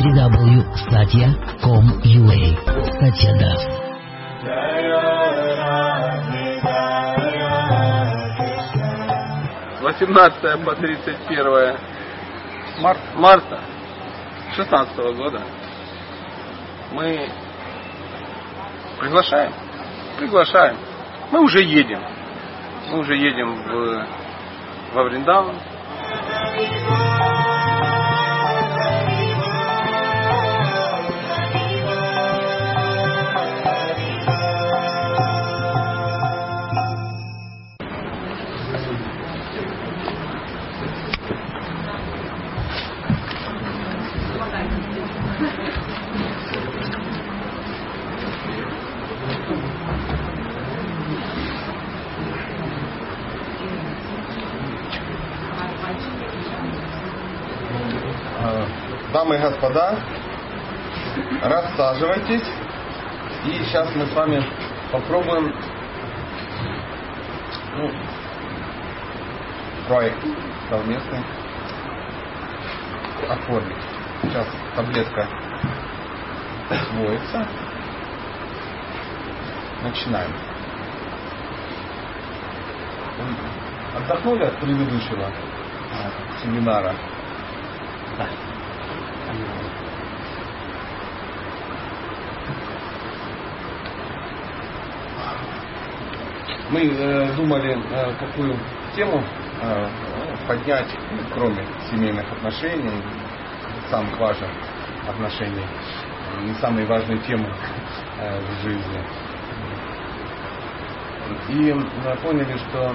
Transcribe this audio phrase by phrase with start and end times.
[0.00, 2.40] www.satya.com.ua
[3.00, 3.62] Сатьядас.
[9.82, 11.76] 18 по 31
[12.80, 13.60] марта, марта
[14.56, 15.42] 16 года
[16.92, 17.28] мы
[19.00, 19.52] приглашаем,
[20.18, 20.76] приглашаем.
[21.30, 22.00] Мы уже едем.
[22.90, 24.06] Мы уже едем в,
[24.94, 25.54] во Вриндаун.
[59.30, 59.96] Дамы и господа,
[61.40, 62.42] рассаживайтесь.
[63.46, 64.44] И сейчас мы с вами
[64.90, 65.54] попробуем
[67.76, 67.92] ну,
[69.86, 70.18] проект
[70.68, 71.20] совместный
[73.28, 73.76] оформить.
[74.22, 75.28] Сейчас таблетка
[76.68, 77.46] освоится.
[79.84, 80.32] Начинаем.
[83.96, 85.30] Отдохнули от предыдущего
[86.42, 86.96] семинара?
[88.18, 88.49] Да.
[96.70, 98.56] Мы э, думали, э, какую
[98.94, 99.24] тему
[99.60, 99.88] э,
[100.46, 100.86] поднять,
[101.34, 103.02] кроме семейных отношений,
[103.90, 104.50] самых важных
[105.08, 105.64] отношений,
[106.42, 107.48] не самые важные темы
[108.20, 109.02] э, в жизни.
[111.48, 112.94] И э, поняли, что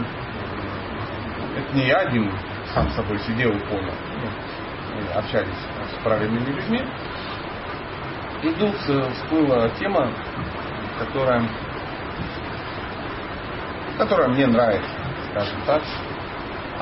[1.58, 2.32] это не я один
[2.74, 3.94] сам собой сидел и понял.
[4.22, 4.30] Ну,
[4.96, 5.50] мы общались
[5.92, 6.82] с правильными людьми.
[8.42, 10.10] И тут э, всплыла тема,
[10.98, 11.44] которая
[13.98, 14.90] которая мне нравится,
[15.32, 15.82] скажем так.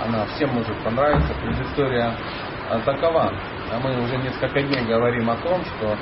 [0.06, 1.34] Она всем может понравиться.
[1.42, 2.14] Предыстория
[2.86, 3.32] такова.
[3.72, 5.96] А мы уже несколько дней говорим о том, что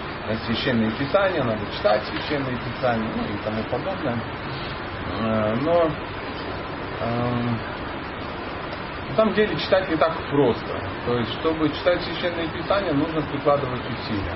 [0.45, 4.17] священные писания, надо читать священные писания, ну и тому подобное.
[5.21, 5.89] А, но
[7.01, 7.59] эм,
[9.09, 10.81] на самом деле читать не так просто.
[11.05, 14.35] То есть, чтобы читать священные писания, нужно прикладывать усилия.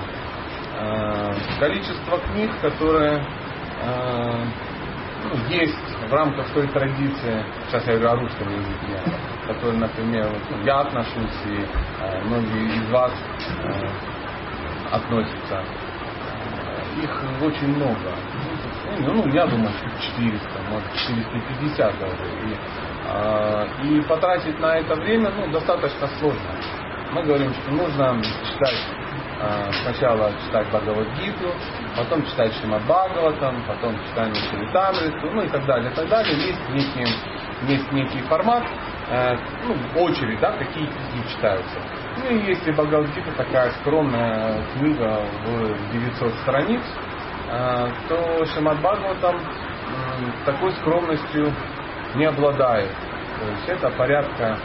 [0.78, 3.24] Э, количество книг, которые
[3.82, 4.44] э,
[5.48, 5.74] есть
[6.08, 10.80] в рамках той традиции, сейчас я говорю о русском языке, который, например, вот, ну, я
[10.80, 11.66] отношусь и
[12.00, 13.12] э, многие из вас
[13.64, 13.88] э,
[14.92, 18.12] относятся, э, их очень много.
[18.98, 22.14] Ну, ну, я думаю, что 400, может 450 даже.
[22.44, 22.56] И,
[23.08, 26.40] э, и потратить на это время ну, достаточно сложно.
[27.12, 28.78] Мы говорим, что нужно читать
[29.40, 31.52] э, сначала читать Бхагавадгиту,
[31.96, 36.36] потом читать Шримад Бхагаватам, потом читание Чаритамриту, ну и так далее, и так далее.
[36.36, 37.06] Есть некий,
[37.68, 38.64] есть некий формат,
[39.10, 41.76] э, ну, очередь, да, какие книги читаются.
[42.18, 46.82] Ну и если Бхагавадгита такая скромная книга в 900 страниц,
[47.50, 49.40] э, то Шримад Бхагаватам
[50.44, 51.52] такой скромностью
[52.14, 52.90] не обладает.
[53.38, 54.58] То есть это порядка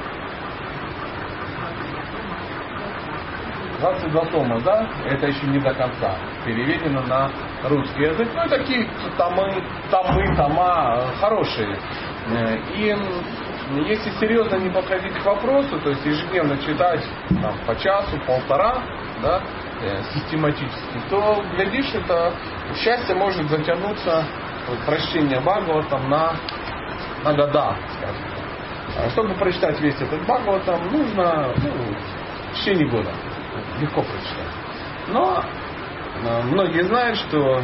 [3.82, 6.16] 22 тома, да, это еще не до конца
[6.46, 7.32] переведено на
[7.64, 8.30] русский язык.
[8.34, 8.88] Ну, такие
[9.18, 11.80] томы, томы, тома хорошие.
[12.30, 12.96] Э, и
[13.88, 17.04] если серьезно не подходить к вопросу, то есть ежедневно читать
[17.42, 18.84] там, по часу, полтора,
[19.24, 19.42] да,
[19.82, 22.34] э, систематически, то, глядишь, это
[22.76, 24.26] счастье может затянуться,
[24.68, 26.36] вот, прочтение Бхагаватам на,
[27.24, 28.26] на года, скажем.
[28.96, 31.72] А чтобы прочитать весь этот Бхагаватам, нужно ну,
[32.52, 33.10] в течение года
[33.82, 34.54] легко прочитать.
[35.10, 35.44] Но
[36.24, 37.62] э, многие знают, что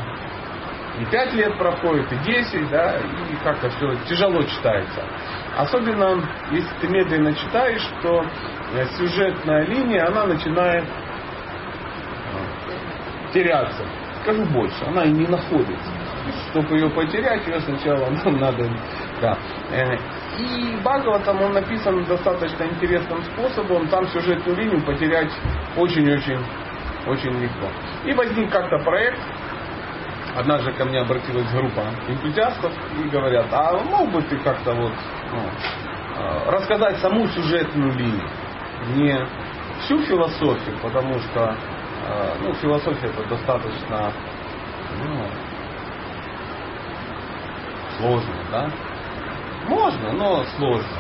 [1.00, 5.04] и 5 лет проходит, и 10, да, и как-то все тяжело читается.
[5.56, 8.26] Особенно, если ты медленно читаешь, то
[8.74, 10.90] э, сюжетная линия, она начинает э,
[13.34, 13.86] теряться.
[14.24, 15.97] Скажу больше, она и не находится.
[16.50, 18.70] Чтобы ее потерять, ее сначала нам надо...
[19.22, 19.38] Да.
[20.38, 23.88] И Бхагаватам он написан достаточно интересным способом.
[23.88, 25.32] Там сюжетную линию потерять
[25.76, 26.40] очень-очень
[27.08, 27.68] очень легко.
[28.06, 29.20] И возник как-то проект.
[30.36, 32.72] Однажды ко мне обратилась группа энтузиастов
[33.04, 34.94] и говорят, а мог бы ты как-то вот
[35.32, 35.40] ну,
[36.16, 38.30] э, рассказать саму сюжетную линию,
[38.96, 39.18] не
[39.82, 41.56] всю философию, потому что
[42.08, 44.12] э, ну, философия это достаточно
[45.04, 45.26] ну,
[47.98, 48.70] сложно, да?
[49.68, 50.98] Можно, но сложно.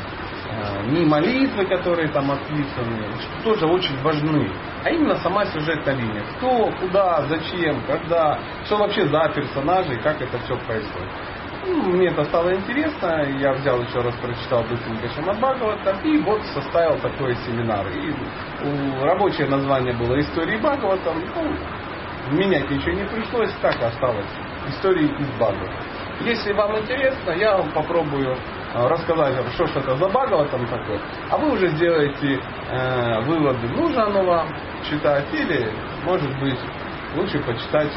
[0.50, 4.50] э, не молитвы, которые там описаны, что тоже очень важны,
[4.84, 6.24] а именно сама сюжетная линия.
[6.38, 11.10] Кто, куда, зачем, когда, что вообще за персонажи и как это все происходит.
[11.66, 16.42] Ну, мне это стало интересно, я взял еще раз, прочитал быстренько Шамад Бхагавата и вот
[16.54, 17.86] составил такой семинар.
[17.90, 18.14] И
[19.04, 21.14] рабочее название было «Истории Бхагавата».
[21.36, 24.26] Ну, менять ничего не пришлось, так осталось.
[24.70, 25.97] Истории из Бхагавата.
[26.22, 28.36] Если вам интересно, я вам попробую
[28.74, 31.00] э, рассказать, что ж это за Бхагаватам такое,
[31.30, 32.42] а вы уже сделаете
[32.72, 34.48] э, выводы, нужно оно вам
[34.90, 35.72] читать или,
[36.04, 36.60] может быть,
[37.16, 37.92] лучше почитать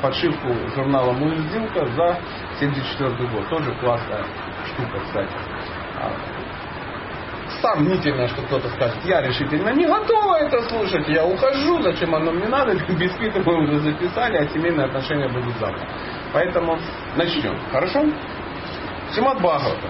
[0.00, 2.18] подшивку журнала «Муэздилка» за
[2.58, 3.48] 74 год.
[3.48, 4.24] Тоже классная
[4.72, 5.30] штука, кстати.
[6.00, 6.10] А,
[7.60, 12.48] сомнительно, что кто-то скажет, я решительно не готова это слушать, я ухожу, зачем оно мне
[12.48, 15.86] надо, бисквиты мы уже записали, а семейные отношения будут завтра.
[16.32, 16.78] Поэтому
[17.16, 17.56] начнем.
[17.70, 18.04] Хорошо?
[19.14, 19.88] Симат Бхагавата.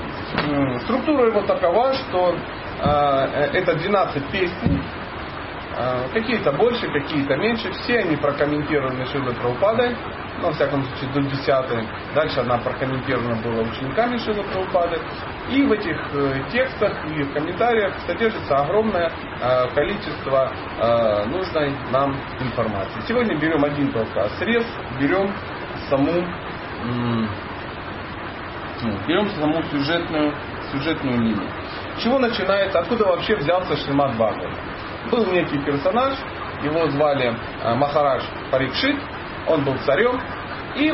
[0.84, 2.34] Структура его такова, что
[2.80, 4.82] э, это 12 песен,
[5.76, 9.94] э, какие-то больше, какие-то меньше, все они прокомментированы Шилой Прабхупадой,
[10.40, 14.98] ну, во всяком случае, до 10 Дальше она прокомментирована была учениками Шилы Прабхупады.
[15.50, 20.50] И в этих э, текстах и в комментариях содержится огромное э, количество
[21.28, 23.00] нужной нам информации.
[23.06, 24.64] Сегодня берем один только срез,
[24.98, 25.30] берем
[25.88, 26.24] саму,
[28.82, 30.34] ну, берем саму сюжетную,
[30.72, 31.48] сюжетную линию.
[32.02, 34.50] чего начинается, откуда вообще взялся Шримад Бхагават?
[35.10, 36.14] Был некий персонаж,
[36.62, 37.34] его звали
[37.76, 38.96] Махарадж Парикшит,
[39.46, 40.20] он был царем,
[40.76, 40.90] и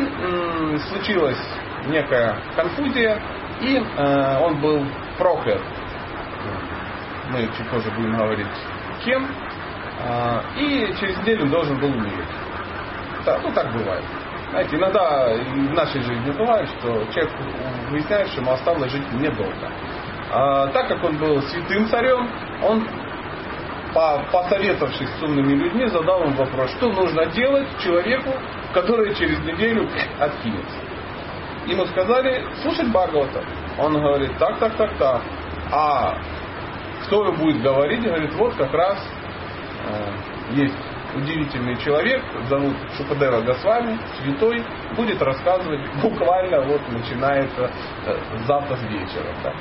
[0.91, 1.39] случилась
[1.87, 3.21] некая конфузия,
[3.61, 4.85] и э, он был
[5.19, 5.61] проклят.
[7.31, 8.47] Мы чуть позже будем говорить,
[9.05, 9.27] кем.
[10.05, 12.29] Э, и через неделю должен был умереть.
[13.27, 14.05] Ну так бывает.
[14.51, 17.33] Знаете, иногда в нашей жизни бывает, что человек
[17.91, 19.71] выясняет, что ему осталось жить недолго.
[20.33, 22.29] А, так как он был святым царем,
[22.63, 22.87] он
[24.33, 28.33] посоветовавшись с умными людьми, задал им вопрос, что нужно делать человеку,
[28.73, 30.77] который через неделю откинется.
[31.67, 33.43] Ему сказали, слушать Бхагавата.
[33.79, 35.23] Он говорит, так, так, так, так.
[35.71, 36.19] А
[37.05, 38.99] кто будет говорить, говорит, вот как раз
[39.89, 40.13] э,
[40.53, 40.75] есть
[41.19, 44.65] удивительный человек, зовут Шукадева Госвами, святой,
[44.97, 47.71] будет рассказывать буквально вот начинается
[48.07, 48.17] э,
[48.47, 49.27] завтра с вечера.
[49.43, 49.53] Да,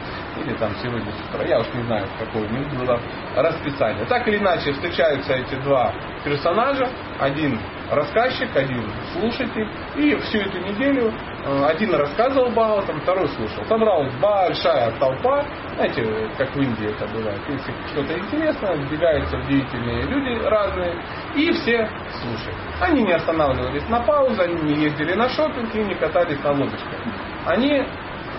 [0.41, 1.45] или там сегодня с утра.
[1.45, 2.99] Я уж не знаю, какое у них было
[3.35, 4.05] расписание.
[4.05, 5.93] Так или иначе встречаются эти два
[6.23, 6.89] персонажа.
[7.19, 7.59] Один
[7.89, 8.83] рассказчик, один
[9.13, 9.67] слушатель.
[9.95, 11.11] И всю эту неделю
[11.45, 13.65] э, один рассказывал Бхагаватам, второй слушал.
[13.65, 17.41] Собралась большая толпа, знаете, как в Индии это бывает.
[17.47, 20.95] Если что-то интересное, сбегаются удивительные люди разные,
[21.35, 21.89] и все
[22.21, 22.57] слушают.
[22.81, 26.99] Они не останавливались на паузу, они не ездили на шопинг и не катались на лодочках.
[27.45, 27.83] Они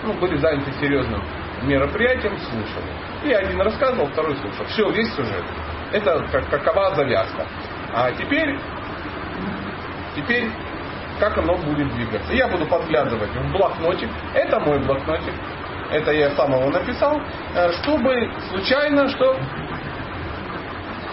[0.03, 1.21] ну, были заняты серьезным
[1.63, 2.91] мероприятием, слушали.
[3.23, 4.65] И один рассказывал, второй слушал.
[4.67, 5.43] Все, весь сюжет.
[5.91, 7.45] Это как, какова завязка.
[7.93, 8.55] А теперь
[10.15, 10.51] Теперь,
[11.19, 12.33] как оно будет двигаться.
[12.33, 14.09] Я буду подглядывать в блокнотик.
[14.33, 15.33] Это мой блокнотик.
[15.91, 17.19] Это я сам его написал.
[17.55, 19.37] Э, чтобы случайно, что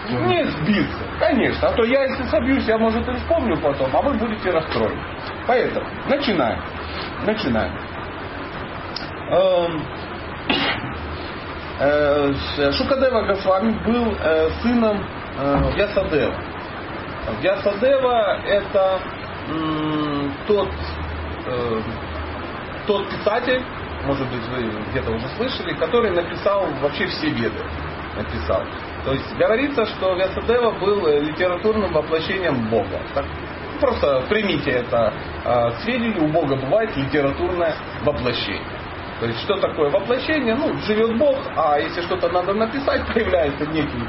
[0.09, 1.03] не сбиться.
[1.19, 1.69] Конечно.
[1.69, 5.01] А то я, если собьюсь, я, может, и вспомню потом, а вы будете расстроены.
[5.45, 6.61] Поэтому, начинаем.
[7.25, 7.73] Начинаем.
[9.29, 9.83] Эм,
[11.79, 15.05] э, Шукадева Госвами был э, сыном
[15.75, 16.33] Ясадева.
[17.41, 19.01] Вьясадева это
[20.47, 20.69] тот,
[21.45, 21.81] э,
[22.85, 23.63] тот писатель,
[24.05, 27.63] может быть вы где-то уже слышали, который написал вообще все веды.
[28.15, 28.63] Написал.
[29.05, 32.99] То есть говорится, что Вьясадева был литературным воплощением Бога.
[33.13, 33.25] Так,
[33.79, 35.13] просто примите это
[35.45, 38.76] э, сведение, у Бога бывает литературное воплощение.
[39.19, 40.55] То есть, что такое воплощение?
[40.55, 44.03] Ну, живет Бог, а если что-то надо написать, появляется некий,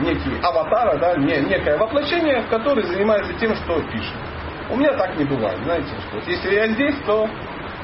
[0.00, 4.14] некий аватар, да, не, некое воплощение, которое занимается тем, что пишет.
[4.70, 7.28] У меня так не бывает, знаете, что если я здесь, то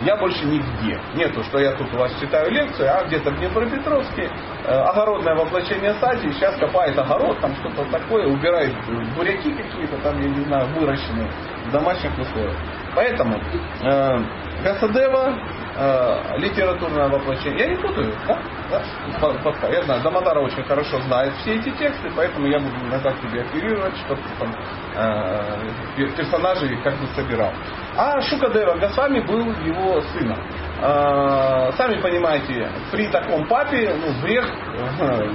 [0.05, 1.01] я больше нигде.
[1.15, 4.31] Нету, что я тут у вас читаю лекцию, а где-то в Днепропетровске
[4.65, 8.75] э, огородное воплощение стадии, сейчас копает огород, там что-то такое, убирает
[9.17, 11.29] буряки какие-то, там, я не знаю, выращенные
[11.67, 12.57] в домашних условиях.
[12.95, 13.39] Поэтому
[13.83, 14.19] э,
[14.65, 15.39] Гасадева
[15.77, 17.67] э, литературное воплощение.
[17.67, 18.39] Я не путаю, да?
[18.71, 19.69] да?
[19.69, 23.97] Я знаю, Дамадара очень хорошо знает все эти тексты, поэтому я буду иногда тебе оперировать,
[23.99, 24.55] чтобы там
[24.97, 27.53] э, персонажей как бы собирал.
[27.97, 30.39] А Шукадева Госвами был его сыном.
[30.81, 34.47] Э, сами понимаете, при таком папе ну, грех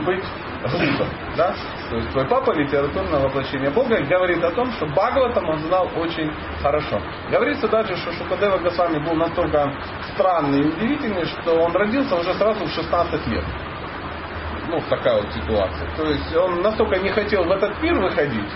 [0.06, 0.24] быть
[0.62, 1.08] глупым.
[1.36, 1.56] Да?
[1.90, 6.32] То есть твой папа литературное воплощение Бога говорит о том, что Бхагаватам он знал очень
[6.62, 7.00] хорошо.
[7.32, 9.72] Говорится даже, что Шукадева Госвами был настолько
[10.14, 13.44] странный и удивительный, что он родился уже сразу в 16 лет.
[14.70, 15.88] ну, такая вот ситуация.
[15.96, 18.52] То есть он настолько не хотел в этот мир выходить,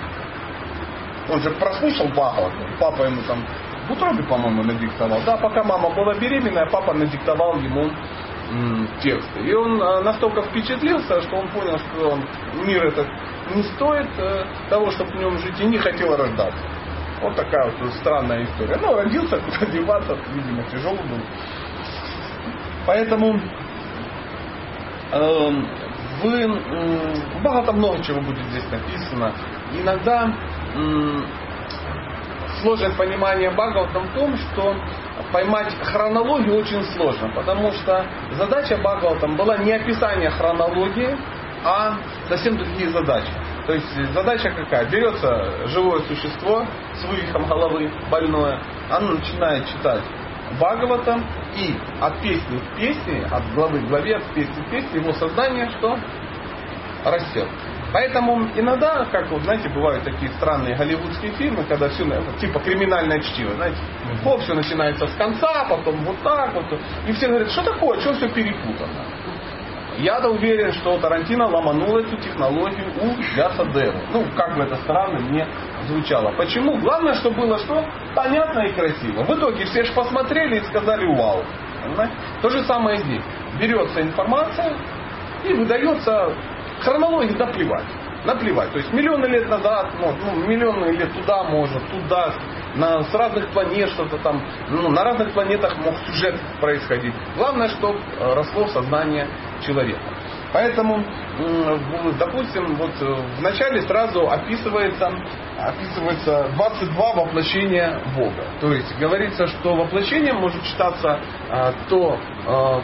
[1.30, 3.46] он же прослушал Бхагавату, папа ему там
[3.88, 5.20] в утробе, по-моему, надиктовал.
[5.26, 7.90] Да, пока мама была беременная, папа надиктовал ему
[9.02, 9.40] тексты.
[9.42, 12.20] И он а, настолько впечатлился, что он понял, что
[12.66, 13.08] мир этот
[13.56, 16.64] не стоит э, того, чтобы в нем жить, и не хотел рождаться.
[17.22, 18.78] Вот такая вот странная история.
[18.82, 21.20] Ну, родился, куда деваться, видимо, тяжелый был.
[22.86, 23.40] Поэтому
[25.12, 25.52] э,
[26.24, 29.34] вы, э, багато много чего будет здесь написано.
[29.74, 30.34] Иногда
[32.62, 34.76] сложность понимания Бхагаватам в том, что
[35.32, 41.18] поймать хронологию очень сложно, потому что задача Бхагаватам была не описание хронологии,
[41.64, 43.32] а совсем другие задачи.
[43.68, 44.86] То есть задача какая?
[44.90, 46.66] Берется живое существо
[46.96, 50.02] с вывихом головы, больное, оно начинает читать
[50.60, 51.26] Бхагаватам,
[51.56, 55.70] и от песни к песне, от главы к главе, от песни к песне, его сознание
[55.78, 55.98] что?
[57.06, 57.48] Растет.
[57.94, 62.06] Поэтому иногда, как вот, знаете, бывают такие странные голливудские фильмы, когда все
[62.40, 63.78] типа криминальное чтиво, знаете,
[64.24, 66.66] хоп, все начинается с конца, потом вот так вот.
[67.08, 69.06] И все говорят, что такое, что все перепутано.
[69.98, 74.00] Я-то уверен, что Тарантино ломанул эту технологию у Ляса Деву.
[74.14, 75.46] Ну, как бы это странно мне
[75.88, 76.32] звучало.
[76.32, 76.78] Почему?
[76.78, 77.86] Главное, что было что?
[78.16, 79.24] Понятно и красиво.
[79.24, 81.44] В итоге все же посмотрели и сказали вау.
[81.84, 82.14] Понимаете?
[82.42, 83.24] То же самое здесь.
[83.60, 84.74] Берется информация
[85.44, 86.34] и выдается
[86.82, 87.86] хронологии наплевать.
[88.26, 88.72] Наплевать.
[88.72, 92.34] То есть миллионы лет назад, ну, ну миллионы лет туда может, туда,
[92.76, 97.14] на, с разных планет что-то там, ну, на разных планетах мог сюжет происходить.
[97.36, 99.28] Главное, чтобы э, росло сознание
[99.66, 100.02] человека.
[100.54, 101.02] Поэтому,
[102.20, 105.10] допустим, вот э, в начале сразу описывается,
[105.58, 108.46] описывается 22 воплощения Бога.
[108.60, 111.20] То есть говорится, что воплощением может считаться
[111.50, 112.18] а, то,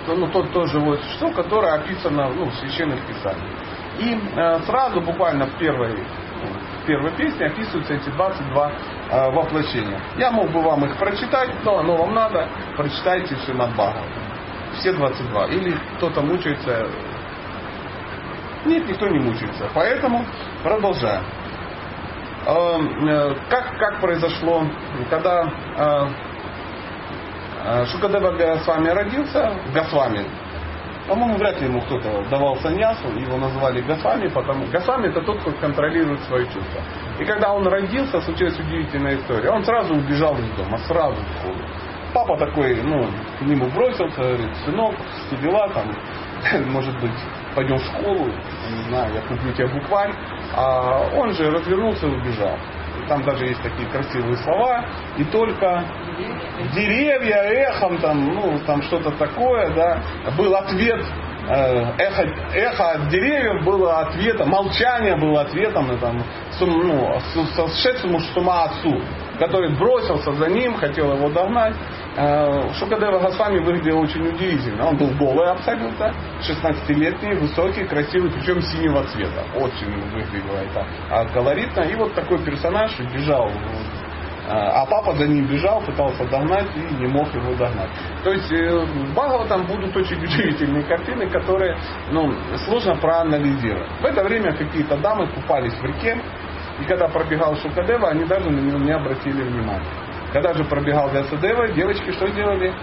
[0.08, 3.67] ну, то, то живое существо, которое описано ну, в священных писаниях.
[4.00, 5.96] И а, сразу, буквально в первой,
[6.84, 8.72] в первой песне описываются эти 22
[9.12, 10.00] а, воплощения.
[10.18, 14.04] Я мог бы вам их прочитать, но оно вам надо, прочитайте все над Бхагаватом.
[14.80, 15.48] Все 22.
[15.48, 16.88] Или кто-то мучается
[18.68, 19.70] нет, никто не мучается.
[19.74, 20.25] Поэтому
[20.62, 21.24] продолжаем.
[22.46, 24.63] Э, как, как произошло,
[25.10, 25.44] когда
[25.77, 26.08] э,
[27.66, 30.25] э, Шукадева Госвами родился, Госвами,
[31.08, 35.52] по-моему, вряд ли ему кто-то давал саньясу, его называли Госвами, потому Госвами это тот, кто
[35.54, 36.82] контролирует свои чувства.
[37.20, 39.50] И когда он родился, случилась удивительная история.
[39.50, 41.56] Он сразу убежал из дома, сразу в школу.
[42.14, 43.08] Папа такой, ну,
[43.40, 44.96] к нему бросился, говорит, сынок,
[45.28, 45.96] все дела там,
[46.72, 47.12] может быть,
[47.56, 50.14] пойдем в школу, не знаю, я куплю тебе букварь.
[50.56, 52.58] А он же развернулся и убежал.
[53.08, 54.86] Там даже есть такие красивые слова.
[55.18, 55.84] И только
[56.74, 60.01] деревья эхом, там, ну, там что-то такое, да,
[60.38, 61.04] был ответ
[61.48, 62.24] э, эхо,
[62.54, 66.24] эхо от деревьев было ответом, молчание было ответом на там,
[66.60, 67.20] ну,
[67.56, 69.01] сошедшему с ума отцу
[69.38, 71.75] который бросился за ним, хотел его догнать.
[72.15, 74.88] Э, Шукадева Госвами выглядел очень удивительно.
[74.88, 79.44] Он был голый абсолютно, 16-летний, высокий, красивый, причем синего цвета.
[79.56, 81.82] Очень выглядело это колоритно.
[81.82, 83.51] И вот такой персонаж бежал э,
[84.50, 87.89] а папа за ним бежал, пытался догнать и не мог его догнать.
[88.24, 91.77] То есть э, в там будут очень удивительные картины, которые
[92.12, 92.34] ну,
[92.65, 93.89] сложно проанализировать.
[94.01, 96.17] В это время какие-то дамы купались в реке,
[96.79, 99.86] и когда пробегал Шукадева, они даже на него не обратили внимания.
[100.34, 102.74] Когда же пробегал Вясадева, девочки что делали?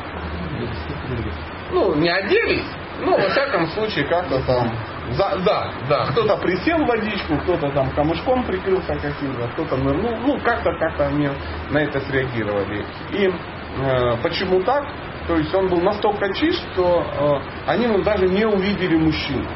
[1.70, 2.66] Ну, не оделись,
[3.00, 4.70] ну, во всяком случае, как-то там
[5.10, 10.38] за, да, да, кто-то присел в водичку, кто-то там камушком прикрылся каким-то, кто-то нырнул, ну,
[10.40, 11.28] как-то как-то они
[11.70, 12.84] на это среагировали.
[13.12, 13.30] И
[13.78, 14.84] э, почему так?
[15.26, 19.48] То есть он был настолько чист, что э, они ну, даже не увидели мужчину.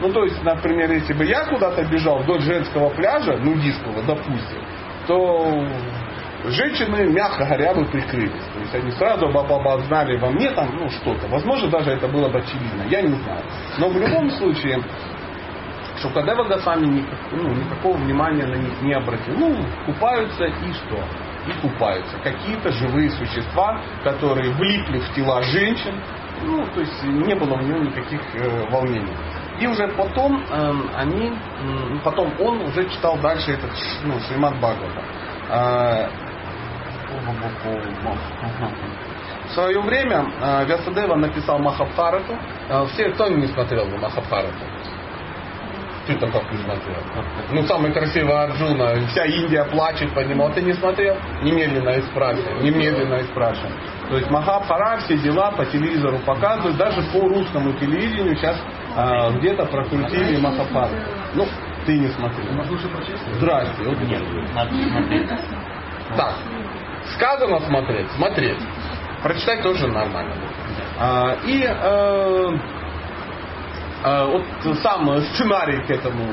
[0.00, 4.62] Ну, то есть, например, если бы я куда-то бежал вдоль женского пляжа, нудистского, допустим,
[5.06, 5.66] то
[6.44, 8.44] женщины, мягко говоря, бы прикрылись.
[8.52, 11.26] То есть они сразу бы обознали во мне там, ну, что-то.
[11.28, 12.84] Возможно, даже это было бы очевидно.
[12.88, 13.42] Я не знаю.
[13.78, 14.82] Но в любом случае,
[16.00, 19.34] Шукадева Гасами никак, ну, никакого внимания на них не обратил.
[19.36, 21.02] Ну, купаются и что?
[21.46, 22.18] И купаются.
[22.22, 25.94] Какие-то живые существа, которые влипли в тела женщин.
[26.42, 29.14] Ну, то есть не было у него никаких э, волнений.
[29.60, 31.32] И уже потом э, они,
[32.04, 33.70] потом он уже читал дальше этот
[34.04, 35.02] ну, Шримад Бхагавата.
[35.50, 36.08] Э,
[39.48, 42.36] в свое время э, Вясадева написал Махабхарату.
[42.68, 44.52] Э, все, кто не смотрел бы Махабхарату?
[46.06, 46.96] Ты там как не смотрел?
[47.50, 51.16] Ну, самый красивый Арджуна, вся Индия плачет по нему, а ты не смотрел?
[51.42, 53.72] Немедленно и спрашивай, немедленно и спрашивай.
[54.08, 58.56] То есть Махабхара, все дела по телевизору показывают, даже по русскому телевидению сейчас
[58.96, 60.94] а, где-то прокрутили Махапару.
[61.34, 61.46] Ну,
[61.84, 62.50] ты не смотрел.
[63.38, 63.82] Здрасте.
[63.84, 64.22] Вот Нет,
[64.54, 65.28] надо смотреть.
[66.16, 66.34] так,
[67.14, 68.58] сказано смотреть, смотреть.
[69.22, 70.34] Прочитать тоже нормально.
[70.98, 72.58] А, и э,
[74.02, 76.32] э, вот сам сценарий к этому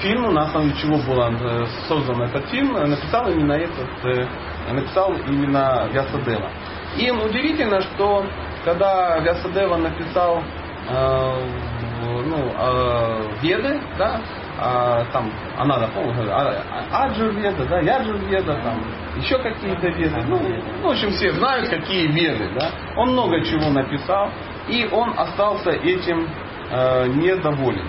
[0.00, 4.28] фильму, на основе чего был э, создан этот фильм, написал именно этот,
[4.72, 6.48] написал именно Вясадева.
[6.96, 8.24] И удивительно, что
[8.64, 10.42] когда Вьясадева написал
[10.90, 14.20] ну, э, Веды, да,
[14.60, 18.82] а, там, она, помню, говорит, а- Аджур Веда, да, Яджур Веда, там,
[19.16, 20.16] еще какие-то веды.
[20.26, 20.40] Ну,
[20.82, 22.70] в общем, все знают, какие веды, да.
[22.96, 24.30] Он много чего написал,
[24.68, 26.28] и он остался этим
[26.70, 27.86] э, недоволен.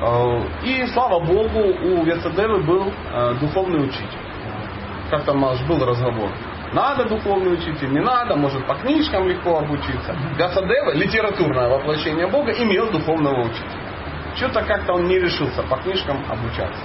[0.00, 4.18] Э, И слава Богу, у Вьясадевы был э, духовный учитель.
[5.10, 6.28] Как там аж был разговор.
[6.72, 10.14] Надо духовный учитель, не надо, может по книжкам легко обучиться.
[10.36, 13.88] Вясадева, литературное воплощение Бога, имел духовного учителя.
[14.36, 16.80] Что-то как-то он не решился по книжкам обучаться.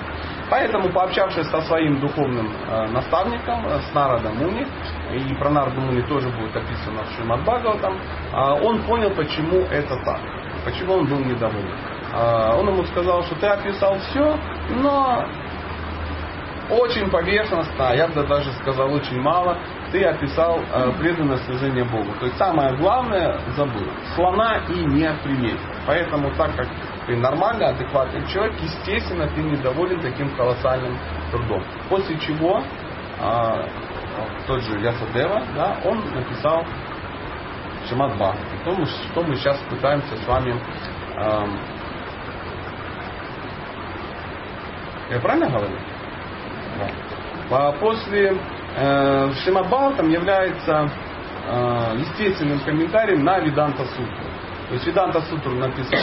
[0.49, 4.67] Поэтому, пообщавшись со своим духовным э, наставником, э, с Народом Муни,
[5.13, 9.95] и про Нарада Муни тоже будет описано в Шримад Бхагаватам, э, он понял, почему это
[10.03, 10.19] так,
[10.65, 11.75] почему он был недоволен.
[12.13, 14.37] Э, он ему сказал, что ты описал все,
[14.69, 15.25] но
[16.73, 19.57] очень поверхностно, а я бы даже сказал очень мало,
[19.91, 22.11] ты описал э, преданное служение Богу.
[22.19, 23.87] То есть самое главное забыл.
[24.15, 25.59] Слона и не приметил.
[25.85, 26.67] Поэтому так как
[27.05, 30.97] ты нормальный, адекватный человек, естественно, ты недоволен таким колоссальным
[31.31, 31.63] трудом.
[31.89, 32.61] После чего
[33.19, 33.67] э,
[34.47, 36.65] тот же Ясадева, да, он написал
[37.87, 38.37] Шимат Бхагават.
[38.63, 40.51] То, что мы сейчас пытаемся с вами
[41.15, 41.59] эм,
[45.09, 45.75] я правильно говорю?
[47.51, 48.35] А После
[48.75, 50.89] э, Шримад Бхагаватам является
[51.47, 54.33] э, естественным комментарием на Виданта Сутру.
[54.69, 55.99] То есть Виданта Сутру написал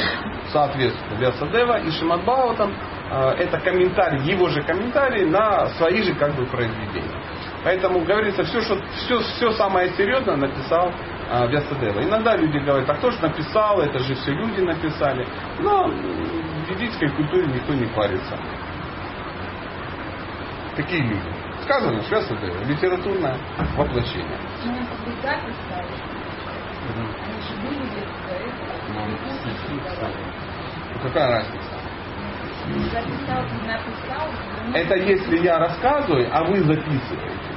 [0.53, 2.73] соответственно Вясадева и Шримад Бхагаватам
[3.11, 7.21] э, это комментарий, его же комментарий на свои же как бы произведения.
[7.65, 10.93] Поэтому говорится, все, что, все, все самое серьезное написал
[11.31, 12.03] э, Вясадева.
[12.03, 15.27] Иногда люди говорят, а кто же написал, это же все люди написали.
[15.59, 18.39] Но в ведической культуре никто не парится.
[20.81, 21.21] Какие люди?
[21.65, 23.37] Сказано, что Вясадева, литературное
[23.77, 24.39] воплощение.
[24.65, 24.73] Ну,
[29.77, 30.11] этого.
[30.95, 31.69] Ну, Какая разница?
[32.67, 32.77] Ну,
[34.75, 37.51] Это если я рассказываю, а вы записываете.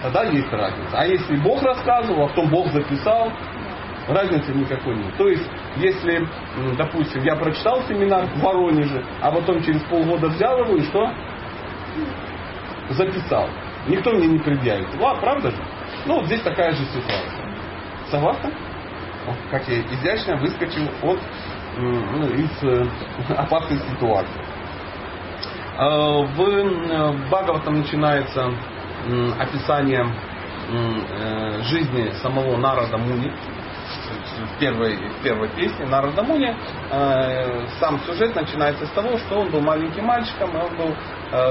[0.00, 0.96] Тогда есть разница.
[0.96, 3.32] А если Бог рассказывал, а потом Бог записал,
[4.08, 5.16] разницы никакой нет.
[5.16, 6.26] То есть, если,
[6.76, 11.10] допустим, я прочитал семинар в Воронеже, а потом через полгода взял его и что?
[12.90, 13.48] Записал.
[13.86, 14.88] Никто мне не предъявит.
[15.00, 15.56] Ла, правда же?
[16.06, 17.54] Ну, вот здесь такая же ситуация.
[18.10, 18.52] Согласны?
[19.50, 21.18] Как я изящно выскочил от,
[21.78, 22.86] ну, из э,
[23.36, 24.42] опасной ситуации.
[25.78, 28.52] Э, В э, Бхагаватам начинается
[29.38, 30.06] описание
[30.70, 33.32] э, жизни самого Нарада Муни.
[34.54, 36.54] В первой, в первой песне Нарада Муни
[37.78, 40.94] сам сюжет начинается с того, что он был маленьким мальчиком, и он был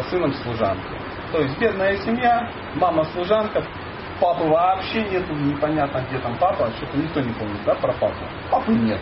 [0.10, 0.96] сыном служанки.
[1.32, 3.64] То есть бедная семья, мама служанка,
[4.20, 8.24] папы вообще нету, непонятно где там папа, что-то никто не помнит, да, про папу.
[8.50, 9.00] Папы нет.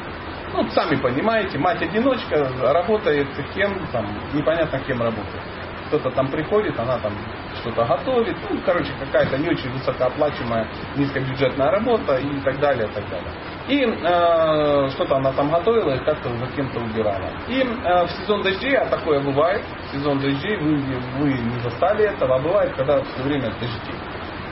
[0.53, 5.43] Ну, сами понимаете, мать-одиночка работает кем, там, непонятно кем работает.
[5.87, 7.13] Кто-то там приходит, она там
[7.61, 13.09] что-то готовит, ну, короче, какая-то не очень высокооплачиваемая, низкобюджетная работа и так далее, и так
[13.09, 13.31] далее.
[13.69, 17.29] И э, что-то она там готовила и как-то за кем-то убирала.
[17.47, 20.77] И э, в сезон дождей, а такое бывает, в сезон дождей вы,
[21.19, 23.93] вы не застали этого, а бывает, когда все время дожди.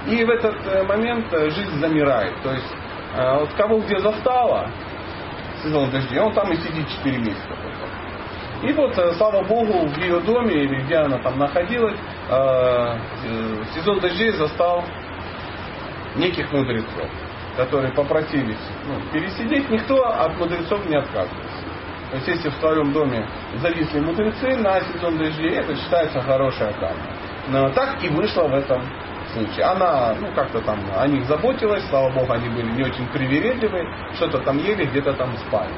[0.08, 2.34] И в этот э, момент э, жизнь замирает.
[2.44, 2.76] То есть
[3.16, 4.70] э, вот кого где застала,
[5.64, 7.58] сезон дождей, он там и сидит 4 месяца.
[8.64, 11.98] И вот, э, слава Богу, в ее доме, или где она там находилась,
[12.30, 14.84] э, э, сезон дождей застал
[16.16, 17.10] неких мудрецов,
[17.58, 19.70] которые попросились ну, пересидеть.
[19.70, 21.58] Никто от мудрецов не отказывается.
[22.12, 27.04] То есть, если в своем доме зависли мудрецы на сезон дождей, это считается хорошая карма.
[27.50, 28.82] Но так и вышло в этом
[29.38, 29.66] случае.
[29.66, 34.40] Она, ну, как-то там о них заботилась, слава богу, они были не очень привередливые, что-то
[34.40, 35.72] там ели, где-то там спали.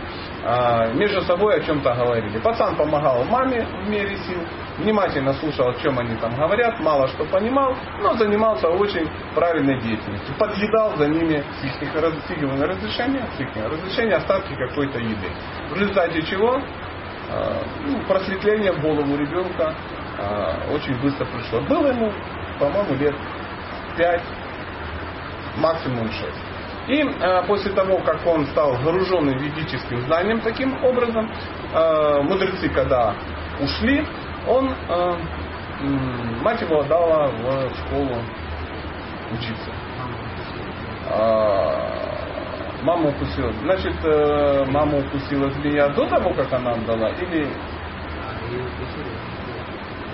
[0.43, 2.39] А, между собой о чем-то говорили.
[2.39, 4.39] Пацан помогал маме в мере сил,
[4.77, 10.33] внимательно слушал, о чем они там говорят, мало что понимал, но занимался очень правильной деятельностью.
[10.37, 15.27] Подъедал за ними с их, разрешения, с их разрешения остатки какой-то еды.
[15.69, 19.75] В результате чего э, ну, просветление в голову ребенка
[20.17, 21.59] э, очень быстро пришло.
[21.61, 22.13] Было ему,
[22.59, 23.15] по-моему, лет
[23.99, 24.21] 5,
[25.57, 26.23] максимум 6.
[26.87, 31.29] И э, после того, как он стал груженным ведическим знанием таким образом,
[31.73, 33.13] э, мудрецы, когда
[33.59, 34.05] ушли,
[34.47, 35.15] он, э,
[36.41, 38.15] мать его отдала в школу
[39.33, 39.71] учиться.
[41.11, 41.99] А,
[42.83, 43.51] маму укусила.
[43.63, 47.49] Значит, э, маму укусила змея до того, как она отдала, или...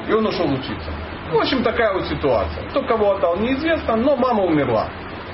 [0.08, 0.92] И он ушел учиться.
[1.36, 2.64] В общем, такая вот ситуация.
[2.70, 4.88] Кто кого отдал, неизвестно, но мама умерла.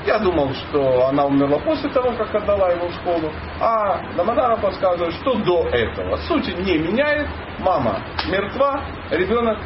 [0.08, 3.32] Я думал, что она умерла после того, как отдала его в школу.
[3.60, 6.18] А Дамадара подсказывает, что до этого.
[6.28, 7.28] Сути не меняет.
[7.60, 9.60] Мама мертва, ребенок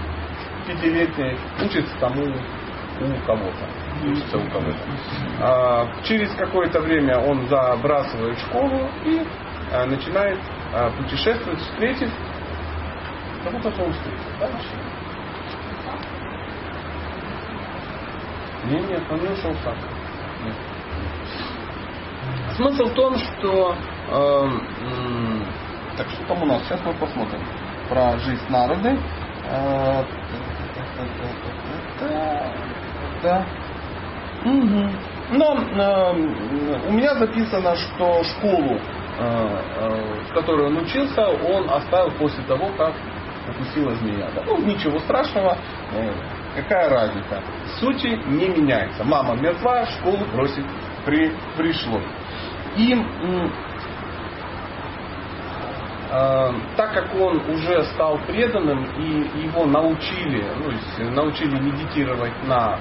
[0.68, 4.06] пятилетний учится тому у кого-то.
[4.06, 4.78] Учится у кого-то.
[5.40, 9.22] А, через какое-то время он забрасывает школу и
[9.72, 10.40] а, начинает
[10.74, 12.12] а, путешествовать, встретив
[13.46, 14.20] кого-то встретил.
[14.40, 14.50] Да?
[18.70, 19.76] Нет, нет, он не ушел сам.
[20.44, 20.56] Нет.
[22.56, 23.76] Смысл в том, что
[24.10, 24.50] э,
[25.98, 26.64] так что там у нас?
[26.64, 27.42] Сейчас мы посмотрим
[27.90, 28.98] про жизнь народы.
[29.44, 30.04] Э,
[33.24, 33.46] да.
[34.44, 34.90] Угу.
[35.32, 38.80] Но э, у меня записано, что школу,
[39.20, 42.94] э, э, в которой он учился, он оставил после того, как
[43.50, 44.30] укусила змея.
[44.36, 44.44] Да?
[44.46, 45.58] Ну, ничего страшного.
[45.94, 46.12] Э,
[46.56, 47.42] какая разница?
[47.80, 49.04] Сути не меняется.
[49.04, 50.66] Мама мертва, школу бросить
[51.06, 52.04] при, пришлось.
[52.78, 52.94] И
[56.12, 62.80] э, так как он уже стал преданным и его научили, ну, научили медитировать на,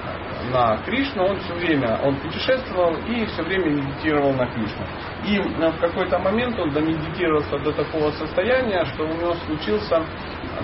[0.51, 4.85] на Кришну, он все время, он путешествовал и все время медитировал на Кришну.
[5.25, 10.03] И э, в какой-то момент он домедитировался до такого состояния, что у него случился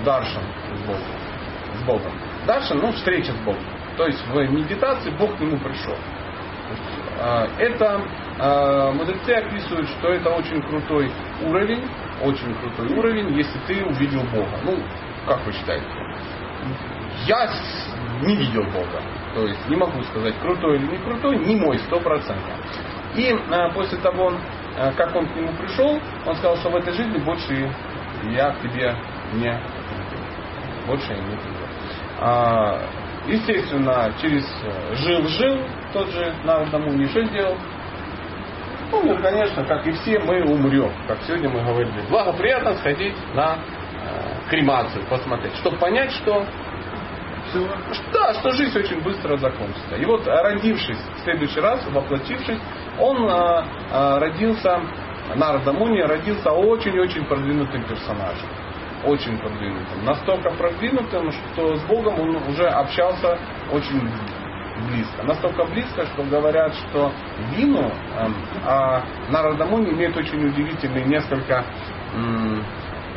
[0.03, 0.43] даршан
[0.75, 1.01] с Богом.
[1.79, 2.30] С Богом.
[2.45, 3.63] Даршан, ну, встреча с Богом.
[3.97, 5.95] То есть в медитации Бог к нему пришел.
[7.19, 8.01] Э, это
[8.39, 11.11] э, мудрецы описывают, что это очень крутой
[11.43, 11.83] уровень,
[12.23, 14.59] очень крутой уровень, если ты увидел Бога.
[14.63, 14.77] Ну,
[15.27, 15.85] как вы считаете?
[17.25, 17.49] Я
[18.21, 19.01] не видел Бога.
[19.35, 22.53] То есть не могу сказать, крутой или не крутой, не мой, сто процентов.
[23.15, 24.33] И э, после того,
[24.95, 27.69] как он к нему пришел, он сказал, что в этой жизни больше
[28.31, 28.95] я к тебе
[29.33, 29.59] не
[30.87, 31.60] больше я не приду.
[32.21, 32.79] А,
[33.27, 34.45] естественно, через
[35.03, 35.57] жил-жил
[35.91, 37.57] тот же Нарда не что сделал?
[38.93, 40.91] Умер, ну, конечно, как и все, мы умрем.
[41.07, 42.01] Как сегодня мы говорили.
[42.09, 46.45] Благоприятно сходить на э, кремацию, посмотреть, чтобы понять, что
[48.13, 49.95] да, что жизнь очень быстро закончится.
[49.95, 52.59] И вот родившись в следующий раз, воплотившись,
[52.99, 54.81] он э, э, родился,
[55.35, 58.47] Нарда Муни родился очень-очень продвинутым персонажем.
[59.05, 60.05] Очень продвинутым.
[60.05, 63.37] Настолько продвинутым, что с Богом он уже общался
[63.71, 63.99] очень
[64.89, 65.23] близко.
[65.23, 67.11] Настолько близко, что говорят, что
[67.55, 68.27] Вину э,
[68.65, 71.65] а Нарадамуни имеет очень удивительные несколько
[72.13, 72.63] м,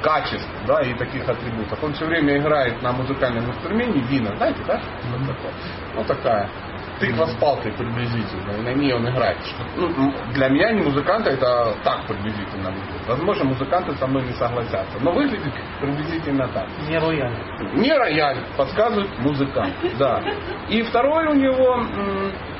[0.03, 1.83] качеств да, и таких атрибутов.
[1.83, 4.79] Он все время играет на музыкальном инструменте вина, знаете, да?
[4.79, 5.53] Что такое?
[5.95, 6.51] Ну такая
[6.99, 9.39] тыква с палкой приблизительно, и на ней он играет.
[9.77, 13.09] Ну, для меня не музыканта это так приблизительно выглядит.
[13.09, 16.69] Возможно, музыканты со мной не согласятся, но выглядит приблизительно так.
[16.89, 17.37] Не рояль.
[17.75, 20.23] Не рояль, подсказывает музыкант, да.
[20.69, 21.83] И второй у него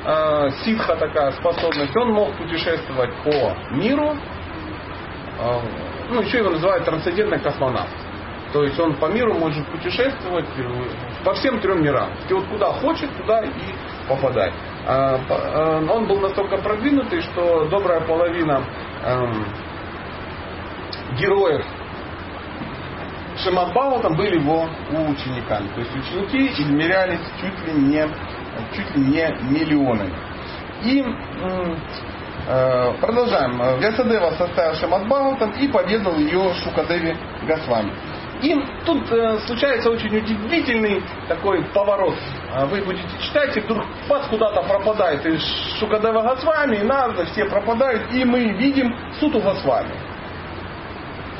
[0.05, 4.15] э, ситха такая способность, он мог путешествовать по миру,
[5.39, 5.59] э,
[6.09, 7.89] ну еще его называют трансцендентный космонавт.
[8.53, 10.45] То есть он по миру может путешествовать
[11.25, 12.09] по всем трем мирам.
[12.29, 13.49] И вот куда хочет, туда и
[14.07, 14.53] попадать.
[14.87, 18.63] А, а, он был настолько продвинутый, что добрая половина
[19.03, 19.45] эм,
[21.17, 21.65] героев
[23.37, 25.67] Шимадбала там были его учениками.
[25.69, 28.07] То есть ученики измерялись чуть ли не,
[28.73, 30.13] чуть ли не миллионами.
[30.83, 31.03] И
[32.47, 33.79] э, продолжаем.
[33.79, 37.91] Вясадева составил Шимадбхагаватам и поведал ее Шукадеви Госвами.
[38.41, 42.15] И тут э, случается очень удивительный такой поворот.
[42.53, 45.41] А вы будете читать, и вдруг вас куда-то пропадает из
[45.79, 49.95] Шукадева Госвами, и надо, все пропадают, и мы видим Суту Госвами.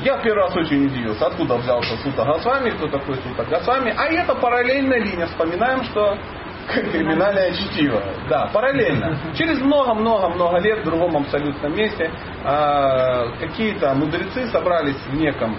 [0.01, 3.93] Я первый раз очень удивился, откуда взялся Сута Госвами, кто такой Сута Госвами.
[3.97, 5.25] А это параллельная линия.
[5.27, 6.17] Вспоминаем, что
[6.91, 8.01] криминальное чтиво.
[8.29, 9.17] Да, параллельно.
[9.37, 12.11] Через много-много-много лет в другом абсолютном месте
[12.43, 15.57] э, какие-то мудрецы собрались в неком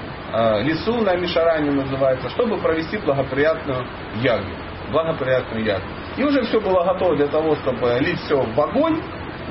[0.62, 3.86] лесу на Мишаране называется, чтобы провести благоприятную
[4.22, 4.44] ягу.
[4.90, 5.84] Благоприятную ягу.
[6.16, 9.00] И уже все было готово для того, чтобы лить все в огонь.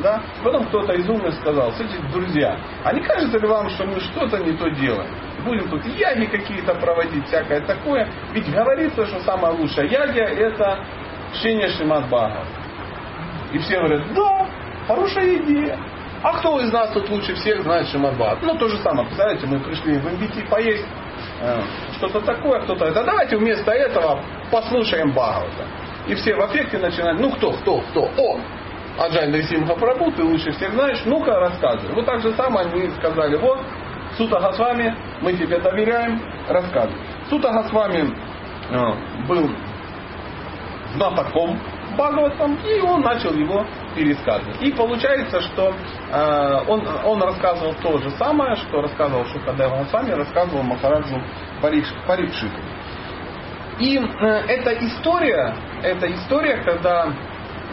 [0.04, 0.22] Да?
[0.44, 4.40] Потом кто-то из умных сказал, слушайте, друзья, а не кажется ли вам, что мы что-то
[4.40, 5.10] не то делаем?
[5.46, 8.08] Будем тут яги какие-то проводить, всякое такое.
[8.34, 10.80] Ведь говорится, что самая лучшая яги это
[11.34, 12.48] чтение Шримад Бхагават.
[13.54, 14.48] И все говорят, да,
[14.88, 15.80] хорошая идея.
[16.26, 18.42] А кто из нас тут лучше всех знает Шимадбат?
[18.42, 20.88] Ну, то же самое, представляете, мы пришли в МБТ поесть
[21.40, 21.62] э,
[21.98, 23.04] что-то такое, кто-то это.
[23.04, 25.68] Давайте вместо этого послушаем Бхагавата.
[26.08, 28.10] И все в аффекте начинают, ну кто, кто, кто?
[28.18, 28.40] О,
[28.98, 31.94] Аджай Нарисимха Прабhu, ты лучше всех знаешь, ну-ка рассказывай.
[31.94, 33.60] Вот так же самое они сказали, вот,
[34.18, 36.98] Сута Госвами, мы тебе доверяем, рассказывай.
[37.30, 38.18] Сута Госвами
[38.72, 39.52] э, был
[40.96, 41.60] знатоком
[41.96, 44.62] Бхагаватам, и он начал его пересказывать.
[44.62, 45.74] И получается, что
[46.12, 51.22] э, он, он рассказывал то же самое, что рассказывал Шукадева Госвами, рассказывал Махараджу
[51.62, 52.60] Парикш, Парикшиту.
[53.80, 57.10] И э, эта история, эта история, когда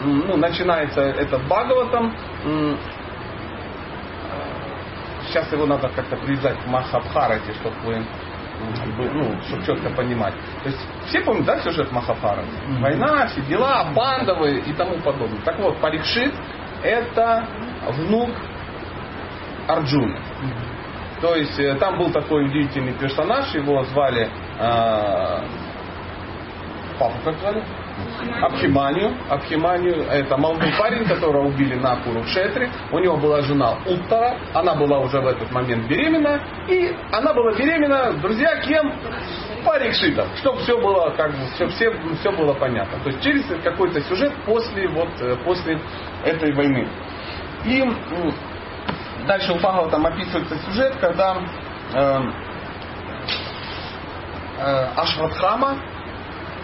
[0.03, 2.75] ну, начинается этот Бхагаватам, э,
[5.27, 8.05] сейчас его надо как-то привязать к Махабхарате, чтобы вы
[9.13, 10.33] ну, чтобы четко понимать.
[10.63, 12.43] То есть все помнят, да, сюжет Махапара?
[12.79, 15.41] Война, все дела, пандавы и тому подобное.
[15.41, 16.33] Так вот, Парикшит
[16.83, 17.47] это
[17.89, 18.29] внук
[19.67, 20.19] Арджуны.
[21.21, 25.47] То есть э, там был такой удивительный персонаж, его звали э,
[26.99, 27.63] папу как звали?
[28.41, 29.15] Абхиманию.
[29.29, 32.69] Абхиманию это молодой парень, которого убили на Курукшетре.
[32.91, 34.37] У него была жена Уттара.
[34.53, 36.41] Она была уже в этот момент беременна.
[36.67, 38.93] И она была беременна, друзья, кем?
[39.65, 40.27] Парикшитом.
[40.37, 42.99] Чтобы все было как бы, чтобы все, все было понятно.
[42.99, 45.79] То есть через какой-то сюжет после, вот, э, после
[46.25, 46.87] этой войны.
[47.65, 47.83] И
[49.25, 51.37] дальше у Павла там описывается сюжет, когда
[51.93, 52.21] э,
[54.59, 55.77] э, Ашватхама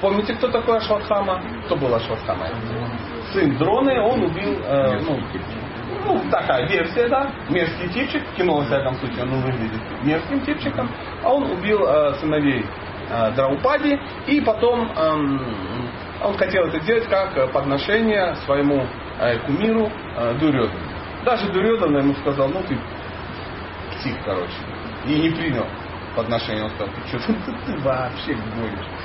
[0.02, 1.42] Помните, кто такой Ашватхама?
[1.66, 2.48] Кто был Ашватхама?
[3.34, 5.20] Сын Дроны, он убил, э, ну,
[6.06, 10.90] ну, такая версия, да, мерзкий типчик, кино, во всяком случае, он выглядит мерзким типчиком,
[11.24, 12.66] а он убил э, сыновей
[13.10, 15.40] э, Драупади, и потом э,
[16.24, 18.86] он хотел это сделать как подношение своему
[19.20, 20.80] э, кумиру э, Дурёдану.
[21.26, 22.78] Даже Дурёдана ему сказал, ну ты
[23.98, 24.54] псих, короче,
[25.06, 25.66] и не принял
[26.16, 27.34] подношение, он сказал, ты что
[27.68, 28.99] ты вообще гонишь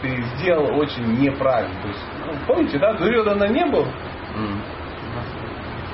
[0.00, 1.80] ты сделал очень неправильно.
[1.82, 3.86] То есть, ну, помните, да, Дурьодана не был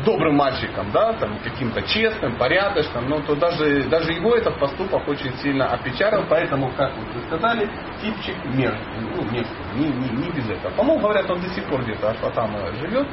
[0.05, 5.35] добрым мальчиком, да, там каким-то честным, порядочным, но то даже, даже его этот поступок очень
[5.39, 7.69] сильно опечалил, поэтому, как вы сказали,
[8.03, 10.73] типчик мерзкий, ну, мерзкий, не, не, не без этого.
[10.73, 13.07] По-моему, говорят, он до сих пор где-то Ашватама живет,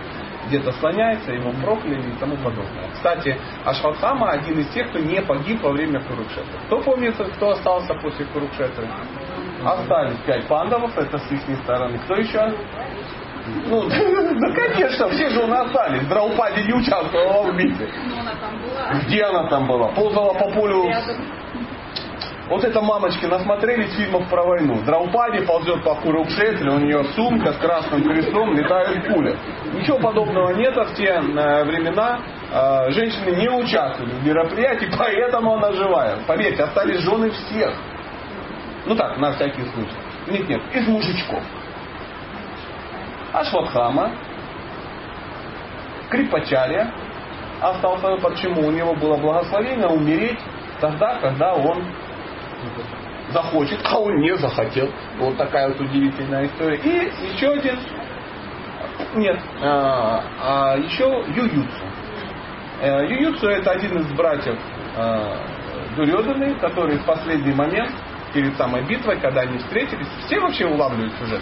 [0.47, 2.89] где-то слоняется, его прокляли и тому подобное.
[2.93, 6.59] Кстати, Ашватхама один из тех, кто не погиб во время Курукшетры.
[6.65, 8.87] Кто помнит, кто остался после Курукшетры?
[9.65, 12.00] Остались пять пандавов, это с их стороны.
[12.06, 12.54] Кто еще?
[13.67, 16.08] Ну, да, конечно, все же у нас остались.
[16.08, 17.89] Драупади не участвовала в битве.
[19.06, 19.89] Где она там была?
[19.89, 20.91] Ползала по полю.
[22.50, 24.82] Вот это мамочки насмотрелись фильмов про войну.
[24.86, 29.38] Драупади ползет по Курукшетре, у нее сумка с красным крестом, летают пули.
[29.74, 32.19] Ничего подобного нет, а в те э, времена
[32.52, 36.17] э, женщины не участвовали в мероприятии, поэтому она живая.
[36.28, 37.74] Поверьте, остались жены всех.
[38.85, 39.97] Ну так, на всякий случай.
[40.27, 41.43] Нет, нет, из мужичков.
[43.33, 44.11] Ашватхама,
[46.09, 46.91] Крипачария
[47.61, 50.39] остался, почему у него было благословение умереть
[50.79, 51.83] тогда, когда он
[53.31, 54.89] захочет, а он не захотел.
[55.17, 56.77] Вот такая вот удивительная история.
[56.77, 57.79] И еще один,
[59.15, 61.85] нет, а, а еще Ююцу.
[62.81, 64.57] Э, Ююцу это один из братьев
[64.97, 65.37] а,
[66.59, 67.91] который в последний момент
[68.33, 71.41] перед самой битвой, когда они встретились, все вообще улавливают сюжет.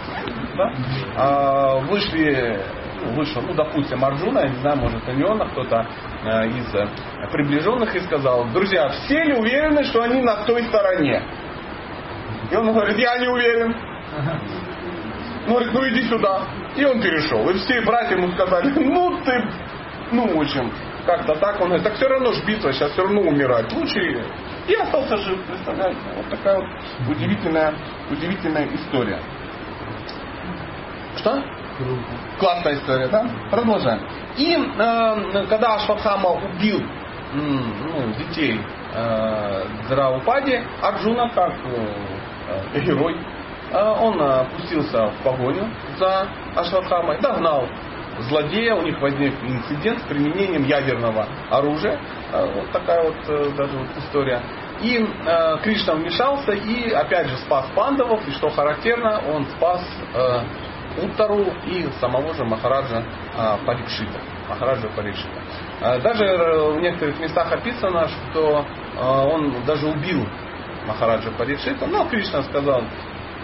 [0.56, 0.74] Да?
[1.16, 2.60] А, вышли,
[3.04, 5.88] ну, вышел, ну, допустим, Арджуна, я не знаю, может, Аниона, кто-то
[6.26, 6.88] а, из а,
[7.32, 11.24] приближенных и сказал, друзья, все ли уверены, что они на той стороне?
[12.52, 13.76] И он говорит, я не уверен.
[15.48, 16.48] Он говорит, ну иди сюда.
[16.76, 17.50] И он перешел.
[17.50, 19.44] И все братья ему сказали, ну ты,
[20.12, 20.72] ну, в общем,
[21.06, 21.60] как-то так.
[21.62, 23.72] Он говорит, так все равно ж битва, сейчас все равно умирать.
[23.74, 24.24] Лучше
[24.68, 26.00] и остался жив, представляете?
[26.16, 26.68] Вот такая вот
[27.10, 27.74] удивительная,
[28.10, 29.20] удивительная история.
[31.18, 31.44] Что?
[32.40, 33.26] Классная история, да?
[33.50, 34.02] Продолжаем.
[34.38, 36.82] И э, когда Ашватхама убил
[37.34, 38.60] ну, детей
[38.94, 41.54] э, Драупади, Арджуна, как
[42.74, 43.16] э, герой,
[43.72, 47.68] э, он опустился в погоню за Ашватхамой, догнал
[48.24, 52.00] злодея, у них возник инцидент с применением ядерного оружия.
[52.32, 54.42] Э, вот такая вот э, даже вот история.
[54.82, 60.40] И э, Кришна вмешался и опять же спас пандавов, и что характерно, он спас э,
[60.98, 63.04] Уттару и самого же Махараджа
[63.36, 64.20] э, Парикшита.
[64.50, 65.42] Махараджа Парикшита.
[65.82, 70.26] Э, даже в некоторых местах описано, что э, он даже убил
[70.88, 72.84] Махараджа Парикшита, но Кришна сказал,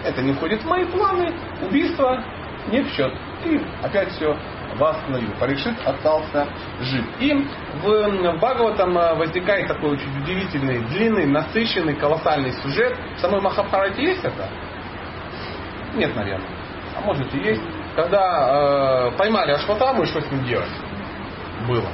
[0.04, 2.22] это не входит в мои планы, убийство
[2.70, 3.12] не в счет.
[3.44, 4.36] И опять все
[4.74, 5.30] восстановил.
[5.38, 6.48] Паришит остался
[6.80, 7.04] жив.
[7.20, 7.32] И
[7.82, 12.96] в Бхагаватам возникает такой очень удивительный, длинный, насыщенный, колоссальный сюжет.
[13.16, 14.48] В самой Махабхарате есть это?
[15.94, 16.48] Нет, наверное.
[16.96, 17.62] А может и есть.
[17.94, 20.70] Когда э, поймали Ашватаму, и что с ним делать?
[21.66, 21.88] Было.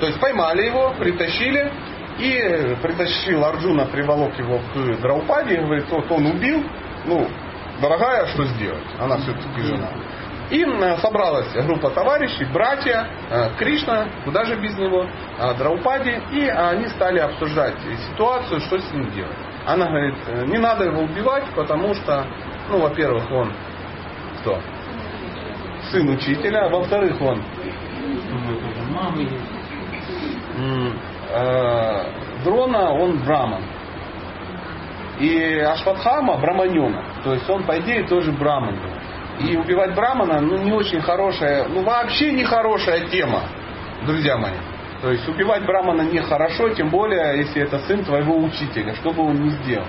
[0.00, 1.72] То есть поймали его, притащили,
[2.18, 6.64] и притащил Арджуна, приволок его к Драупаде, и говорит, вот он убил,
[7.04, 7.28] ну,
[7.80, 8.84] дорогая, что сделать?
[8.98, 9.88] Она все-таки жена.
[10.50, 10.64] И
[11.00, 17.18] собралась группа товарищей, братья, э, Кришна, куда же без него, э, Драупади, и они стали
[17.18, 17.74] обсуждать
[18.10, 19.36] ситуацию, что с ним делать.
[19.66, 22.24] Она говорит, «Э, не надо его убивать, потому что,
[22.70, 23.52] ну, во-первых, он
[24.40, 24.60] кто?
[25.90, 27.42] Сын учителя, а во-вторых, он
[32.44, 33.62] Дрона, он браман.
[35.18, 37.02] И Ашватхама браманена.
[37.24, 38.78] То есть он, по идее, тоже браман.
[39.40, 43.42] И убивать брамана, ну, не очень хорошая, ну, вообще не хорошая тема,
[44.06, 44.54] друзья мои.
[45.02, 49.42] То есть убивать брамана нехорошо, тем более, если это сын твоего учителя, что бы он
[49.42, 49.86] ни сделал.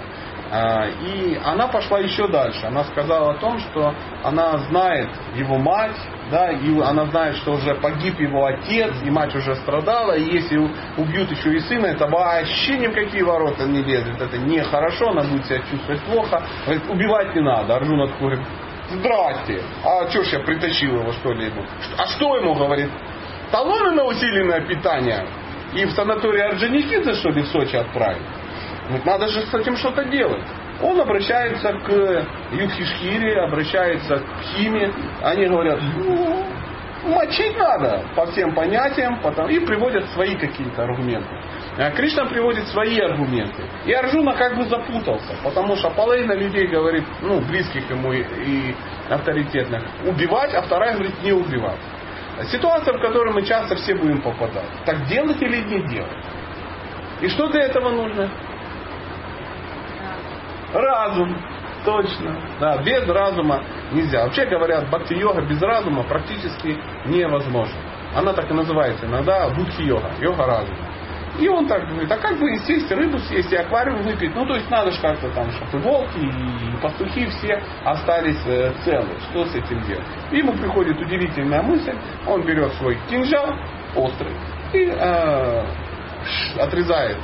[0.50, 2.66] А, и она пошла еще дальше.
[2.66, 5.98] Она сказала о том, что она знает его мать,
[6.32, 10.58] да, и она знает, что уже погиб его отец, и мать уже страдала, и если
[10.98, 15.24] убьют еще и сына, это вообще ни в какие ворота не лезет, это нехорошо, она
[15.24, 16.42] будет себя чувствовать плохо.
[16.66, 17.76] Говорит, убивать не надо.
[17.76, 18.40] Арджуна говорит,
[18.90, 21.64] здрасте, а что ж я притащил его, что ли, ему?
[21.98, 22.90] А что ему, говорит,
[23.52, 25.26] талоны на усиленное питание?
[25.74, 28.24] И в санаторий Орджоникидзе, что ли, в Сочи отправить?
[28.86, 30.44] Говорит, надо же с этим что-то делать.
[30.82, 34.94] Он обращается к Юдхишхире, обращается к Химе.
[35.22, 36.46] Они говорят, ну,
[37.08, 41.30] мочить надо по всем понятиям, потом, и приводят свои какие-то аргументы.
[41.78, 43.64] А Кришна приводит свои аргументы.
[43.86, 48.74] И Арджуна как бы запутался, потому что половина людей говорит, ну, близких ему и,
[49.10, 51.80] авторитетных, убивать, а вторая говорит, не убивать.
[52.52, 54.70] Ситуация, в которой мы часто все будем попадать.
[54.86, 56.26] Так делать или не делать?
[57.22, 58.30] И что для этого нужно?
[60.74, 61.38] Разум.
[61.86, 62.42] Точно.
[62.60, 64.24] Да, без разума нельзя.
[64.24, 67.78] Вообще говорят, бхакти-йога без разума практически невозможно.
[68.16, 70.87] Она так и называется иногда будхи-йога, йога разума.
[71.40, 74.34] И он так говорит, а как бы сесть, рыбу съесть и аквариум выпить?
[74.36, 78.74] Ну, то есть надо же как-то там, чтобы и волки, и пастухи все остались э,
[78.84, 79.10] целы.
[79.30, 80.06] Что с этим делать?
[80.32, 81.96] И ему приходит удивительная мысль.
[82.26, 83.54] Он берет свой кинжал
[83.96, 84.34] острый
[84.74, 85.64] и э,
[86.60, 87.18] отрезает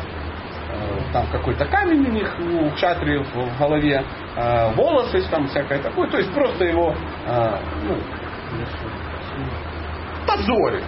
[0.74, 4.04] Э, там какой-то камень у них у кшатриев в голове,
[4.36, 6.96] э, волосы там всякое такое, то есть просто его
[7.28, 7.98] э, ну,
[10.28, 10.84] позорит.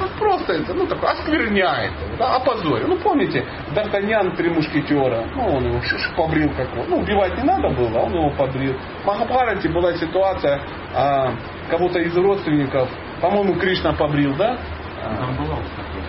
[0.00, 2.88] Он просто это, ну, такой, оскверняет его, да, опозорил.
[2.88, 5.80] Ну, помните, Д'Артаньян три мушкетера, ну, он его
[6.16, 6.86] побрил как он.
[6.88, 8.76] Ну, убивать не надо было, а он его побрил.
[9.02, 10.60] В Махапарате была ситуация,
[10.94, 11.32] а,
[11.70, 12.88] кого-то из родственников,
[13.20, 14.58] по-моему, Кришна побрил, да?
[15.00, 16.02] Там была вот такая,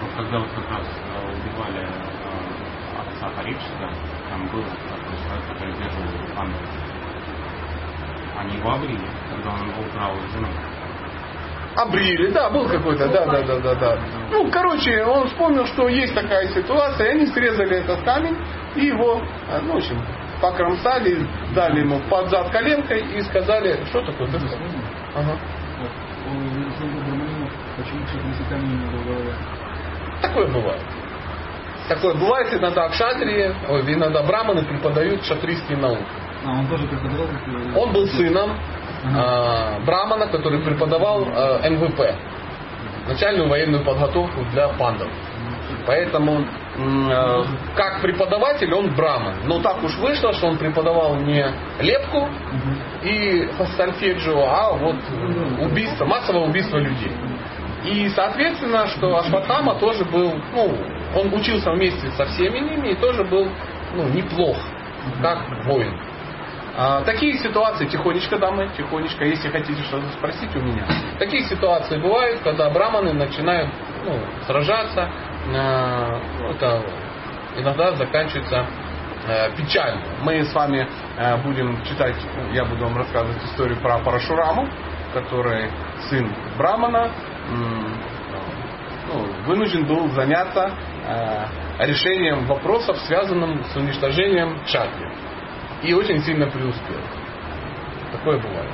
[0.00, 0.86] вот когда вот как раз
[1.34, 1.86] убивали
[2.98, 3.90] отца Парикшита,
[4.30, 6.56] там был такой человек, который держал панду.
[8.38, 10.48] Они его обрили, когда он убрал жену.
[11.80, 13.98] Обрили, да, был какой-то, да, да, да, да, да.
[14.30, 18.36] Ну, короче, он вспомнил, что есть такая ситуация, и они срезали этот камень
[18.76, 19.98] и его, э, ну, в общем,
[20.40, 24.28] покромсали, дали ему под зад коленкой и сказали, что такое?
[25.14, 25.38] Ага.
[27.76, 29.34] Почему в голове?
[30.20, 30.82] Такое бывает.
[31.88, 33.54] Такое бывает иногда кшатрии,
[33.92, 36.04] иногда браманы преподают шатрийские науки.
[36.44, 37.26] А, он тоже преподавал?
[37.76, 38.60] Он был сыном ага.
[39.02, 42.14] Э, брамана, который преподавал э, МВП,
[43.08, 45.08] начальную военную подготовку для пандов.
[45.86, 47.44] Поэтому э,
[47.76, 49.36] как преподаватель он браман.
[49.44, 51.44] Но так уж вышло, что он преподавал не
[51.80, 52.28] лепку
[53.02, 54.96] и сольфеджио, а вот
[55.60, 57.12] убийство, массовое убийство людей.
[57.84, 60.76] И соответственно, что Ашватхама тоже был, ну,
[61.16, 63.48] он учился вместе со всеми ними и тоже был
[63.94, 64.58] ну, неплох,
[65.22, 65.94] как воин.
[66.82, 70.86] А, такие ситуации, тихонечко, дамы, тихонечко, если хотите что-то спросить у меня.
[71.18, 73.68] Такие ситуации бывают, когда браманы начинают
[74.06, 75.10] ну, сражаться,
[75.54, 76.82] а, это
[77.58, 78.64] иногда заканчивается
[79.28, 80.00] а, печально.
[80.22, 84.66] Мы с вами а, будем читать, ну, я буду вам рассказывать историю про Парашураму,
[85.12, 85.70] который
[86.08, 87.10] сын Брамана,
[89.06, 90.70] ну, вынужден был заняться
[91.80, 95.12] решением вопросов, связанным с уничтожением чакры.
[95.82, 97.00] И очень сильно преуспел.
[98.12, 98.70] Такое бывает.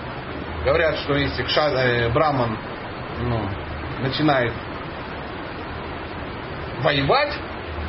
[0.65, 2.57] Говорят, что если кша, э, Браман
[3.21, 3.41] ну,
[4.03, 4.53] начинает
[6.81, 7.33] воевать,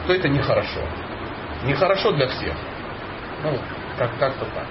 [0.06, 0.82] то это нехорошо.
[1.66, 2.54] Нехорошо для всех.
[3.44, 3.58] Ну,
[3.98, 4.66] как- как-то так.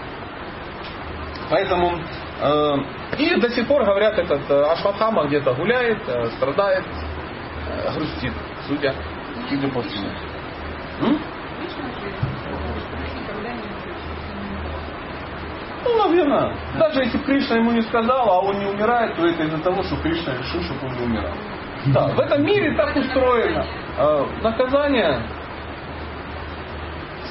[1.50, 1.98] Поэтому
[2.40, 2.76] Э,
[3.18, 6.84] И до сих пор, говорят, этот э, Ашватхама где-то гуляет, э, страдает,
[7.68, 8.32] э, грустит,
[8.68, 8.94] судя,
[9.48, 10.08] судя по всему.
[11.00, 12.16] Лично жизнь.
[13.18, 13.62] Никогда не
[15.86, 16.52] Ну, наверное.
[16.78, 19.96] Даже если Кришна ему не сказал, а он не умирает, то это из-за того, что
[19.96, 21.32] Кришна решил, чтобы он не умирал.
[21.86, 23.64] Да, в этом мире так устроено.
[23.98, 25.20] Э, Наказание,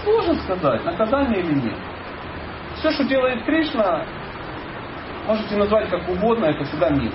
[0.03, 1.75] сложно сказать, наказание или нет.
[2.77, 4.05] Все, что делает Кришна,
[5.27, 7.11] можете назвать как угодно, это всегда мир.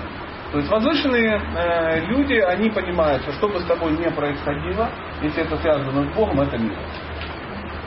[0.51, 4.89] То есть возвышенные э, люди, они понимают, что что бы с тобой ни происходило,
[5.21, 6.77] если это связано с Богом, это мир.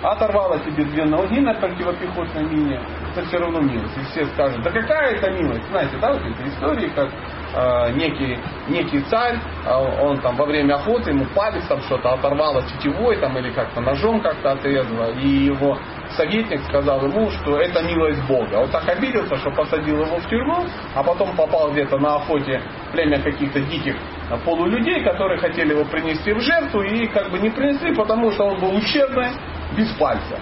[0.02, 2.80] Оторвала тебе две ноги на противопехотной мине,
[3.14, 3.96] это все равно милость.
[3.96, 5.66] И все скажут, да какая это милость?
[5.68, 7.10] Знаете, да, вот эти истории, как
[7.54, 8.38] э, некий,
[8.68, 13.38] некий царь, э, он там во время охоты, ему палец там что-то оторвало тетивой там,
[13.38, 15.78] или как-то ножом как-то отрезало, и его
[16.16, 18.56] советник сказал ему, что это милость Бога.
[18.56, 22.60] Он так обиделся, что посадил его в тюрьму, а потом попал где-то на охоте
[22.92, 23.94] племя каких-то диких
[24.30, 28.44] э, полулюдей, которые хотели его принести в жертву, и как бы не принесли, потому что
[28.44, 29.30] он был ущербный,
[29.76, 30.38] без пальца.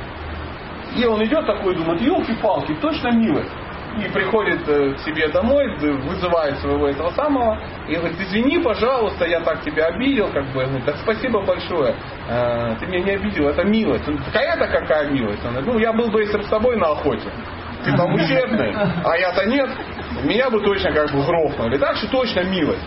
[0.96, 3.50] И он идет такой, думает, елки-палки, точно милость.
[3.98, 9.40] И приходит э, к себе домой, вызывает своего этого самого, и говорит, извини, пожалуйста, я
[9.40, 11.94] так тебя обидел, как бы, говорит, так спасибо большое,
[12.28, 14.08] Э, ты меня не обидел, это милость.
[14.08, 15.44] Он какая-то какая милость?
[15.44, 17.28] Он говорит, ну я был бы если бы с тобой на охоте,
[17.84, 19.68] ты там ущербный, а я-то нет,
[20.22, 22.86] меня бы точно как бы грохнули, так что точно милость.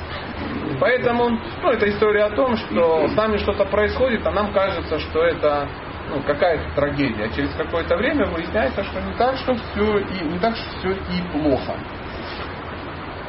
[0.79, 1.29] Поэтому,
[1.61, 5.67] ну, это история о том, что с нами что-то происходит, а нам кажется, что это
[6.09, 7.29] ну, какая-то трагедия.
[7.35, 11.21] Через какое-то время выясняется, что не так, что все и не так, что все и
[11.31, 11.73] плохо.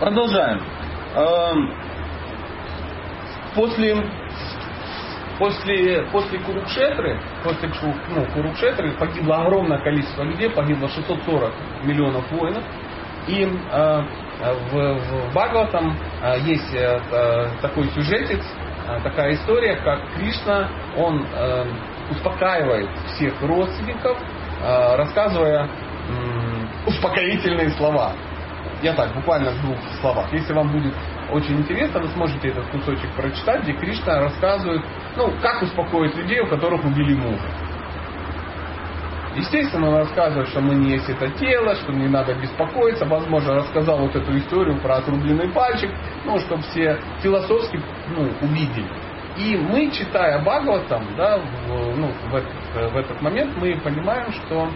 [0.01, 0.61] Продолжаем.
[1.15, 1.75] Эм,
[3.55, 3.97] После,
[5.39, 7.71] после, после Курукшетры, после
[8.11, 11.55] ну, Курукшетры погибло огромное количество людей, погибло 640
[11.85, 12.63] миллионов воинов.
[13.29, 14.03] И э,
[14.71, 18.43] в, в Бхагаватам э, есть э, та- такой сюжетец,
[18.89, 21.65] э, такая история, как Кришна, он э,
[22.11, 24.17] успокаивает всех родственников,
[24.63, 25.69] э, рассказывая
[26.87, 28.13] успокоительные слова.
[28.83, 30.33] Я так, буквально в двух словах.
[30.33, 30.95] Если вам будет
[31.33, 34.83] очень интересно, вы сможете этот кусочек прочитать, где Кришна рассказывает,
[35.17, 37.49] ну, как успокоить людей, у которых убили мужа.
[39.35, 43.05] Естественно, он рассказывает, что мы не есть это тело, что не надо беспокоиться.
[43.05, 45.91] Возможно, рассказал вот эту историю про отрубленный пальчик,
[46.25, 48.89] ну, чтобы все философски ну, увидели.
[49.39, 54.69] И мы, читая Бхагаватам, да, в, ну, в, этот, в этот момент мы понимаем, что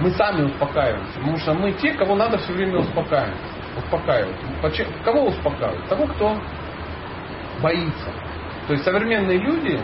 [0.00, 1.18] мы сами успокаиваемся.
[1.18, 3.34] Потому что мы те, кого надо все время успокаивать.
[3.76, 4.36] успокаивать.
[5.04, 5.88] Кого успокаивать?
[5.88, 6.36] Того, кто
[7.60, 8.12] боится.
[8.66, 9.80] То есть современные люди,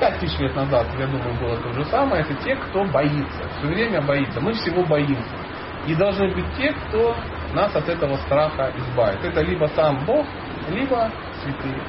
[0.00, 3.48] пять тысяч лет назад, я думаю, было то же самое, это те, кто боится.
[3.58, 4.40] Все время боится.
[4.40, 5.36] Мы всего боимся.
[5.86, 7.16] И должны быть те, кто
[7.54, 9.24] нас от этого страха избавит.
[9.24, 10.26] Это либо сам Бог,
[10.70, 11.10] либо
[11.42, 11.82] святые,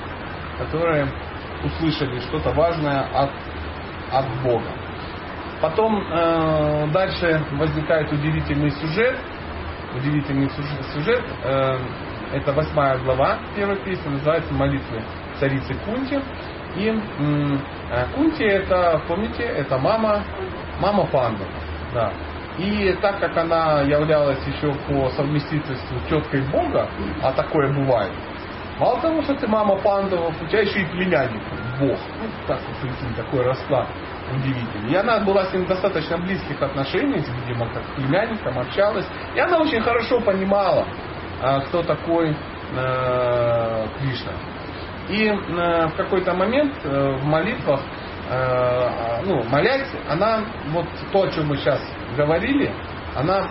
[0.57, 1.07] которые
[1.63, 3.29] услышали что-то важное от,
[4.11, 4.69] от Бога.
[5.61, 9.17] Потом э, дальше возникает удивительный сюжет.
[9.95, 10.49] Удивительный
[10.93, 11.23] сюжет.
[11.43, 11.79] э,
[12.33, 15.01] это восьмая глава первой песни, называется «Молитвы
[15.39, 16.19] царицы Кунти».
[16.75, 20.23] И э, Кунти это, помните, это мама,
[20.79, 21.47] мама пандов.
[21.93, 22.11] Да.
[22.57, 26.89] И так как она являлась еще по совместительству теткой Бога,
[27.21, 28.11] а такое бывает,
[28.79, 31.41] мало того, что ты мама пандовов, у тебя еще и племянник
[31.79, 31.97] Бог.
[32.21, 33.87] Ну, так вот, прикинь, такой расклад
[34.31, 34.91] удивительный.
[34.91, 39.05] И она была с ним достаточно близких отношениях, видимо, как к племянникам, общалась.
[39.35, 40.87] И она очень хорошо понимала,
[41.41, 42.35] а, кто такой
[42.75, 44.31] э, Кришна.
[45.09, 47.81] И э, в какой-то момент э, в молитвах,
[48.29, 51.81] э, ну, молясь, она, вот то, о чем мы сейчас
[52.15, 52.71] говорили,
[53.15, 53.49] она,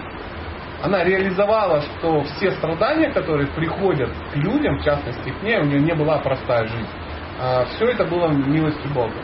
[0.83, 5.80] она реализовала, что все страдания, которые приходят к людям, в частности к ней, у нее
[5.80, 6.89] не была простая жизнь.
[7.41, 9.14] А все это было милостью Бога.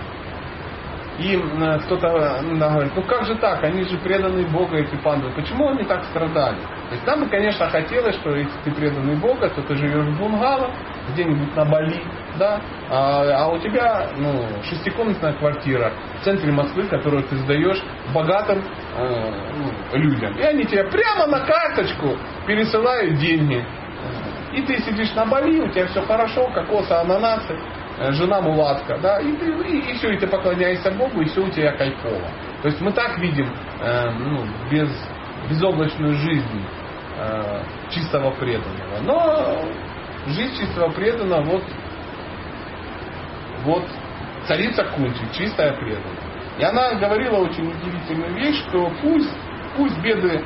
[1.19, 4.95] И э, кто-то ну, да, говорит, ну как же так, они же преданные Бога, эти
[4.97, 6.59] панды, почему они так страдали?
[6.89, 10.19] То есть нам бы, конечно, хотелось, что если ты преданный Бога, то ты живешь в
[10.19, 10.71] бунгало,
[11.13, 12.03] где-нибудь на Бали,
[12.39, 17.83] да, а, а у тебя ну, шестикомнатная квартира в центре Москвы, которую ты сдаешь
[18.15, 18.63] богатым
[18.97, 20.39] э, ну, людям.
[20.39, 22.17] И они тебе прямо на карточку
[22.47, 23.65] пересылают деньги.
[24.53, 29.21] И ты сидишь на Бали, у тебя все хорошо, кокосы, ананасы, э, жена мулатка, да,
[29.21, 32.31] и, ты, и, и все, и ты поклоняешься Богу, и все у тебя кайфово.
[32.63, 33.49] То есть мы так видим
[33.81, 34.91] э, ну, без,
[35.51, 36.65] безоблачную жизнь
[37.19, 39.01] э, чистого преданного.
[39.03, 39.65] Но
[40.27, 41.65] жизнь чистого преданного, вот,
[43.65, 43.85] вот
[44.47, 46.29] царица Кунчи, чистая преданная.
[46.59, 49.31] И она говорила очень удивительную вещь, что пусть,
[49.77, 50.45] пусть беды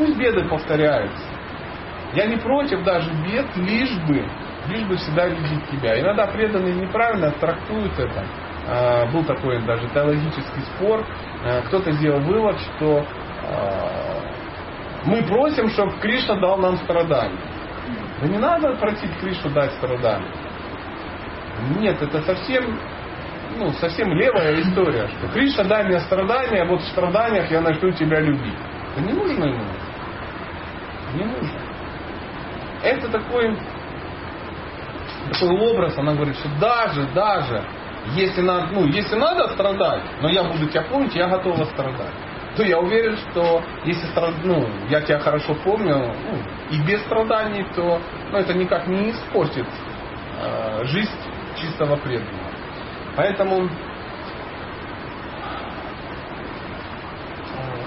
[0.00, 1.22] Пусть беды повторяются.
[2.14, 4.24] Я не против даже бед, лишь бы,
[4.70, 6.00] лишь бы всегда видеть тебя.
[6.00, 8.24] Иногда преданные неправильно трактуют это.
[8.66, 11.04] А, был такой даже теологический спор.
[11.44, 13.04] А, кто-то сделал вывод, что
[13.42, 14.22] а,
[15.04, 17.38] мы просим, чтобы Кришна дал нам страдания.
[18.20, 20.32] Да не надо просить Кришну дать страдания.
[21.78, 22.78] Нет, это совсем,
[23.56, 28.20] ну, совсем левая история, что Кришна дай мне страдания, вот в страданиях я начну тебя
[28.20, 28.58] любить.
[28.92, 29.64] Это не нужно ему.
[31.14, 31.60] Не нужно.
[32.82, 33.56] Это такой,
[35.32, 37.62] такой образ, она говорит, что даже, даже,
[38.14, 42.14] если надо, ну, если надо страдать, но я буду тебя помнить, я готова страдать
[42.56, 44.06] то я уверен, что если
[44.44, 46.38] ну, я тебя хорошо помню, ну,
[46.70, 48.00] и без страданий, то
[48.30, 49.66] ну, это никак не испортит
[50.40, 51.10] э, жизнь
[51.56, 52.50] чистого преданного.
[53.16, 53.68] Поэтому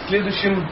[0.08, 0.68] следующим,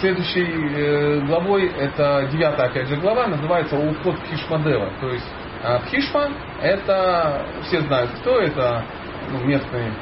[0.00, 4.92] следующей э, главой, это девятая опять же глава, называется «Уход Пхишмадева».
[5.00, 5.26] То есть
[5.62, 8.84] э, Пхишма это, все знают кто, это
[9.30, 9.92] ну, местный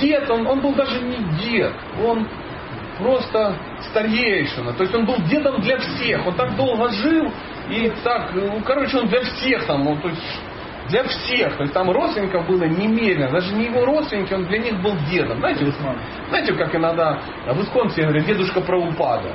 [0.00, 1.72] дед, он, он был даже не дед,
[2.04, 2.26] он
[2.98, 3.56] просто
[3.90, 4.72] старейшина.
[4.72, 6.26] То есть он был дедом для всех.
[6.26, 7.32] Он так долго жил,
[7.70, 10.22] и так, ну, короче, он для всех там, он, то есть
[10.88, 11.56] для всех.
[11.56, 13.30] То есть там родственников было немерено.
[13.30, 15.38] Даже не его родственники, он для них был дедом.
[15.38, 15.74] Знаете, вот,
[16.28, 19.32] знаете как иногда в Исконсе говорят, дедушка Праупада.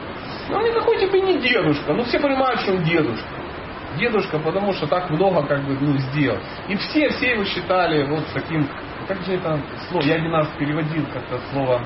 [0.49, 1.93] Ну, он никакой тебе не дедушка.
[1.93, 3.27] Ну, все понимают, что он дедушка.
[3.97, 6.39] Дедушка, потому что так много как бы ну, сделал.
[6.67, 8.67] И все, все его считали вот таким
[9.07, 11.81] как же это слово, я один раз переводил как-то слово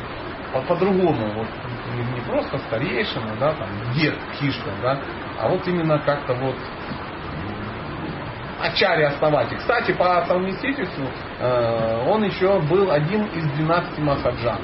[0.68, 1.48] по-другому, вот
[1.96, 5.00] не, не просто старейшина, да, там, дед Кишка, да,
[5.40, 6.56] а вот именно как-то вот
[8.60, 9.58] Ачари основатель.
[9.58, 11.06] Кстати, по совместительству
[11.40, 14.60] э, он еще был один из 12 Махаджан.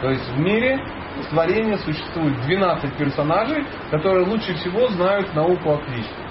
[0.00, 0.80] То есть в мире
[1.20, 6.25] в творении существует 12 персонажей, которые лучше всего знают науку о Кришне.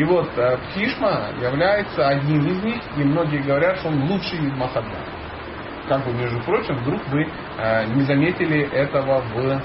[0.00, 4.52] И вот э, Пхишма является одним из них, и многие говорят, что он лучший из
[4.54, 5.04] Махаджан.
[5.90, 7.28] Как бы, между прочим, вдруг вы
[7.58, 9.60] э, не заметили этого в, э,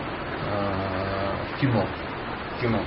[1.53, 1.85] в кино.
[2.59, 2.79] кино.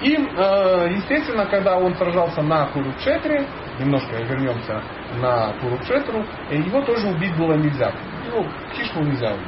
[0.00, 3.46] И, естественно, когда он сражался на Курукшетре,
[3.80, 4.82] немножко вернемся
[5.20, 7.92] на Курукшетру, его тоже убить было нельзя.
[8.30, 9.46] Ну, Пхишму нельзя убить.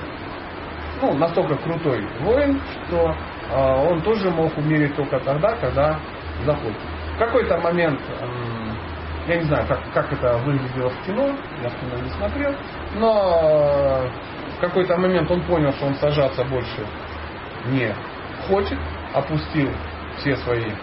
[1.03, 3.17] Ну, настолько крутой воин, что
[3.51, 5.99] он тоже мог умереть только тогда, когда
[6.45, 6.94] захочет.
[7.15, 8.01] В какой-то момент,
[9.29, 11.29] я не знаю, как, как это выглядело в кино,
[11.62, 12.55] я в кино не смотрел,
[12.97, 14.09] но
[14.57, 16.85] в какой-то момент он понял, что он сажаться больше
[17.67, 17.95] не
[18.49, 18.79] хочет,
[19.15, 19.71] опустил
[20.19, 20.75] все свои э,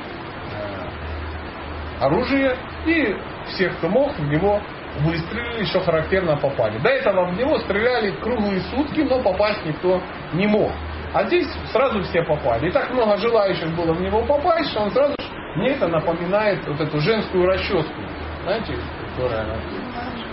[1.99, 2.55] оружие
[2.86, 3.15] и
[3.47, 4.61] всех, кто мог, в него
[4.99, 6.77] выстрелили, что характерно попали.
[6.79, 10.01] До этого в него стреляли круглые сутки, но попасть никто
[10.34, 10.71] не мог.
[11.13, 12.69] А здесь сразу все попали.
[12.69, 15.15] И так много желающих было в него попасть, что он сразу
[15.55, 18.01] мне это напоминает вот эту женскую расческу,
[18.43, 18.75] знаете,
[19.09, 19.45] которая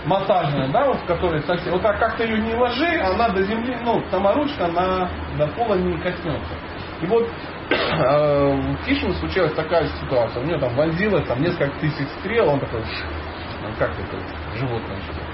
[0.05, 3.43] массажная, да, вот в которой совсем, вот так как ты ее не ложи, она до
[3.43, 6.53] земли, ну, саморучка на, до пола не коснется.
[7.01, 7.27] И вот
[7.69, 12.59] э, в Кишине случилась такая ситуация, у него там вонзилось там несколько тысяч стрел, он
[12.59, 15.29] такой, ну, как это животное что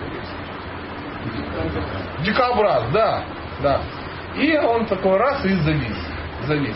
[2.23, 3.23] Дикобраз, да,
[3.61, 3.81] да.
[4.35, 5.97] И он такой раз и завис,
[6.45, 6.75] завис.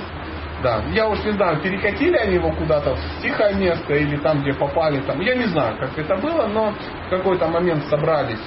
[0.62, 4.54] Да, я уж не знаю, перекатили они его куда-то в тихое место или там, где
[4.54, 6.74] попали, там, я не знаю, как это было, но
[7.08, 8.42] в какой-то момент собрались.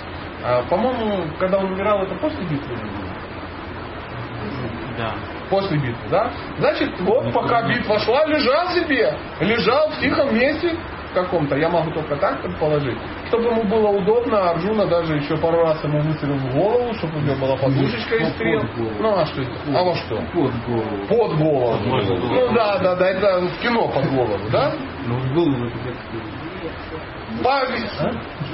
[0.44, 2.76] А, по-моему, когда он умирал, это после битвы?
[4.98, 5.14] Да.
[5.48, 6.30] После битвы, да?
[6.58, 10.76] Значит, вот пока битва шла, лежал себе, лежал в тихом месте,
[11.12, 12.98] каком-то, я могу только так предположить.
[13.28, 17.20] Чтобы ему было удобно, Арджуна даже еще пару раз ему выстрелил в голову, чтобы у
[17.20, 18.62] него была подушечка из стрел.
[18.98, 19.52] Ну а что это?
[19.74, 20.16] А во что?
[20.16, 21.06] Под голову.
[21.08, 22.34] Под голову.
[22.34, 24.72] Ну да, да, да, это в кино под голову, да?
[25.06, 25.70] Ну в голову
[27.42, 27.88] Павел.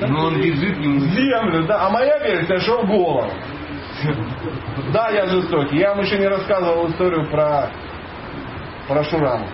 [0.00, 1.00] Но ну, он лежит ему.
[1.00, 1.86] Землю, да.
[1.86, 3.30] А моя версия, что в голову.
[4.92, 5.78] Да, я жестокий.
[5.78, 7.70] Я вам еще не рассказывал историю про,
[8.86, 9.46] про Шураму.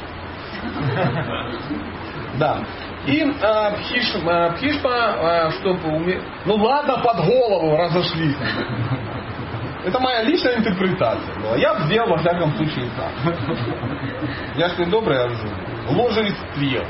[2.39, 2.61] Да.
[3.07, 6.21] И э, Пхиш, э, Пхишма, э, чтобы уме...
[6.47, 8.37] Ну ладно, под голову разошлись.
[9.85, 11.57] Это моя личная интерпретация была.
[11.57, 13.37] Я сделал во всяком случае так.
[14.57, 15.53] Я не добрый Арджун.
[15.91, 16.85] Ложе из стрел.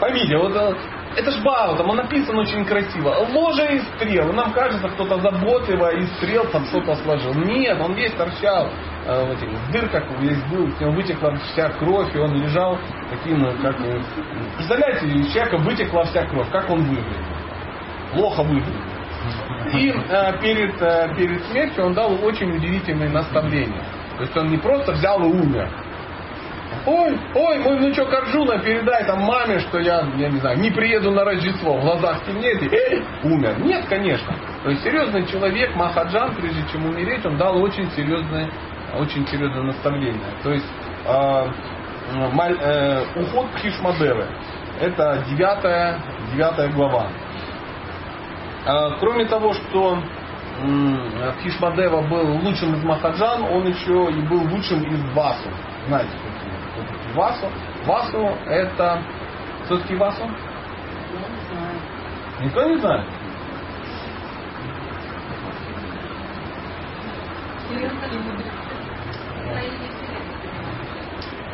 [0.00, 0.74] Поймите, вот э,
[1.16, 3.14] это ж Бао, там написано очень красиво.
[3.32, 4.32] Ложа из стрел.
[4.32, 7.34] Нам кажется, кто-то заботливо из стрел там что-то сложил.
[7.34, 12.14] Нет, он весь торчал э, в этих дырках, весь был, с него вытекла вся кровь,
[12.14, 12.78] и он лежал
[13.10, 13.76] таким, ну, как...
[14.56, 16.50] Представляете, из человека вытекла вся кровь.
[16.50, 17.24] Как он выглядел?
[18.12, 18.80] Плохо выглядел.
[19.72, 23.82] И э, перед, э, перед смертью он дал очень удивительные наставления.
[24.16, 25.68] То есть он не просто взял и умер,
[26.86, 31.10] ой, ой, мой внучок Арджуна, передай там маме, что я, я не знаю, не приеду
[31.10, 33.58] на Рождество, в глазах темнеет и эй, умер.
[33.60, 34.34] Нет, конечно.
[34.62, 38.50] То есть серьезный человек, Махаджан, прежде чем умереть, он дал очень серьезное,
[38.98, 40.30] очень серьезное наставление.
[40.42, 40.66] То есть
[41.06, 41.46] э,
[42.12, 44.26] э, уход Пхишмадевы.
[44.80, 46.00] Это девятая,
[46.32, 47.06] девятая глава.
[48.66, 49.98] Э, кроме того, что
[50.60, 51.00] м,
[51.38, 55.48] Пхишмадева был лучшим из Махаджан, он еще и был лучшим из Васу.
[55.88, 57.46] Знаете, какие, Васу?
[57.86, 59.02] Васу это...
[59.64, 60.24] Кто такие Васу?
[60.24, 60.30] Не.
[62.46, 63.04] Никто не знает?
[67.68, 68.63] Серьезно ли мудрецы?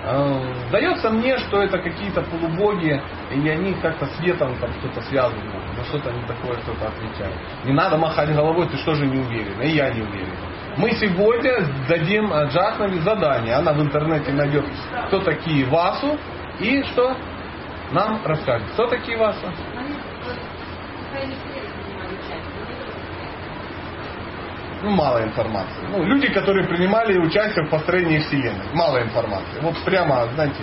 [0.05, 3.01] Э, Сдается мне, что это какие-то полубоги,
[3.33, 5.43] и они как-то светом там что-то связаны,
[5.77, 7.37] но что-то они такое что-то отвечают.
[7.65, 9.61] Не надо махать головой, ты что же не уверен?
[9.61, 10.35] И я не уверен.
[10.77, 13.55] Мы сегодня дадим э, Джахнави задание.
[13.57, 14.65] Она в интернете найдет,
[15.09, 16.17] кто такие Васу,
[16.61, 17.17] и что
[17.91, 18.69] нам расскажет.
[18.75, 19.47] Кто такие Васу?
[19.77, 22.63] Они вот в Михаиле Сереге принимали участие.
[22.65, 22.91] Где вы
[24.83, 25.87] Ну, мало информации.
[25.91, 28.65] Ну, люди, которые принимали участие в построении Вселенной.
[28.73, 29.61] Мало информации.
[29.61, 30.63] Вот прямо, знаете,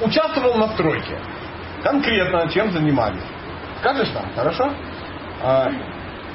[0.00, 1.16] участвовал на стройке.
[1.82, 3.22] Конкретно чем занимались.
[3.80, 4.72] Скажешь там, хорошо?
[5.42, 5.70] А,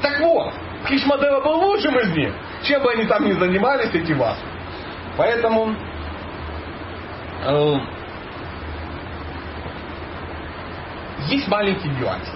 [0.01, 0.53] так вот,
[0.86, 2.34] Кришмадева был лучшим из них.
[2.63, 4.38] Чем бы они там ни занимались, эти вас.
[5.17, 5.76] Поэтому
[7.45, 7.76] э,
[11.28, 12.30] есть маленький нюанс.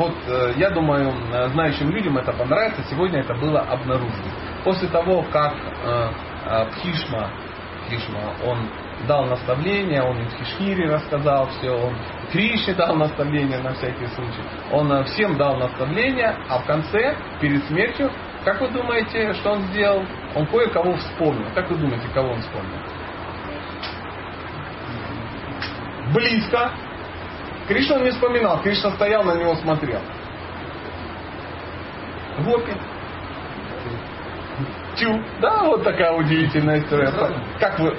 [0.00, 2.82] Вот э, я думаю, э, знающим людям это понравится.
[2.88, 4.30] Сегодня это было обнаружено.
[4.64, 6.08] После того, как э,
[6.72, 7.28] Пхишма,
[7.84, 8.70] Пхишма, он
[9.06, 11.94] дал наставление, он и Пхишхире рассказал все, он
[12.32, 14.42] Кришне дал наставление на всякий случай.
[14.72, 18.10] Он всем дал наставление, а в конце, перед смертью,
[18.42, 20.02] как вы думаете, что он сделал?
[20.34, 21.44] Он кое-кого вспомнил.
[21.54, 22.78] Как вы думаете, кого он вспомнил?
[26.14, 26.70] Близко.
[27.70, 30.00] Кришна не вспоминал, Кришна стоял, на него смотрел.
[32.40, 32.72] Гопи.
[34.96, 35.22] Тю.
[35.40, 37.12] Да, вот такая удивительная история.
[37.60, 37.96] Как вы...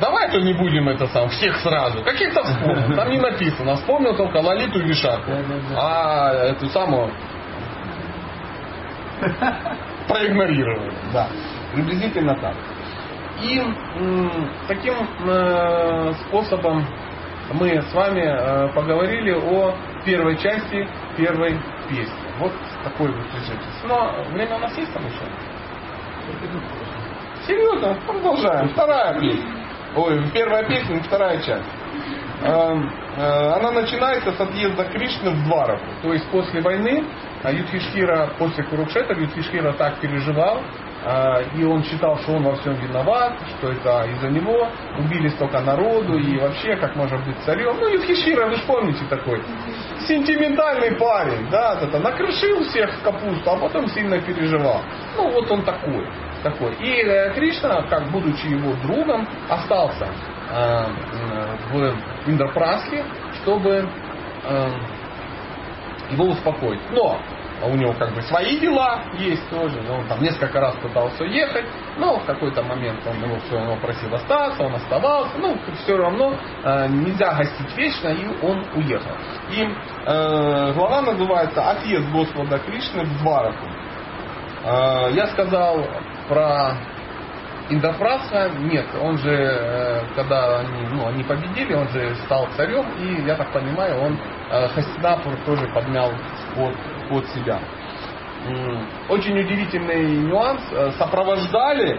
[0.00, 2.02] Давай-то не будем это сам, всех сразу.
[2.02, 2.96] Каких-то вспомнил.
[2.96, 3.76] Там не написано.
[3.76, 5.32] Вспомнил только Лолиту и Вишаку.
[5.76, 7.12] А эту самую
[10.08, 10.94] проигнорировали.
[11.12, 11.28] Да.
[11.74, 12.54] Приблизительно так.
[13.42, 13.62] И
[14.66, 14.94] таким
[15.26, 16.86] э, способом
[17.54, 19.74] мы с вами э, поговорили о
[20.04, 22.14] первой части первой песни.
[22.38, 22.52] Вот
[22.82, 23.58] такой вот сюжет.
[23.84, 25.24] Но время у нас есть там еще?
[27.46, 28.68] Серьезно, продолжаем.
[28.70, 29.44] Вторая песня.
[29.96, 31.68] Ой, первая песня, вторая часть.
[32.42, 32.74] Э,
[33.16, 35.86] э, Она начинается с отъезда Кришны в Двараку.
[36.02, 37.04] То есть после войны
[37.44, 40.62] а Юдхишхира, после Курукшетра, Юдхишхира так переживал,
[41.54, 46.18] и он считал, что он во всем виноват, что это из-за него убили столько народу,
[46.18, 47.76] и вообще, как можно быть царем.
[47.78, 49.42] Ну, Юдхишхира, вы же помните такой,
[50.08, 54.82] сентиментальный парень, да, это накрышил всех капусту, а потом сильно переживал.
[55.16, 56.06] Ну, вот он такой.
[56.42, 56.74] такой.
[56.74, 60.06] И э, Кришна, как будучи его другом, остался
[60.50, 60.86] э,
[61.72, 61.94] в
[62.26, 63.04] Индрапрасхе,
[63.42, 63.88] чтобы
[64.44, 64.68] э,
[66.10, 66.80] его успокоить.
[66.92, 67.18] Но
[67.66, 71.66] у него как бы свои дела есть тоже, но он там несколько раз пытался ехать,
[71.98, 76.34] но в какой-то момент он его все равно просил остаться, он оставался, ну все равно
[76.62, 79.12] э, нельзя гостить вечно, и он уехал.
[79.50, 83.66] И э, глава называется «Отъезд Господа Кришны в Двараку».
[84.64, 85.86] Э, я сказал
[86.28, 86.76] про
[87.70, 93.22] Индопраса нет, он же, э, когда они, ну, они победили, он же стал царем, и,
[93.26, 94.18] я так понимаю, он
[94.50, 96.12] э, Хастинапур тоже подмял
[96.54, 96.74] под,
[97.08, 97.58] под себя.
[99.08, 100.60] Очень удивительный нюанс.
[100.72, 101.98] Э, Сопровождали,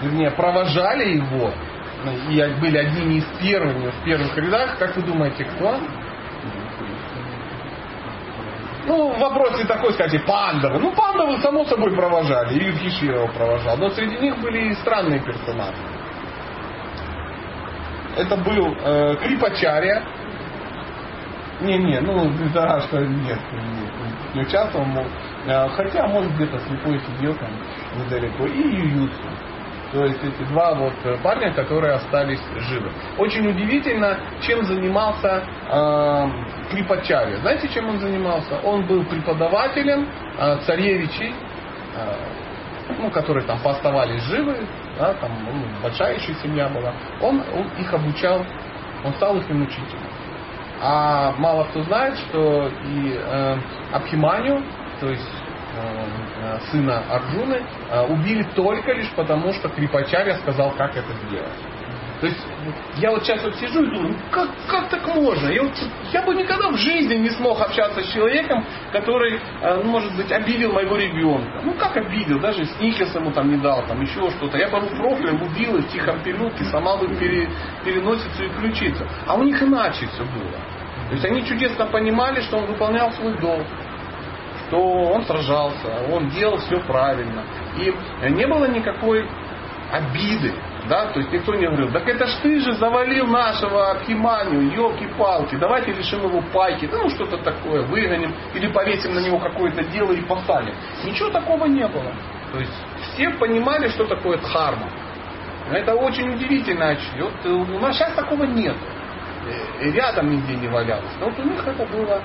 [0.00, 1.50] вернее, провожали его,
[2.30, 4.78] и были одними из первых, в первых рядах.
[4.78, 5.76] Как вы думаете, кто?
[8.86, 10.78] Ну, в вопросе такой, скажите, пандавы.
[10.78, 12.54] Ну, пандавы, само собой, провожали.
[12.54, 13.76] И его провожал.
[13.78, 15.76] Но среди них были и странные персонажи.
[18.16, 20.02] Это был э, Крипачария.
[21.60, 25.06] Не-не, ну, да, что нет, нет, не участвовал, мол,
[25.46, 27.50] э, хотя, может, где-то слепой сидел там
[27.96, 28.46] недалеко.
[28.46, 29.28] И Ююцу.
[29.92, 32.90] То есть эти два вот э, парня, которые остались живы.
[33.18, 36.28] Очень удивительно, чем занимался э,
[36.70, 37.36] Крипачари.
[37.36, 38.58] Знаете, чем он занимался?
[38.64, 40.08] Он был преподавателем
[40.38, 41.32] э, царевичей,
[41.94, 44.56] э, ну, которые там пооставались живы,
[44.98, 46.92] да, там ну, большая еще семья была.
[47.20, 48.44] Он, он их обучал,
[49.04, 50.06] он стал их учителем.
[50.80, 53.56] А мало кто знает, что и э,
[53.92, 54.62] Абхиманю,
[55.00, 55.30] то есть
[55.76, 56.04] э,
[56.70, 61.52] сына Арджуны, э, убили только лишь потому, что Крипачаря сказал, как это сделать.
[62.20, 62.40] То есть
[62.96, 65.48] я вот сейчас вот сижу и думаю, ну как, как так можно?
[65.50, 65.72] Я, вот,
[66.12, 70.32] я бы никогда в жизни не смог общаться с человеком, который, э, ну, может быть,
[70.32, 71.60] обидел моего ребенка.
[71.62, 72.40] Ну как обидел?
[72.40, 74.56] Даже сникерс ему там не дал, там еще что-то.
[74.56, 77.50] Я бы его убил их в тихом переулке, сломал бы пере,
[77.84, 79.06] переносицу и ключицу.
[79.26, 80.58] А у них иначе все было.
[81.08, 83.66] То есть они чудесно понимали, что он выполнял свой долг
[84.66, 87.44] что он сражался, он делал все правильно.
[87.78, 87.92] И
[88.30, 89.28] не было никакой
[89.92, 90.54] обиды.
[90.88, 91.06] Да?
[91.06, 95.92] То есть никто не говорил, так это ж ты же завалил нашего Архиманию, елки-палки, давайте
[95.92, 100.74] решим его пайки, ну что-то такое, выгоним или повесим на него какое-то дело и посадим.
[101.04, 102.12] Ничего такого не было.
[102.52, 104.88] То есть все понимали, что такое дхарма.
[105.72, 106.96] Это очень удивительно.
[107.18, 108.76] Вот у нас сейчас такого нет.
[109.80, 111.12] Э, рядом нигде не валялось.
[111.18, 112.22] Но вот у них это было,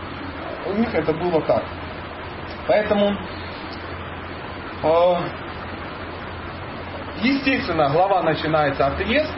[0.67, 1.63] у них это было так.
[2.71, 3.17] Поэтому
[4.83, 5.15] э,
[7.21, 9.33] Естественно, глава начинается отъезд,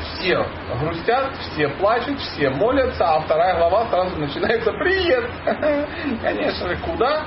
[0.00, 0.44] все
[0.80, 5.30] грустят, все плачут, все молятся, а вторая глава сразу начинается приезд.
[6.22, 7.22] Конечно же, куда?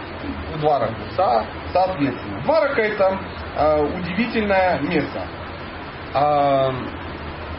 [0.54, 2.42] В Двараку, со, соответственно.
[2.44, 3.18] Дварака это
[3.56, 5.28] э, удивительное место.
[6.14, 6.72] Э,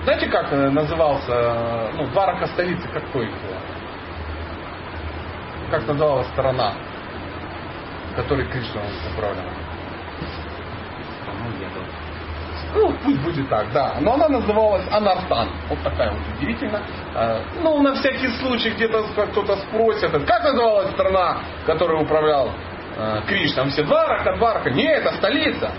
[0.05, 3.61] знаете, как назывался, ну, Дварака столица какой была?
[5.71, 6.75] Как называлась страна,
[8.17, 8.83] которой Кришна
[9.15, 9.45] управлял?
[12.75, 13.97] Ну, пусть будет так, да.
[14.01, 15.49] Но она называлась Анартан.
[15.69, 16.83] Вот такая вот удивительно.
[17.15, 19.03] А, ну, на всякий случай где-то
[19.33, 22.51] кто-то спросит, как называлась страна, которой управлял
[22.99, 23.65] а, Кришна?
[23.67, 24.71] Все Дварака, Дварака.
[24.71, 25.71] Нет, это столица.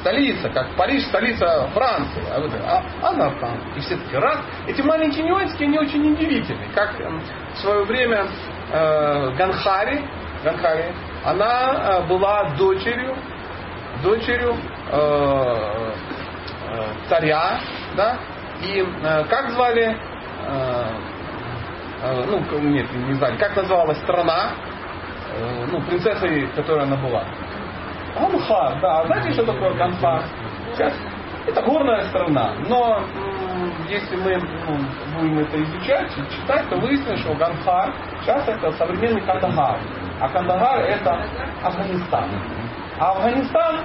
[0.00, 2.22] Столица, как Париж, столица Франции.
[2.30, 3.58] А вот а, Анартан.
[3.76, 4.38] И все таки раз.
[4.66, 6.68] Эти маленькие нюансики, они очень удивительны.
[6.74, 8.26] Как в свое время
[8.70, 10.02] э, Ганхари,
[10.42, 10.92] Ганхари,
[11.24, 13.16] она была дочерью,
[14.02, 14.56] дочерью
[14.90, 15.84] э,
[16.74, 17.60] Э, царя,
[17.96, 18.16] да,
[18.60, 19.96] и э, как звали,
[20.46, 20.84] э,
[22.26, 24.50] ну, нет, не знали, как называлась страна,
[25.70, 27.24] ну, принцессой, которая она была.
[28.18, 30.22] Ганхар, да, знаете, что такое Ганхар?
[31.46, 33.00] Это горная страна, но
[33.88, 34.78] если мы ну,
[35.18, 39.78] будем это изучать и читать, то выяснится, что Ганхар сейчас это современный Кандагар.
[40.24, 41.22] А Кандагар это
[41.62, 42.30] Афганистан.
[42.98, 43.80] А Афганистан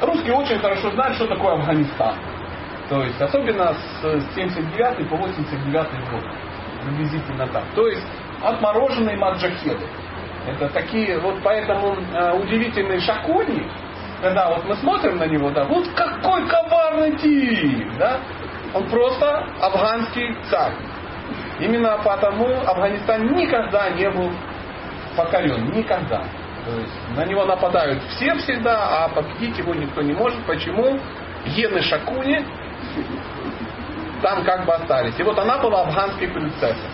[0.00, 2.16] Русские очень хорошо знают, что такое Афганистан.
[2.88, 6.24] То есть, особенно с 79 по 89 год.
[6.84, 7.62] Приблизительно так.
[7.76, 8.04] То есть,
[8.42, 9.86] отмороженные маджахеды.
[10.48, 13.64] Это такие, вот поэтому э, удивительный Шакуни,
[14.22, 18.18] когда вот мы смотрим на него, да, вот какой коварный тип, да,
[18.74, 20.74] он просто афганский царь.
[21.60, 24.30] Именно потому Афганистан никогда не был
[25.16, 26.24] покорен, никогда.
[26.64, 30.40] То есть на него нападают все всегда, а победить его никто не может.
[30.44, 30.98] Почему?
[31.46, 32.44] Гены Шакуни
[34.22, 35.18] там как бы остались.
[35.18, 36.88] И вот она была афганской принцессой.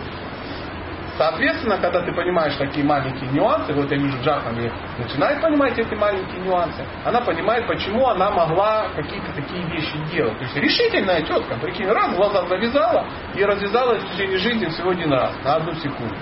[1.19, 4.55] Соответственно, когда ты понимаешь такие маленькие нюансы, вот я вижу, Джахан
[4.97, 10.37] начинает понимать эти маленькие нюансы, она понимает, почему она могла какие-то такие вещи делать.
[10.37, 13.05] То есть решительная четко, прикинь, раз глаза завязала
[13.35, 16.15] и развязала в течение жизни всего один раз, на одну секунду.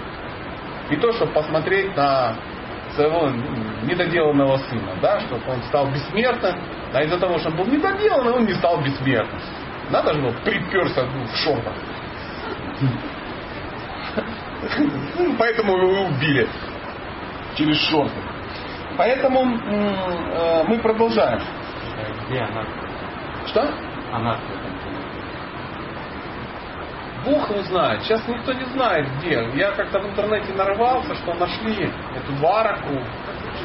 [0.89, 2.34] И то, чтобы посмотреть на
[2.95, 3.30] своего
[3.84, 6.60] недоделанного сына, да, чтобы он стал бессмертным,
[6.91, 9.41] а из-за того, что он был недоделанный, он не стал бессмертным.
[9.91, 11.74] Надо же, приперся ну, в шортах.
[15.39, 16.47] Поэтому его убили
[17.55, 18.22] через шорты.
[18.97, 21.41] Поэтому э, мы продолжаем.
[22.28, 22.63] Где она?
[23.47, 23.70] Что?
[24.11, 24.38] Она.
[27.26, 28.03] Бог его знает.
[28.03, 29.49] Сейчас никто не знает где.
[29.55, 33.01] Я как-то в интернете нарывался, что нашли эту вараку,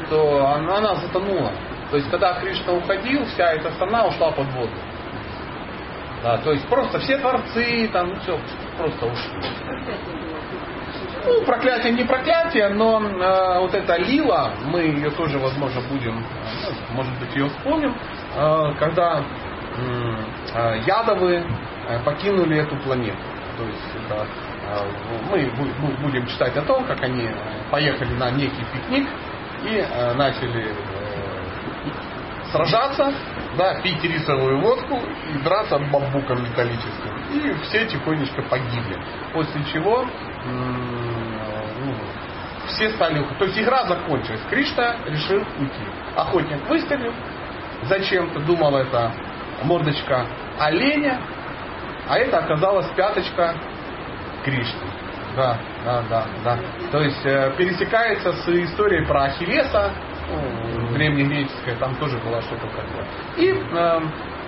[0.05, 1.51] что она, она затонула.
[1.89, 4.73] То есть, когда Кришна уходил, вся эта страна ушла под воду.
[6.23, 8.39] Да, то есть просто все творцы, там ну, все
[8.77, 9.43] просто ушли.
[11.25, 16.95] Ну, проклятие не проклятие, но э, вот эта лила, мы ее тоже, возможно, будем, ну,
[16.95, 17.95] может быть, ее вспомним,
[18.35, 19.21] э, когда
[19.77, 21.45] э, ядовы
[21.87, 23.17] э, покинули эту планету.
[23.57, 24.27] То есть это,
[24.67, 24.89] э,
[25.31, 27.29] мы будем читать о том, как они
[27.71, 29.07] поехали на некий пикник
[29.63, 30.73] и э, начали э,
[32.51, 33.13] сражаться,
[33.57, 34.99] да, пить рисовую водку
[35.33, 37.11] и драться бамбуком металлическим.
[37.33, 38.97] И все тихонечко погибли.
[39.33, 40.05] После чего
[40.45, 41.12] ну,
[42.73, 43.37] все стали уходить.
[43.39, 44.41] То есть игра закончилась.
[44.49, 45.83] Кришна решил уйти.
[46.15, 47.13] Охотник выстрелил.
[47.83, 49.11] Зачем-то думал это
[49.63, 50.25] мордочка
[50.59, 51.19] оленя,
[52.07, 53.55] а это оказалась пяточка
[54.43, 54.87] Кришны.
[55.35, 56.59] Да, да, да, да.
[56.91, 59.91] То есть э, пересекается с историей про Ахиллеса.
[60.29, 63.05] Ну, древнегреческое, там тоже было что-то такое.
[63.37, 64.01] И э,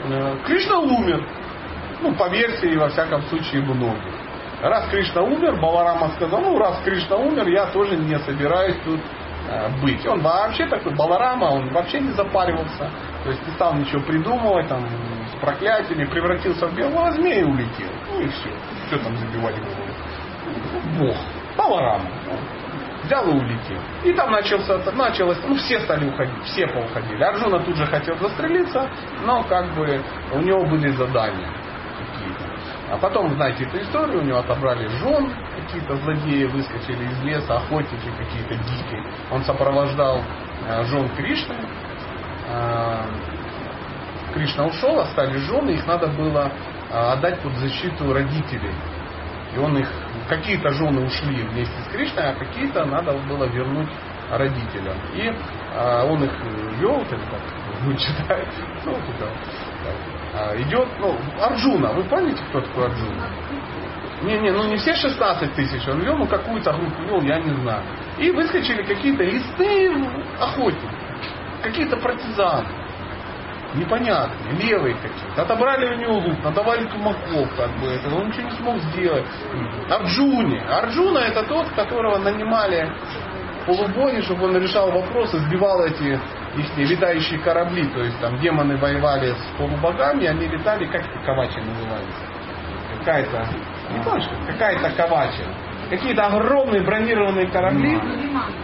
[0.10, 1.26] э, Кришна умер.
[2.02, 4.14] Ну, по версии, во всяком случае, многих.
[4.70, 8.99] Раз Кришна умер, Баларама сказал, ну, раз Кришна умер, я тоже не собираюсь тут
[9.47, 10.03] э, быть.
[10.07, 12.89] Он вообще такой, Баларама, он вообще не запаривался.
[13.24, 14.84] То есть не стал ничего придумывать, там,
[15.32, 17.89] с проклятиями, превратился в белого змея и улетел.
[18.11, 18.49] Ну и все.
[18.88, 19.86] Что там забивать голову?
[20.97, 21.16] Бог.
[21.55, 22.09] Баларама.
[23.03, 23.80] Взял и улетел.
[24.03, 27.22] И там начался, началось, ну все стали уходить, все поуходили.
[27.22, 28.89] Арджуна тут же хотел застрелиться,
[29.26, 30.01] но как бы
[30.34, 31.64] у него были задания.
[32.90, 38.10] А потом, знаете эту историю, у него отобрали жен, какие-то злодеи выскочили из леса, охотники
[38.18, 39.04] какие-то дикие.
[39.32, 40.22] Он сопровождал
[40.68, 41.56] э, жен Кришны.
[42.48, 43.06] Э,
[44.36, 46.52] Кришна ушел, остались жены, их надо было
[46.92, 48.74] э, отдать под защиту родителей.
[49.56, 49.90] И он их,
[50.30, 53.90] какие-то жены ушли вместе с Кришной, а какие-то надо было вернуть
[54.30, 54.98] родителям.
[55.14, 55.34] И
[56.10, 56.32] он их
[56.80, 58.52] вел, или как вы читаете,
[58.84, 59.30] ну, туда,
[60.58, 63.30] идет, ну, Арджуна, вы помните, кто такой Арджуна?
[64.24, 67.84] Не-не, ну не все 16 тысяч он вел, ну какую-то группу вел, я не знаю.
[68.18, 69.92] И выскочили какие-то лесные
[70.40, 70.96] охотники,
[71.62, 72.68] какие-то партизаны
[73.76, 75.42] непонятные, левые какие-то.
[75.42, 79.26] Отобрали у него лук, надавали тумаков, как бы это, он ничего не смог сделать.
[79.90, 80.60] Арджуни.
[80.60, 82.90] Арджуна это тот, которого нанимали
[83.66, 86.20] полубоги, чтобы он решал вопросы, сбивал эти
[86.55, 91.59] их летающие корабли, то есть там демоны воевали с полубогами, они летали, как это кавачи
[91.59, 92.20] называется?
[92.99, 93.47] Какая-то,
[93.91, 95.43] не помнишь, какая-то кавачи.
[95.89, 98.01] Какие-то огромные бронированные корабли.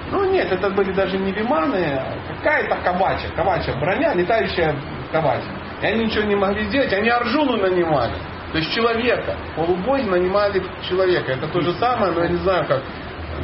[0.09, 3.27] Ну нет, это были даже не лиманы, а какая-то кавача.
[3.35, 4.75] Кавача броня, летающая
[5.11, 5.45] кавача.
[5.81, 8.15] И они ничего не могли сделать, они Арджуну нанимали.
[8.51, 9.35] То есть человека.
[9.55, 11.33] Полубоги нанимали человека.
[11.33, 12.81] Это то же самое, но я не знаю, как,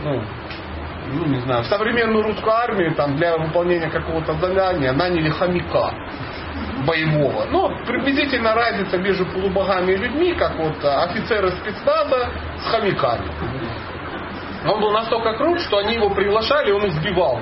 [0.03, 0.23] ну,
[1.13, 5.91] ну не знаю, в современную русскую армию там, для выполнения какого-то задания наняли хомяка
[6.85, 7.45] боевого.
[7.51, 12.29] Ну, приблизительно разница между полубогами и людьми, как вот офицеры спецназа
[12.61, 13.29] с хомяками.
[14.65, 17.39] Он был настолько крут, что они его приглашали, он их сбивал.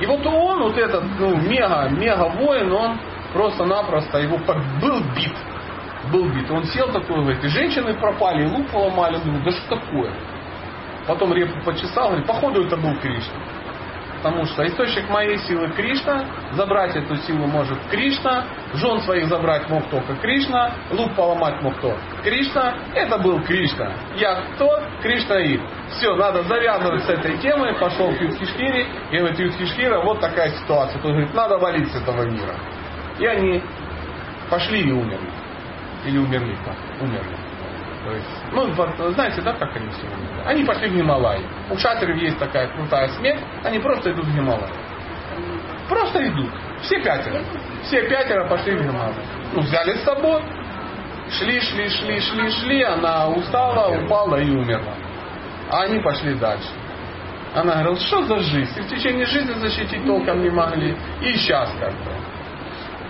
[0.00, 2.98] И вот он, вот этот, ну, мега, мега воин, он
[3.32, 4.38] просто-напросто его
[4.80, 5.36] был бит.
[6.10, 6.50] Был бит.
[6.50, 9.16] Он сел такой, говорит, и женщины пропали, и лук поломали.
[9.16, 10.12] Он думает, да что такое?
[11.10, 13.34] Потом репу почесал, говорит, походу это был Кришна.
[14.18, 18.44] Потому что источник моей силы Кришна, забрать эту силу может Кришна,
[18.74, 21.96] жен своих забрать мог только Кришна, лук поломать мог кто?
[22.22, 23.92] Кришна, это был Кришна.
[24.18, 24.80] Я кто?
[25.02, 25.58] Кришна и.
[25.88, 31.02] Все, надо завязывать с этой темой, пошел к Юдхишкире, и говорит, Юдхишкира, вот такая ситуация.
[31.02, 32.54] Тот говорит, надо валить с этого мира.
[33.18, 33.60] И они
[34.48, 35.32] пошли и умерли.
[36.06, 36.76] Или умерли, как?
[37.00, 37.39] Умерли.
[38.04, 40.42] То есть, ну, знаете, да, как они все умерли?
[40.46, 41.44] Они пошли в Гималай.
[41.70, 44.70] У шатров есть такая крутая смерть, они просто идут в Гималай.
[45.88, 46.50] Просто идут.
[46.82, 47.42] Все пятеро.
[47.84, 49.14] Все пятеро пошли в Гималай.
[49.52, 50.42] Ну, взяли с собой.
[51.30, 52.82] Шли, шли, шли, шли, шли.
[52.82, 54.94] Она устала, упала и умерла.
[55.70, 56.68] А они пошли дальше.
[57.54, 58.78] Она говорила, что за жизнь?
[58.78, 60.96] И в течение жизни защитить толком не могли.
[61.20, 62.19] И сейчас как бы.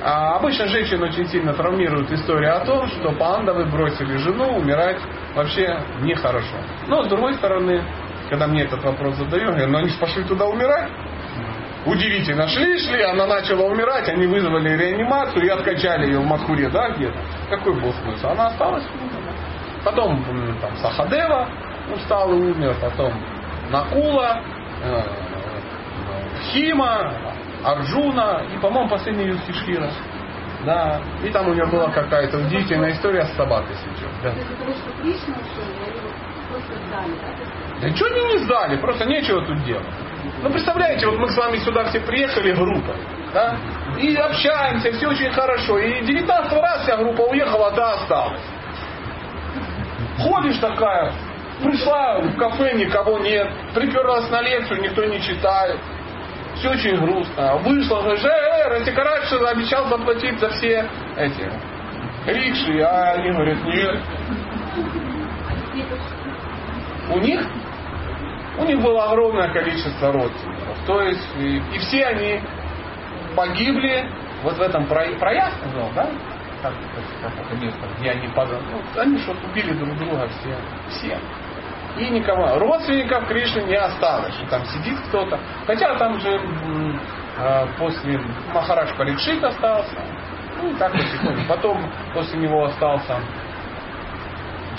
[0.03, 4.99] А обычно женщин очень сильно травмирует история о том, что пандавы бросили жену, умирать
[5.35, 6.57] вообще нехорошо.
[6.87, 7.85] Но с другой стороны,
[8.31, 10.91] когда мне этот вопрос задают, я говорю, ну они пошли туда умирать.
[11.85, 16.91] Удивительно, шли, шли, она начала умирать, они вызвали реанимацию и откачали ее в Мадхуре, да,
[16.91, 17.19] где-то.
[17.49, 18.29] Какой был смысл?
[18.29, 18.85] Она осталась.
[19.85, 20.23] Потом
[20.61, 21.49] там Сахадева
[21.95, 23.13] устал и умер, потом
[23.71, 24.43] Накула,
[24.83, 25.03] э,
[26.53, 27.13] Хима,
[27.65, 29.91] Арджуна и, по-моему, последний Юдхишхира.
[30.65, 31.01] Да.
[31.25, 34.11] И там у него была какая-то удивительная история с собакой сейчас.
[34.23, 34.33] Да.
[37.81, 39.87] Да ничего они не сдали, просто нечего тут делать.
[40.43, 42.95] Ну, представляете, вот мы с вами сюда все приехали группой,
[43.33, 43.57] да,
[43.99, 45.79] и общаемся, все очень хорошо.
[45.79, 48.43] И 19 раз вся группа уехала, а та осталась.
[50.19, 51.13] Ходишь такая,
[51.63, 55.79] пришла в кафе, никого нет, приперлась на лекцию, никто не читает.
[56.61, 57.57] Все очень грустно.
[57.57, 60.87] Вышла, говорит, э, э, Ратикарадж обещал заплатить за все
[61.17, 61.51] эти
[62.27, 63.99] рикши, а они говорят, нет.
[67.13, 67.41] У них
[68.59, 70.77] у них было огромное количество родственников.
[70.87, 72.43] То есть, и, и все они
[73.35, 74.05] погибли
[74.43, 76.11] вот в этом про, прояс, сказал, да?
[76.61, 78.61] Как, как, как это место, где они подали.
[78.71, 80.55] Ну, они что убили друг друга все.
[80.91, 81.19] Все.
[81.99, 82.59] И никого.
[82.59, 85.39] Родственников Кришны не осталось, там сидит кто-то.
[85.67, 86.41] Хотя там же
[87.39, 88.21] э, после
[88.55, 90.01] Махарадж Парикшит остался.
[90.61, 91.43] Ну и так потихоньку.
[91.49, 93.19] Потом после него остался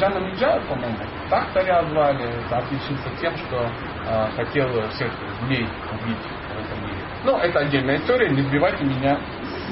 [0.01, 0.97] Джана Миджа, по-моему,
[1.30, 3.70] так царя звали, отличился тем, что
[4.07, 6.97] э, хотел всех змей убить в этом мире.
[7.24, 9.20] Но это отдельная история, не сбивайте меня
[9.68, 9.70] с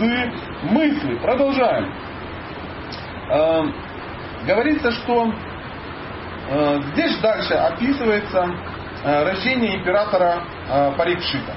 [0.69, 1.15] мысли.
[1.15, 1.91] Продолжаем.
[3.31, 3.63] Э,
[4.45, 5.33] говорится, что
[6.93, 8.49] здесь дальше описывается
[9.03, 11.53] э, рождение императора э, Парикшита.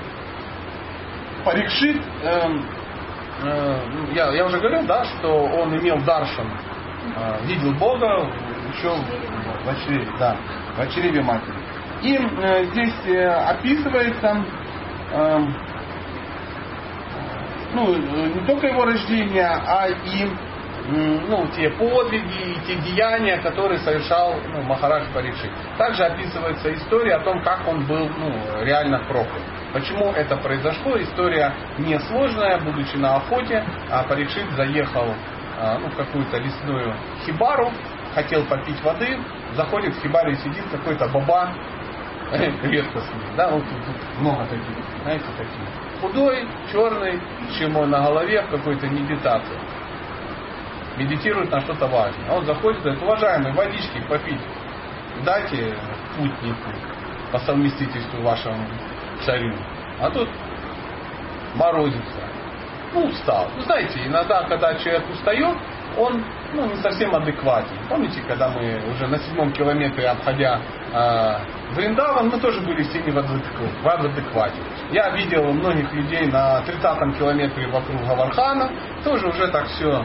[1.45, 2.51] Парикшит, э,
[3.43, 3.79] э,
[4.15, 6.47] я, я уже говорил, да, что он имел даршан,
[7.17, 8.31] э, видел Бога
[8.75, 8.95] еще
[9.65, 10.37] в очереве, да,
[10.77, 11.55] в очереве матери.
[12.03, 14.45] И э, здесь э, описывается
[15.11, 15.47] э,
[17.73, 20.29] ну, не только его рождение, а и
[20.89, 25.51] ну, те подвиги и те деяния, которые совершал ну, Махарадж Парикшит.
[25.79, 29.43] Также описывается история о том, как он был ну, реально проклят.
[29.73, 31.01] Почему это произошло?
[31.01, 32.59] История несложная.
[32.61, 35.15] Будучи на охоте, а Парикшит заехал
[35.59, 37.71] а, ну, в какую-то лесную хибару,
[38.15, 39.19] хотел попить воды,
[39.55, 41.53] заходит в хибаре и сидит какой-то баба,
[42.63, 46.01] редкостный, да, вот тут много таких, знаете, таких.
[46.01, 47.21] Худой, черный,
[47.59, 49.59] чему на голове в какой-то медитации
[50.97, 52.31] медитирует на что-то важное.
[52.31, 54.41] А он заходит и говорит, уважаемый, водички попить
[55.25, 55.75] дайте
[56.17, 56.71] путнику
[57.31, 58.67] по совместительству вашему
[59.25, 59.55] царю.
[60.01, 60.29] А тут
[61.55, 62.23] морозится.
[62.95, 63.49] Ну, устал.
[63.57, 65.57] Вы знаете, иногда, когда человек устает,
[65.97, 66.23] он
[66.53, 67.77] ну, не совсем адекватен.
[67.89, 70.61] Помните, когда мы уже на седьмом километре, обходя
[70.93, 74.57] э, Вриндаван, мы тоже были все не в адеквате.
[74.91, 78.71] Я видел многих людей на 30-м километре вокруг Гавархана,
[79.05, 80.05] тоже уже так все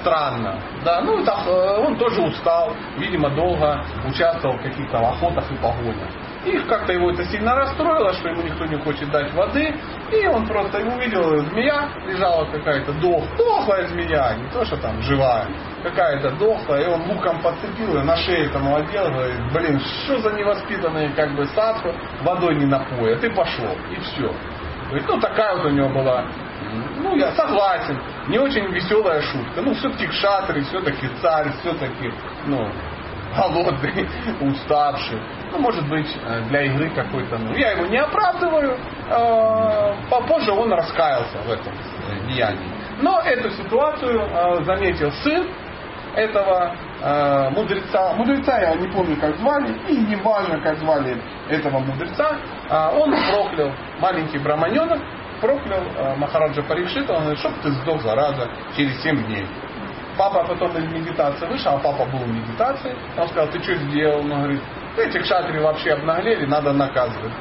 [0.00, 0.60] странно.
[0.84, 6.08] Да, ну так, э, он тоже устал, видимо, долго участвовал в каких-то охотах и погонях.
[6.44, 9.74] И как-то его это сильно расстроило, что ему никто не хочет дать воды.
[10.12, 15.46] И он просто увидел, змея лежала какая-то дох, дохлая змея, не то, что там живая,
[15.82, 16.84] какая-то дохлая.
[16.84, 21.34] И он луком подцепил ее, на шею этому одел, говорит, блин, что за невоспитанные как
[21.34, 23.22] бы садху, водой не напоят.
[23.24, 24.32] И пошел, и все.
[24.88, 26.24] Говорит, ну такая вот у него была
[27.00, 29.62] ну, я согласен, не очень веселая шутка.
[29.62, 32.12] Ну, все-таки кшатры, все-таки царь, все-таки,
[32.46, 32.68] ну,
[33.36, 34.08] голодный,
[34.40, 35.20] уставший.
[35.52, 37.38] Ну, может быть, э, для игры какой-то.
[37.38, 38.76] Ну, я его не оправдываю.
[39.08, 41.72] Э, попозже он раскаялся в этом
[42.28, 42.70] деянии.
[43.00, 45.48] Но эту ситуацию э, заметил сын
[46.14, 46.74] этого
[47.54, 48.12] мудреца.
[48.14, 52.36] Мудреца я не помню, как звали, и не важно, как звали этого мудреца.
[52.70, 55.00] Он проклял маленький браманенок,
[55.40, 55.82] проклял
[56.16, 59.46] Махараджа Парикшита, он говорит, чтоб ты сдох, зараза, через 7 дней.
[60.16, 62.92] Папа потом из медитации вышел, а папа был в медитации.
[63.16, 64.18] Он сказал, ты что сделал?
[64.18, 64.60] Он говорит,
[64.96, 67.32] эти кшатри вообще обнаглели, надо наказывать.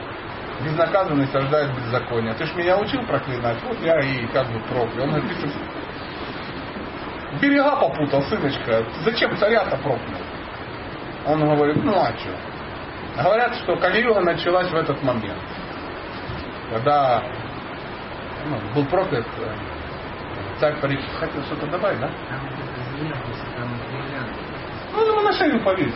[0.63, 2.33] Безнаказанность рождает беззаконие.
[2.35, 5.05] Ты ж меня учил проклинать, вот я и как бы проклял.
[5.05, 5.49] Он говорит, ты
[7.39, 10.21] берега попутал, сыночка, зачем царя-то проклял?
[11.25, 13.21] Он говорит, ну а что?
[13.21, 15.41] Говорят, что Калиюга началась в этот момент.
[16.71, 17.23] Когда
[18.49, 19.55] ну, был проклят э,
[20.59, 20.99] царь Париж.
[21.19, 22.09] Хотел что-то добавить, да?
[24.93, 25.93] Ну, его на шею повесить.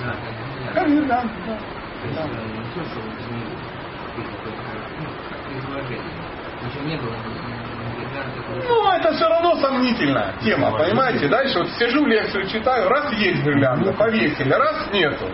[0.74, 1.58] Как гирлянда, да.
[2.16, 2.28] да.
[8.68, 11.28] Ну, это все равно сомнительная тема, понимаете?
[11.28, 15.26] Дальше вот сижу, лекцию читаю, раз есть гирлянда, повесили, раз нету.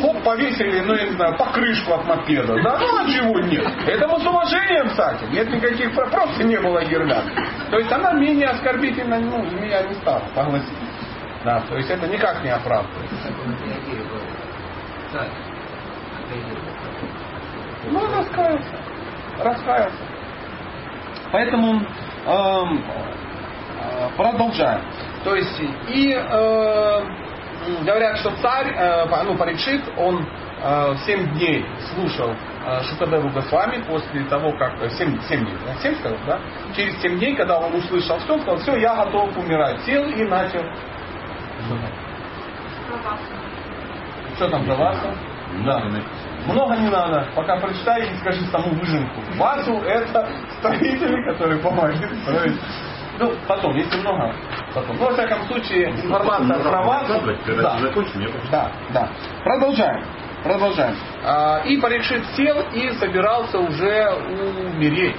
[0.00, 2.54] Хоп, повесили, ну, я не знаю, покрышку от мопеда.
[2.62, 3.66] Да, ну, а чего нет?
[3.86, 5.24] Это мы с уважением, кстати.
[5.30, 7.32] Нет никаких, просто не было гирлянды.
[7.70, 10.72] То есть она менее оскорбительна, ну, меня не стала, согласитесь.
[11.44, 13.10] Да, то есть это никак не оправдывает.
[17.90, 18.78] Ну, раскаялся.
[19.38, 20.14] Раскаялся.
[21.30, 21.82] Поэтому
[24.16, 24.80] продолжаем.
[25.24, 27.00] То есть и э,
[27.84, 30.26] говорят, что царь, э, ну, Парикшит, он
[30.62, 31.64] э, 7 дней
[31.94, 34.74] слушал э, Шукадеву Госвами после того, как...
[34.90, 35.74] 7, 7 дней, да?
[35.80, 36.38] 7 сказал, да?
[36.76, 39.80] Через 7 дней, когда он услышал все, он сказал, все, я готов умирать.
[39.82, 40.60] Сел и начал...
[42.86, 43.18] Что там?
[44.36, 45.14] Что там за Васа?
[45.64, 45.82] Да.
[46.46, 47.26] Много не надо.
[47.34, 49.20] Пока прочитай и скажи саму выжимку.
[49.36, 50.28] Васу это
[50.58, 52.60] строители, которые помогли строить.
[53.18, 54.34] Ну, потом, если много,
[54.74, 54.96] потом.
[54.96, 57.22] Но, во всяком случае, информация про Васу...
[57.46, 57.78] Да,
[58.50, 59.08] да, да.
[59.44, 60.04] Продолжаем.
[60.42, 60.96] Продолжаем.
[61.24, 64.10] А, и Парикшит сел и собирался уже
[64.74, 65.16] умереть.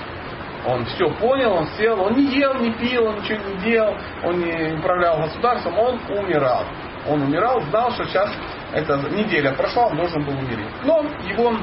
[0.68, 4.40] Он все понял, он сел, он не ел, не пил, он ничего не делал, он
[4.40, 6.64] не управлял государством, он умирал.
[7.08, 8.32] Он умирал, знал, что сейчас
[8.76, 10.68] эта неделя прошла, он должен был умереть.
[10.84, 11.58] Но его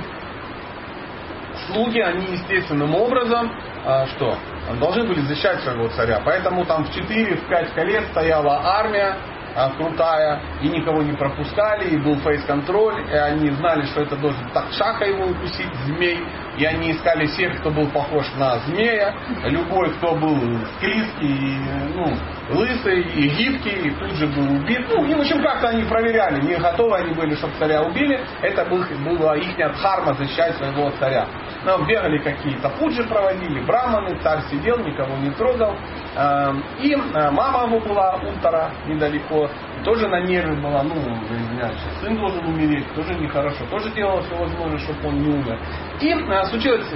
[1.66, 3.52] слуги, они естественным образом,
[3.84, 4.36] а, что?
[4.80, 6.22] Должны были защищать своего царя.
[6.24, 9.16] Поэтому там в 4-5 колец стояла армия
[9.54, 14.48] а, крутая, и никого не пропускали, и был фейс-контроль, и они знали, что это должен
[14.50, 16.18] так шаха его укусить, змей,
[16.58, 20.36] и они искали всех, кто был похож на змея, любой, кто был
[20.76, 21.58] склизкий,
[21.94, 22.16] ну,
[22.50, 24.86] лысый и гибкий, и тут же был убит.
[24.88, 28.64] Ну, и в общем, как-то они проверяли, не готовы они были, чтобы царя убили, это
[28.64, 31.26] был, была их дхарма защищать своего царя.
[31.64, 35.76] Ну, бегали какие-то пуджи проводили, браманы, царь сидел, никого не трогал.
[36.16, 39.48] Эм, и э, мама его была Унтара недалеко,
[39.84, 44.78] тоже на нервы была, ну, извиняюсь, сын должен умереть, тоже нехорошо, тоже делала все возможное,
[44.78, 45.58] чтобы он не умер.
[46.00, 46.86] И э, случилось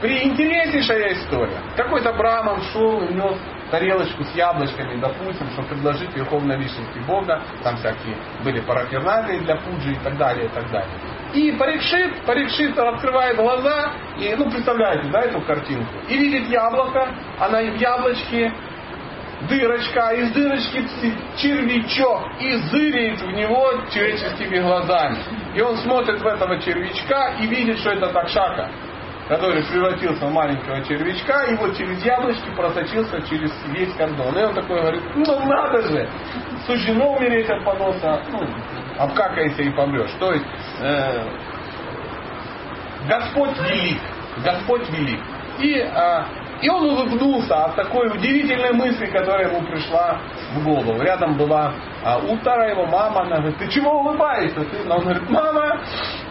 [0.00, 1.58] приинтереснейшая история.
[1.76, 3.36] Какой-то браман шел и нес
[3.70, 9.92] тарелочку с яблочками, допустим, чтобы предложить верховной личности Бога, там всякие были параферналии для пуджи
[9.92, 10.88] и так далее, и так далее.
[11.34, 17.08] И Парикшит, Парикшит открывает глаза, и, ну, представляете, да, эту картинку, и видит яблоко,
[17.38, 18.52] она в яблочке
[19.48, 20.84] дырочка, а из дырочки
[21.36, 25.18] червячок, и зыряет в него человеческими глазами.
[25.54, 28.70] И он смотрит в этого червячка и видит, что это такшака,
[29.28, 34.36] который превратился в маленького червячка, и вот через яблочки просочился через весь кордон.
[34.36, 36.08] И он такой говорит, ну надо же,
[36.66, 38.40] суждено умереть от поноса, ну,
[38.98, 40.10] обкакайся и помрешь.
[40.18, 40.46] То есть,
[40.80, 41.24] э,
[43.06, 44.00] Господь велик,
[44.42, 45.20] Господь велик.
[45.58, 46.24] И, э,
[46.62, 50.20] и он улыбнулся от такой удивительной мысли, которая ему пришла
[50.54, 51.02] в голову.
[51.02, 54.64] Рядом была э, Утара, его мама, она говорит, ты чего улыбаешься?
[54.64, 54.88] Ты?
[54.88, 55.80] Он говорит, мама,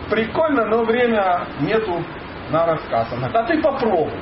[0.09, 2.03] прикольно, но время нету
[2.51, 3.07] на рассказ.
[3.11, 4.19] Она говорит, а ты попробуй.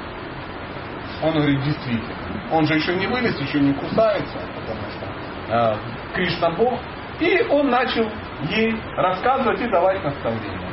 [1.21, 2.15] Он говорит, действительно.
[2.51, 5.07] Он же еще не вылез, еще не кусается, потому что
[5.49, 5.78] э,
[6.13, 6.80] Кришна Бог.
[7.19, 8.09] И он начал
[8.49, 10.71] ей рассказывать и давать наставления.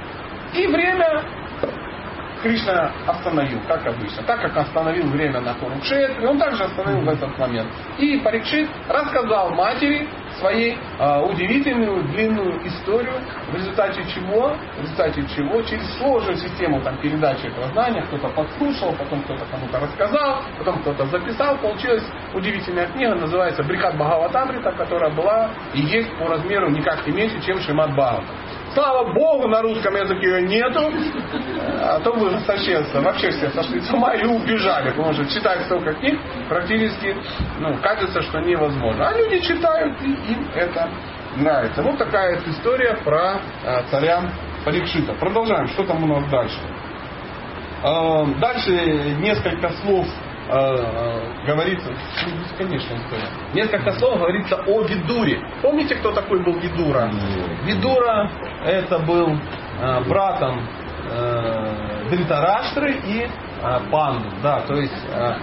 [0.54, 1.22] И время
[2.42, 4.22] Кришна остановил, как обычно.
[4.24, 7.68] Так как остановил время на Курукшетре, он также остановил в этот момент.
[7.98, 13.14] И Парикшит рассказал матери своей э, удивительную длинную историю,
[13.50, 18.92] в результате чего, в результате чего через сложную систему там, передачи этого знания кто-то подслушал,
[18.92, 25.50] потом кто-то кому-то рассказал, потом кто-то записал, получилась удивительная книга, называется Брихат Бхагаватамрита, которая была
[25.74, 28.26] и есть по размеру никак не меньше, чем Шимат Бхагавата.
[28.74, 30.90] Слава Богу, на русском языке ее нету.
[31.80, 34.90] А то бы совсем, вообще все сошли с ума и убежали.
[34.90, 36.18] Потому что читать столько книг
[36.48, 37.14] практически
[37.60, 39.08] ну, кажется, что невозможно.
[39.08, 40.88] А люди читают, и им это
[41.36, 41.82] нравится.
[41.82, 44.22] Вот такая история про э, царя
[44.64, 45.12] Парикшита.
[45.14, 45.66] Продолжаем.
[45.68, 46.58] Что там у нас дальше?
[47.82, 48.70] Э, дальше
[49.20, 50.06] несколько слов
[50.52, 53.28] э, э, говорится, ну, бесконечная история.
[53.54, 55.42] Несколько слов говорится о Видуре.
[55.62, 57.10] Помните, кто такой был Видура?
[57.64, 58.30] Видура
[58.64, 59.36] это был
[59.80, 60.66] э, братом
[61.10, 64.28] э, Дритараштры и э, Панду.
[64.42, 65.04] Да, то есть...
[65.12, 65.34] Э,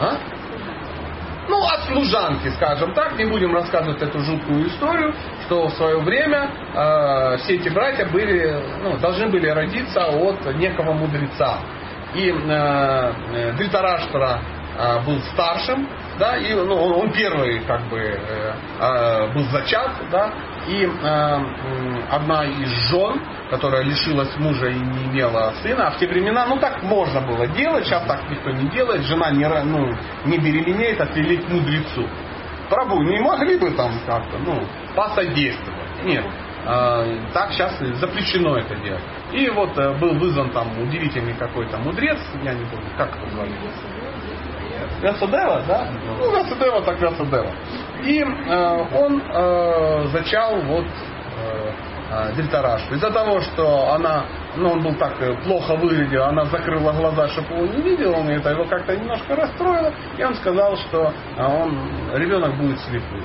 [0.00, 0.16] а?
[1.48, 5.14] Ну, от служанки, скажем так, не будем рассказывать эту жуткую историю,
[5.46, 10.92] что в свое время э, все эти братья были, ну, должны были родиться от некого
[10.92, 11.58] мудреца.
[12.14, 14.40] И э, э Дритараштра
[14.78, 15.88] э, был старшим,
[16.18, 20.32] да, и ну, он, он первый как бы э, э, был зачат, да,
[20.66, 21.38] и э,
[22.10, 26.58] одна из жен, которая лишилась мужа и не имела сына, а в те времена, ну
[26.58, 29.94] так можно было делать, сейчас так никто не делает, жена не, ну,
[30.24, 32.06] не беременеет, отвели к мудрецу.
[32.68, 34.62] Прабу, не могли бы там как-то, ну,
[34.94, 36.04] посодействовать?
[36.04, 36.24] Нет.
[36.68, 39.02] Э, так сейчас запрещено это делать.
[39.32, 43.52] И вот э, был вызван там удивительный какой-то мудрец, я не помню, как его звали.
[45.00, 45.88] Вясадева, да?
[46.18, 47.50] Ну, Вясадева так Вясадева.
[48.04, 51.72] И э, он э, зачал вот э,
[52.10, 52.94] э Дельтарашу.
[52.94, 54.24] Из-за того, что она,
[54.56, 58.28] ну, он был так э, плохо выглядел, она закрыла глаза, чтобы его не видел, он
[58.28, 61.78] это его как-то немножко расстроило, и он сказал, что он,
[62.14, 63.24] ребенок будет слепым.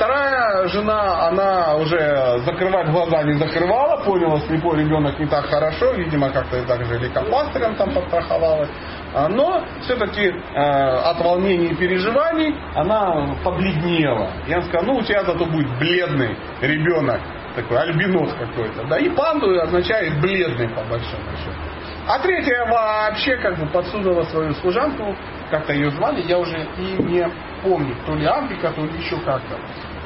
[0.00, 6.30] Вторая жена, она уже закрывать глаза не закрывала, поняла, слепой ребенок не так хорошо, видимо,
[6.30, 8.70] как-то так же лейкопластырем там подстраховалась.
[9.12, 14.30] А, но все-таки э, от волнений и переживаний она побледнела.
[14.46, 17.20] И он сказал, ну у тебя зато будет бледный ребенок,
[17.54, 18.84] такой альбинос какой-то.
[18.84, 21.60] Да, и панду означает бледный по большому счету.
[22.06, 25.14] А третья вообще как бы подсунула свою служанку,
[25.50, 27.28] как-то ее звали, я уже и не
[27.62, 29.58] помню, то ли Африка, то ли еще как-то.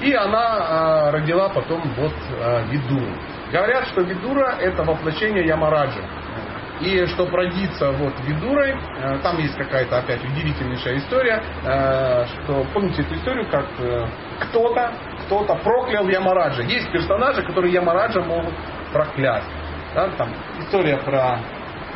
[0.04, 3.10] И она э, родила потом вот э, Видуру.
[3.50, 6.02] Говорят, что Видура это воплощение Ямараджа.
[6.82, 13.00] И чтобы родиться вот Видурой, э, там есть какая-то опять удивительнейшая история, э, что помните
[13.00, 14.06] эту историю, как э,
[14.40, 14.92] кто-то,
[15.24, 16.62] кто-то проклял Ямараджа.
[16.64, 18.52] Есть персонажи, которые Ямараджа могут
[18.92, 19.44] проклять.
[19.94, 20.28] Да, там
[20.58, 21.38] история про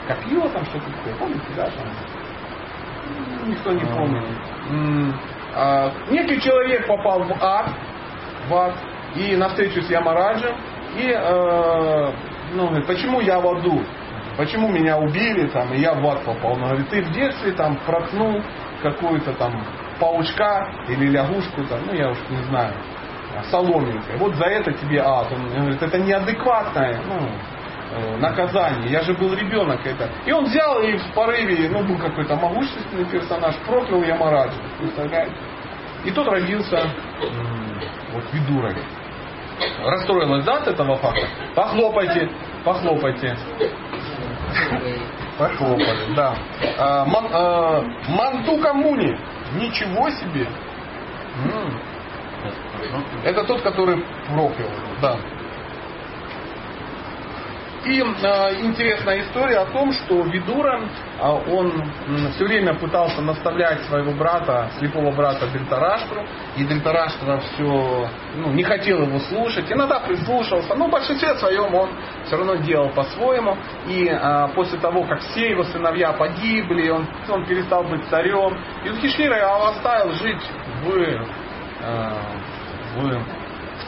[0.06, 1.64] копье, там что-то такое, помните, да?
[1.64, 4.24] Там, никто не помнит.
[5.55, 7.70] А, некий человек попал в ад,
[8.48, 8.74] в ад,
[9.16, 10.56] и на встречу с Ямараджем,
[10.96, 12.12] и э,
[12.54, 13.82] ну, почему я в аду?
[14.36, 16.52] Почему меня убили, там, и я в ад попал?
[16.52, 18.40] Он говорит, ты в детстве там проткнул
[18.82, 19.64] какую-то там
[19.98, 22.74] паучка или лягушку, там, ну я уж не знаю,
[23.50, 24.16] соломинкой.
[24.18, 25.32] Вот за это тебе ад.
[25.32, 27.28] Он говорит, это неадекватное ну,
[27.92, 28.90] э, наказание.
[28.90, 29.84] Я же был ребенок.
[29.84, 30.08] Это.
[30.24, 34.58] И он взял и в порыве, ну был какой-то могущественный персонаж, проклял Ямараджа.
[34.78, 35.34] Представляете?
[36.04, 36.90] И тот родился
[38.18, 38.76] вот Видурой.
[39.84, 41.26] Расстроилась да, от этого факта?
[41.54, 42.28] Похлопайте,
[42.64, 43.36] похлопайте.
[45.38, 46.34] Похлопали, да.
[46.78, 48.74] А, ман, а, Мантука.
[49.54, 50.46] Ничего себе.
[51.44, 51.80] М.
[53.24, 54.68] Это тот, который проклял.
[55.00, 55.16] Да.
[57.89, 58.05] И э,
[58.60, 61.73] интересная история о том, что Видура, э, он
[62.06, 66.20] м, все время пытался наставлять своего брата, слепого брата Дельтараштру,
[66.59, 71.89] и Дельтараштра все ну, не хотел его слушать, иногда прислушался, но в большинстве своем он
[72.27, 73.56] все равно делал по-своему.
[73.86, 78.55] И э, после того, как все его сыновья погибли, он, он перестал быть царем,
[78.85, 80.43] Юдхишхира его оставил жить
[80.85, 81.20] в, э,
[82.97, 83.38] в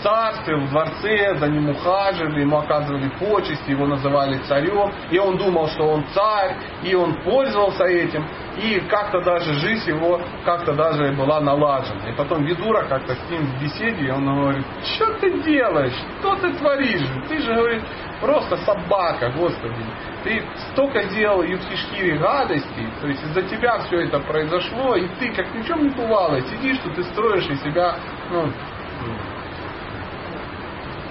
[0.01, 5.37] в царстве, в дворце, за ним ухаживали, ему оказывали почести, его называли царем, и он
[5.37, 11.13] думал, что он царь, и он пользовался этим, и как-то даже жизнь его как-то даже
[11.13, 12.09] была налажена.
[12.09, 14.65] И потом Видура как-то с ним в беседе, и он говорит,
[14.95, 17.83] что ты делаешь, что ты творишь, ты же, говорит,
[18.21, 19.85] просто собака, Господи,
[20.25, 25.55] ты столько делал Юдхишхире гадостей, то есть из-за тебя все это произошло, и ты как
[25.55, 27.97] ни в чем не бывало, сидишь тут и строишь из себя,
[28.31, 28.51] ну,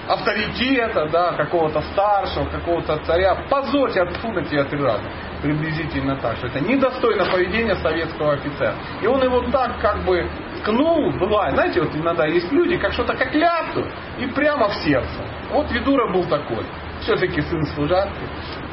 [0.08, 3.34] авторитета, да, какого-то старшего, какого-то царя.
[3.48, 5.02] Позорьте отсюда тебе три раза.
[5.42, 8.74] Приблизительно так, что это недостойно поведения советского офицера.
[9.00, 10.28] И он его так как бы
[10.60, 13.86] ткнул, бывает, знаете, вот иногда есть люди, как что-то как ляпнут,
[14.18, 15.24] и прямо в сердце.
[15.50, 16.64] Вот Видура был такой.
[17.00, 18.20] Все-таки сын служанки.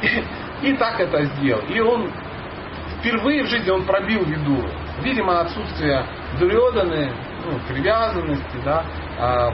[0.02, 1.62] И, и так это сделал.
[1.68, 2.10] И он
[2.98, 4.68] впервые в жизни он пробил Видуру.
[5.02, 6.04] Видимо, отсутствие
[6.38, 7.12] Дурьоданы,
[7.44, 8.84] ну, привязанности, да,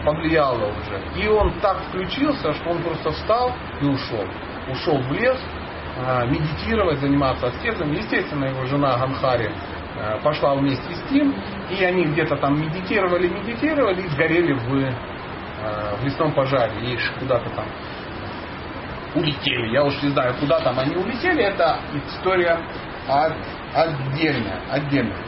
[0.05, 1.01] повлияло уже.
[1.17, 4.25] И он так включился, что он просто встал и ушел.
[4.69, 5.39] Ушел в лес,
[5.97, 7.93] а, медитировать, заниматься аскезом.
[7.93, 9.51] Естественно, его жена Ганхари
[9.97, 11.35] а, пошла вместе с ним,
[11.71, 16.73] и они где-то там медитировали, медитировали и сгорели в, в лесном пожаре.
[16.83, 17.67] И куда-то там
[19.15, 19.73] улетели.
[19.73, 21.43] Я уж не знаю, куда там они улетели.
[21.43, 21.79] Это
[22.09, 22.59] история
[23.09, 24.61] отдельная.
[24.71, 25.23] отдельная.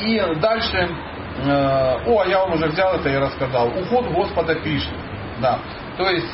[0.00, 0.88] И дальше,
[1.44, 3.68] о, я вам уже взял это и рассказал.
[3.68, 4.96] Уход Господа Кришны.
[5.40, 5.58] Да.
[5.96, 6.32] То есть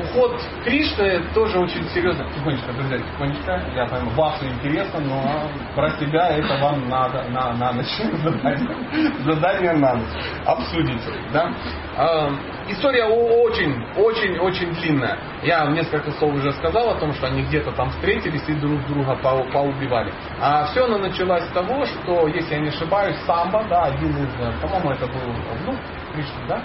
[0.00, 2.26] уход Кришны тоже очень серьезно.
[2.34, 3.62] Тихонечко, друзья, тихонечко.
[3.74, 7.86] Я понимаю, вас интересно, но про себя это вам надо на, на ночь
[8.24, 8.76] задание.
[9.24, 10.08] Задание на ночь.
[10.46, 11.02] Обсудить.
[11.32, 11.52] Да?
[11.96, 12.30] А,
[12.68, 15.18] история очень, очень, очень длинная.
[15.42, 19.16] Я несколько слов уже сказал о том, что они где-то там встретились и друг друга
[19.16, 20.12] по, поубивали.
[20.40, 24.60] А все оно началось с того, что, если я не ошибаюсь, Самба, да, один из,
[24.60, 25.32] по-моему, это был
[25.62, 25.76] внук
[26.12, 26.62] Кришны, да?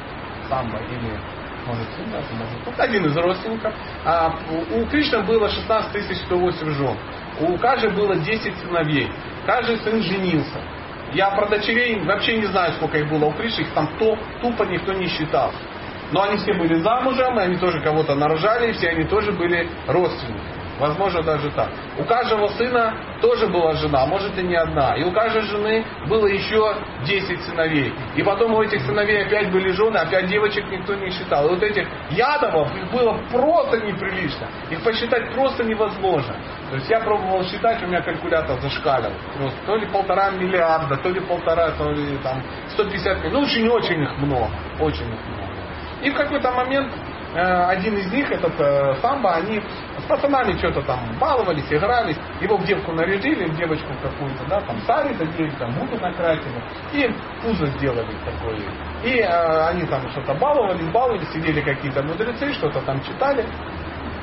[0.50, 1.20] Самба или
[1.66, 3.74] может сын, да, может вот один из родственников.
[4.06, 4.36] А
[4.74, 6.98] у Кришны было 16 108 жен.
[7.40, 9.12] У каждой было 10 сыновей.
[9.46, 10.60] Каждый сын женился.
[11.14, 14.64] Я про дочерей вообще не знаю, сколько их было у Кришны, их там топ, тупо
[14.64, 15.52] никто не считал.
[16.12, 19.68] Но они все были замужем, и они тоже кого-то нарожали, и все они тоже были
[19.88, 20.55] родственники.
[20.80, 21.70] Возможно, даже так.
[21.98, 24.96] У каждого сына тоже была жена, может и не одна.
[24.96, 26.76] И у каждой жены было еще
[27.06, 27.94] 10 сыновей.
[28.16, 31.48] И потом у этих сыновей опять были жены, опять девочек никто не считал.
[31.48, 34.48] И вот этих ядовов их было просто неприлично.
[34.70, 36.36] Их посчитать просто невозможно.
[36.70, 39.12] То есть я пробовал считать, у меня калькулятор зашкалил.
[39.38, 43.32] Просто то ли полтора миллиарда, то ли полтора, то ли там 150.
[43.32, 44.50] Ну, очень-очень их много.
[44.80, 45.46] Очень их много.
[46.02, 46.92] И в какой-то момент
[47.38, 52.64] один из них, этот э, самбо, они с пацанами что-то там баловались, игрались, его в
[52.64, 56.64] девку нарядили, в девочку какую-то, да, там сари додели, там муку накрасили,
[56.94, 58.58] и пузо сделали такое.
[59.04, 63.46] И э, они там что-то баловались, баловались, сидели какие-то мудрецы, что-то там читали,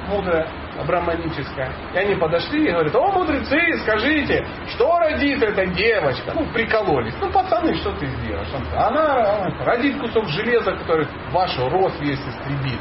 [0.08, 0.46] мудрое,
[0.86, 1.72] браманическое.
[1.94, 6.32] И они подошли и говорят, о, мудрецы, скажите, что родит эта девочка?
[6.34, 7.14] Ну, прикололись.
[7.20, 8.48] Ну, пацаны, что ты сделаешь?
[8.74, 12.80] Она родит кусок железа, который ваш рост весь истребит.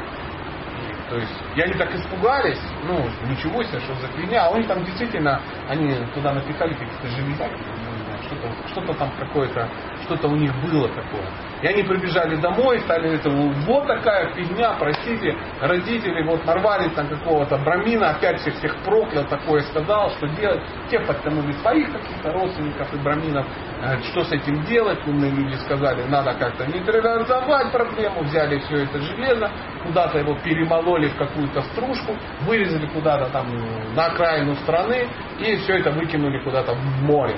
[1.12, 4.46] То есть, и они так испугались, ну, ничего себе, что за фигня.
[4.46, 9.10] А у них там действительно, они туда напихали какие-то железяки, не знаю, что-то, что-то там
[9.18, 9.68] какое-то,
[10.04, 11.26] что-то у них было такое.
[11.62, 17.56] И они прибежали домой, стали это, вот такая фигня, простите, родители вот нарвались на какого-то
[17.58, 20.60] брамина, опять всех всех проклял, такое сказал, что делать.
[20.90, 23.46] Те подтянули своих каких-то родственников и браминов,
[23.82, 28.98] э, что с этим делать, умные люди сказали, надо как-то нейтрализовать проблему, взяли все это
[29.00, 29.50] железо,
[29.84, 33.46] куда-то его перемололи в какую-то стружку, вырезали куда-то там
[33.94, 35.08] на окраину страны
[35.38, 37.36] и все это выкинули куда-то в море.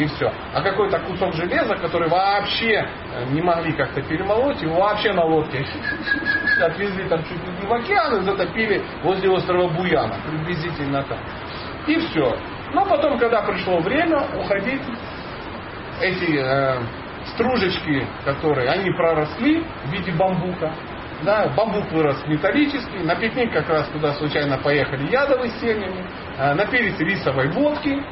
[0.00, 0.32] И все.
[0.54, 5.62] А какой-то кусок железа, который вообще э, не могли как-то перемолоть, его вообще на лодке
[6.62, 10.16] отвезли там чуть ли не в океан и затопили возле острова Буяна.
[10.26, 11.18] Приблизительно так.
[11.86, 12.34] И все.
[12.72, 14.80] Но потом, когда пришло время уходить,
[16.00, 16.78] эти э,
[17.34, 20.72] стружечки, которые, они проросли в виде бамбука.
[21.24, 23.00] Да, бамбук вырос металлический.
[23.00, 26.06] На пикник как раз туда случайно поехали ядовые семьями.
[26.38, 28.02] Э, напились рисовой водки.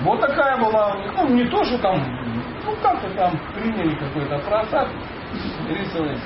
[0.00, 1.12] Вот такая была у них.
[1.16, 2.00] Ну, не то, что там,
[2.64, 4.88] ну, как-то там приняли какой-то просад
[5.68, 6.18] рисовый.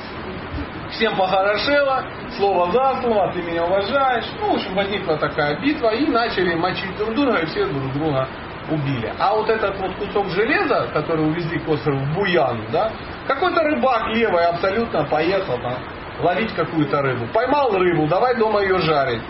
[0.91, 2.05] Всем похорошело,
[2.37, 4.27] слово за слово, ты меня уважаешь.
[4.41, 8.29] Ну, в общем, возникла такая битва, и начали мочить друг друга, и все друг друга
[8.71, 9.11] убили.
[9.19, 12.93] А вот этот вот кусок железа, который увезли к острову Буян, да,
[13.27, 15.79] какой-то рыбак левый абсолютно поехал там
[16.21, 17.27] ловить какую-то рыбу.
[17.33, 19.23] Поймал рыбу, давай дома ее жарить.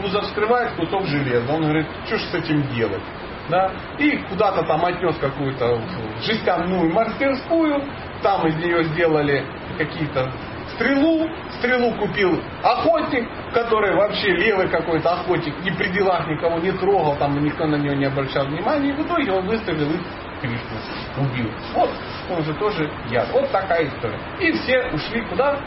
[0.00, 1.52] Кузов вскрывает кусок железа.
[1.52, 3.02] Он говорит, что ж с этим делать?
[3.48, 5.80] Да, и куда-то там отнес какую-то
[6.22, 7.82] жестяную мастерскую,
[8.22, 9.44] там из нее сделали
[9.78, 10.30] какие-то
[10.74, 11.28] стрелу,
[11.58, 17.42] стрелу купил охотник, который вообще левый какой-то охотник, ни при делах никого не трогал, там
[17.42, 19.98] никто на него не обращал внимания, и в итоге он выстрелил и
[20.40, 20.76] Кришну
[21.18, 21.50] убил.
[21.74, 21.90] Вот,
[22.30, 23.28] он же тоже яд.
[23.32, 24.18] Вот такая история.
[24.40, 25.58] И все ушли куда?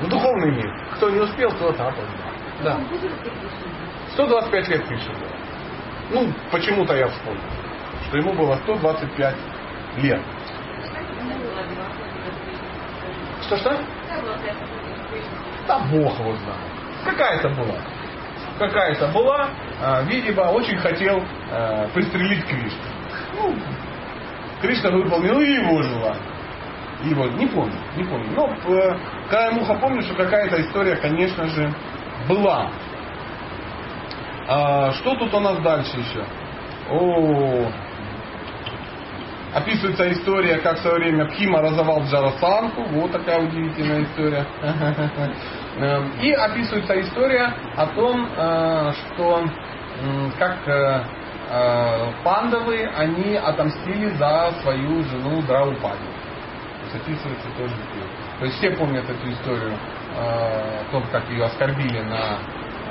[0.00, 0.70] В духовный мир.
[0.96, 2.04] Кто не успел, тот опоздал.
[2.62, 2.78] Да.
[4.12, 5.28] 125 лет Кришне было.
[6.12, 7.40] Ну, почему-то я вспомнил,
[8.06, 9.34] что ему было 125
[9.98, 10.20] лет.
[13.46, 13.78] Что-что?
[15.66, 16.72] Да Бог его знает.
[17.04, 17.76] Какая-то была.
[18.58, 19.48] Какая-то была.
[19.80, 22.78] А, видимо, очень хотел а, пристрелить Кришну.
[23.34, 23.56] Ну,
[24.60, 26.22] Кришна выполнил и его желание.
[27.04, 28.30] Его, не помню, не помню.
[28.36, 28.96] Но э,
[29.28, 31.72] краем уха помню, что какая-то история, конечно же,
[32.28, 32.70] была.
[34.48, 36.24] А, что тут у нас дальше еще?
[36.90, 37.70] О,
[39.54, 42.82] описывается история, как в свое время Пхима разорвал Джарасанку.
[42.90, 44.44] Вот такая удивительная история.
[45.78, 49.44] Эм, и описывается история о том, э, что
[50.38, 51.02] как э,
[51.48, 55.98] э, пандавы, они отомстили за свою жену Драупади.
[56.80, 57.74] То есть описывается тоже.
[58.38, 59.72] То есть все помнят эту историю
[60.18, 62.38] о том, как ее оскорбили на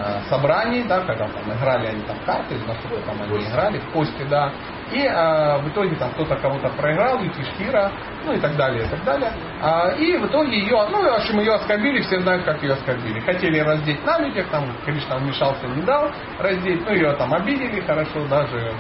[0.04, 3.92] Э, собраний, да, когда там играли они там карты, на что там они играли, в
[3.92, 4.52] кости, да,
[4.92, 7.92] и э, в итоге там кто-то кого-то проиграл, Юкишхира,
[8.26, 9.32] ну и так далее, и так далее.
[9.62, 13.20] А, и в итоге ее, ну, в общем, ее оскорбили, все знают, как ее оскорбили.
[13.20, 16.10] Хотели раздеть на людях, там, конечно, вмешался, не дал
[16.40, 18.74] раздеть, ну, ее там обидели хорошо, даже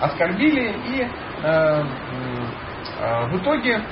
[0.00, 1.06] оскорбили, и
[1.42, 1.84] э,
[3.00, 3.82] э, в итоге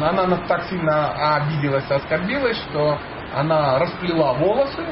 [0.00, 2.98] она так сильно обиделась, оскорбилась, что
[3.34, 4.82] она расплела волосы,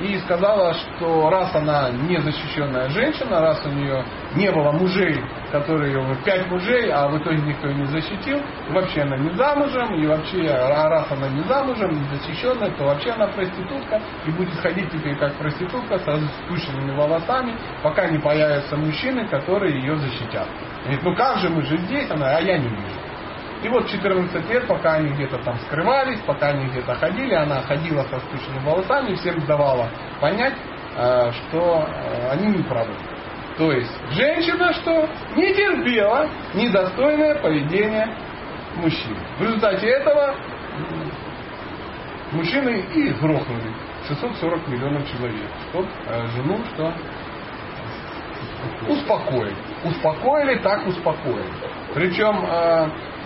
[0.00, 4.04] и сказала, что раз она не защищенная женщина, раз у нее
[4.34, 5.22] не было мужей,
[5.52, 8.40] которые пять мужей, а в итоге никто не защитил,
[8.70, 13.10] вообще она не замужем, и вообще, а раз она не замужем, не защищенная, то вообще
[13.10, 19.28] она проститутка, и будет ходить теперь как проститутка со спущенными волосами, пока не появятся мужчины,
[19.28, 20.48] которые ее защитят.
[20.82, 22.10] Говорит, ну как же мы же здесь?
[22.10, 23.03] Она, а я не вижу.
[23.64, 28.02] И вот 14 лет, пока они где-то там скрывались, пока они где-то ходили, она ходила
[28.02, 29.88] со спущенными волосами и всем давала
[30.20, 30.52] понять,
[30.98, 32.92] э, что э, они не правы.
[33.56, 35.08] То есть женщина что?
[35.34, 38.14] Не терпела недостойное поведение
[38.76, 39.16] мужчин.
[39.38, 40.34] В результате этого
[42.32, 43.72] мужчины и грохнули
[44.08, 45.48] 640 миллионов человек.
[45.70, 46.92] Чтоб э, жену что?
[48.90, 49.56] Успокоили.
[49.84, 51.50] Успокоили, так успокоили.
[51.94, 52.46] Причем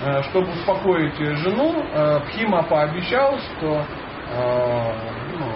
[0.01, 3.85] Э, чтобы успокоить жену, э, Пхима пообещал, что
[4.31, 4.93] э,
[5.37, 5.47] ну,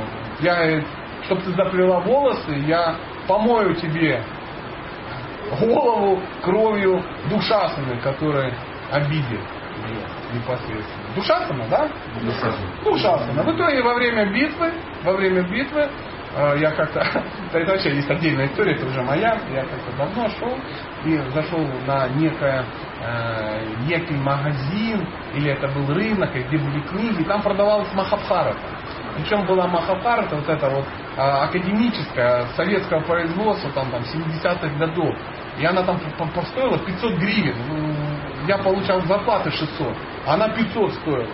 [0.41, 0.83] я,
[1.27, 2.97] чтобы ты заплела волосы, я
[3.29, 4.21] помою тебе
[5.61, 8.53] голову кровью душасаны, который
[8.91, 9.41] обидит
[9.87, 10.03] ее
[10.35, 11.15] непосредственно.
[11.15, 11.89] Душасана, да?
[12.83, 13.45] Душасана.
[13.45, 14.73] В итоге во время битвы,
[15.05, 15.89] во время битвы
[16.57, 17.01] я как-то,
[17.53, 20.59] это вообще есть отдельная история, это уже моя, я как-то давно шел
[21.05, 22.65] и зашел на некое
[23.01, 28.59] э, некий магазин, или это был рынок, где были книги, там продавалась Махабхарата.
[29.17, 30.87] Причем была Махабхарата, вот это вот
[31.17, 35.15] а, академическая, советского производства, там, там 70-х годов.
[35.59, 36.01] И она там
[36.47, 37.55] стоила 500 гривен.
[37.69, 37.95] Ну,
[38.47, 39.97] Я получал зарплаты 600,
[40.27, 41.29] а она 500 стоила.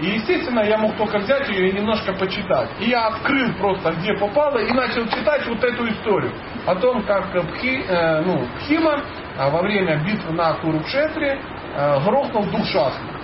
[0.00, 2.70] И, естественно, я мог только взять ее и немножко почитать.
[2.78, 6.32] И я открыл просто, где попало, и начал читать вот эту историю.
[6.66, 9.02] О том, как Пхи, э, ну, Пхима
[9.36, 11.40] а, во время битвы на Курукшетре
[11.76, 13.18] э, грохнул душастно.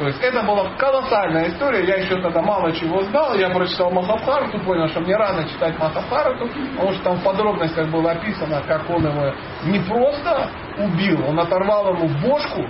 [0.00, 4.58] То есть это была колоссальная история, я еще тогда мало чего знал, я прочитал Махабхарату,
[4.60, 9.06] понял, что мне рано читать Махабхарату, потому что там в подробностях было описано, как он
[9.06, 9.34] его
[9.64, 12.64] не просто убил, он оторвал ему бошку,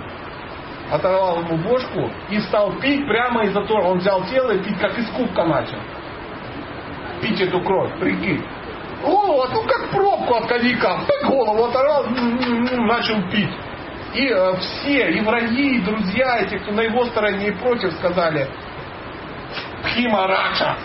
[0.91, 5.07] оторвал ему бошку и стал пить прямо из-за он взял тело и пить как из
[5.11, 5.77] кубка начал.
[7.21, 8.43] Пить эту кровь, прикинь.
[9.01, 13.53] Голову, ну как пробку от коньяка, так голову оторвал, начал пить.
[14.13, 17.93] И э, все, и враги, и друзья, и те, кто на его стороне и против,
[17.93, 18.47] сказали,
[19.83, 20.75] Пхима Ракша.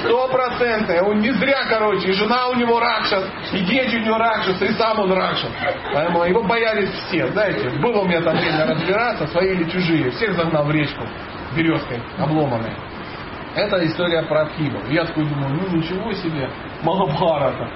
[0.00, 1.08] Сто процентов.
[1.08, 4.72] Он не зря, короче, и жена у него Ракшас, и дети у него Ракшас, и
[4.72, 5.50] сам он Ракшас.
[5.92, 7.70] Поэтому его боялись все, знаете.
[7.80, 10.10] Было у меня там время разбираться, свои или чужие.
[10.10, 11.06] Всех загнал в речку
[11.54, 12.74] березкой обломанной.
[13.54, 14.80] Это история про Пхиму.
[14.88, 16.48] Я такой думаю, ну ничего себе,
[16.82, 17.68] Махабхарата.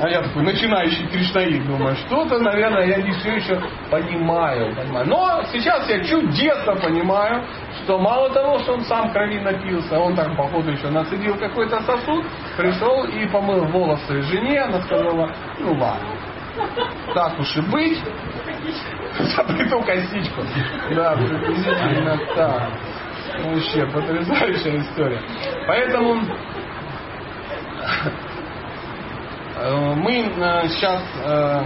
[0.00, 3.60] А я такой начинающий кришнаит, думаю, что-то, наверное, я не все еще
[3.90, 5.06] понимаю, понимаю.
[5.06, 7.44] Но сейчас я чудесно понимаю,
[7.82, 12.24] что мало того, что он сам крови напился, он так, походу, еще нацедил какой-то сосуд,
[12.56, 16.08] пришел и помыл волосы жене, она сказала, ну ладно,
[17.14, 17.98] так уж и быть,
[19.18, 20.42] заплету косичку.
[20.94, 22.70] Да, приблизительно так.
[23.42, 25.20] Вообще потрясающая история.
[25.66, 26.22] Поэтому
[29.56, 31.02] э, мы э, сейчас...
[31.24, 31.64] э,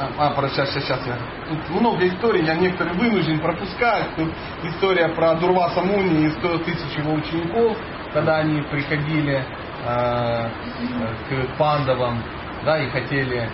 [0.00, 1.18] а, а, про сейчас, сейчас, сейчас я.
[1.48, 4.06] Тут много историй, я некоторые вынужден пропускать.
[4.16, 4.30] Тут
[4.62, 7.76] история про Дурваса Муни и 100 тысяч его учеников,
[8.14, 9.44] когда они приходили
[9.84, 10.48] э,
[11.28, 12.22] к пандавам,
[12.64, 13.46] да, и хотели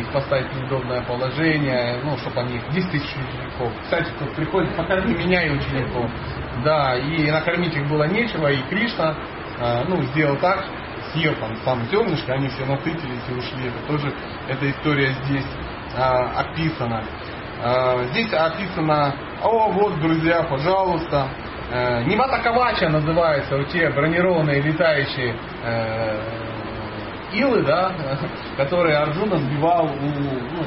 [0.00, 3.72] их поставить в неудобное положение, ну, чтобы они 10 тысяч учеников.
[3.82, 6.10] Кстати, тут приходит, покорми меня и учеников.
[6.64, 9.14] Да, и накормить их было нечего, и Кришна,
[9.58, 10.64] э, ну, сделал так,
[11.12, 13.68] съел там сам зернышко, они все насытились и ушли.
[13.68, 14.12] Это тоже,
[14.48, 15.46] эта история здесь
[15.94, 17.04] э, описана.
[17.62, 21.28] Э, здесь описано, о, вот, друзья, пожалуйста,
[21.70, 26.45] э, Невата Кавача называются вот те бронированные летающие э,
[27.32, 27.92] илы, да,
[28.56, 30.10] которые Арджуна сбивал у,
[30.52, 30.62] ну,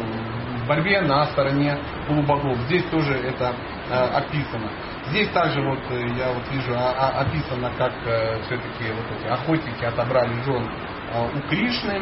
[0.64, 1.78] в борьбе на стороне
[2.08, 2.58] полубогов.
[2.68, 3.56] Здесь тоже это
[3.90, 4.70] э, описано.
[5.10, 9.28] Здесь также вот э, я вот вижу а- а- описано, как э, все-таки вот эти
[9.28, 10.68] охотники отобрали жен
[11.14, 12.02] э, у Кришны.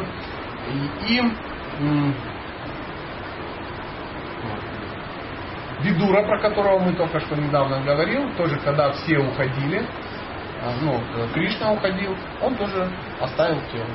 [0.68, 1.20] И, и
[1.80, 2.14] м,
[5.80, 9.86] Видура, про которого мы только что недавно говорил, тоже когда все уходили,
[10.62, 13.86] а, ну, э, Кришна уходил, он тоже оставил тело.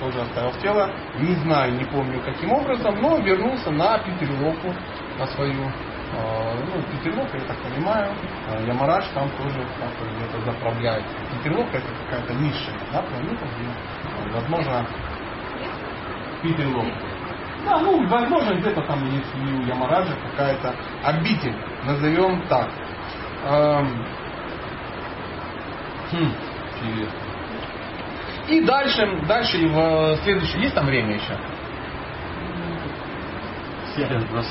[0.00, 4.74] Тоже оставил тело, не знаю, не помню каким образом, но вернулся на Питерлоку,
[5.18, 8.14] на свою, э, ну, Питерлок, я так понимаю,
[8.48, 11.06] э, Ямарадж там тоже как-то где-то заправляет.
[11.32, 14.86] Питерлок это какая-то низшая, да, планета, где, э, возможно,
[16.42, 16.86] Питерлок.
[17.64, 22.70] Да, ну, возможно, где-то там есть и у Ямараджа какая-то обитель, назовем так.
[23.44, 24.06] Эм,
[26.12, 26.34] хм,
[26.82, 27.25] интересно.
[28.48, 31.36] И дальше, дальше в следующий, есть там время еще?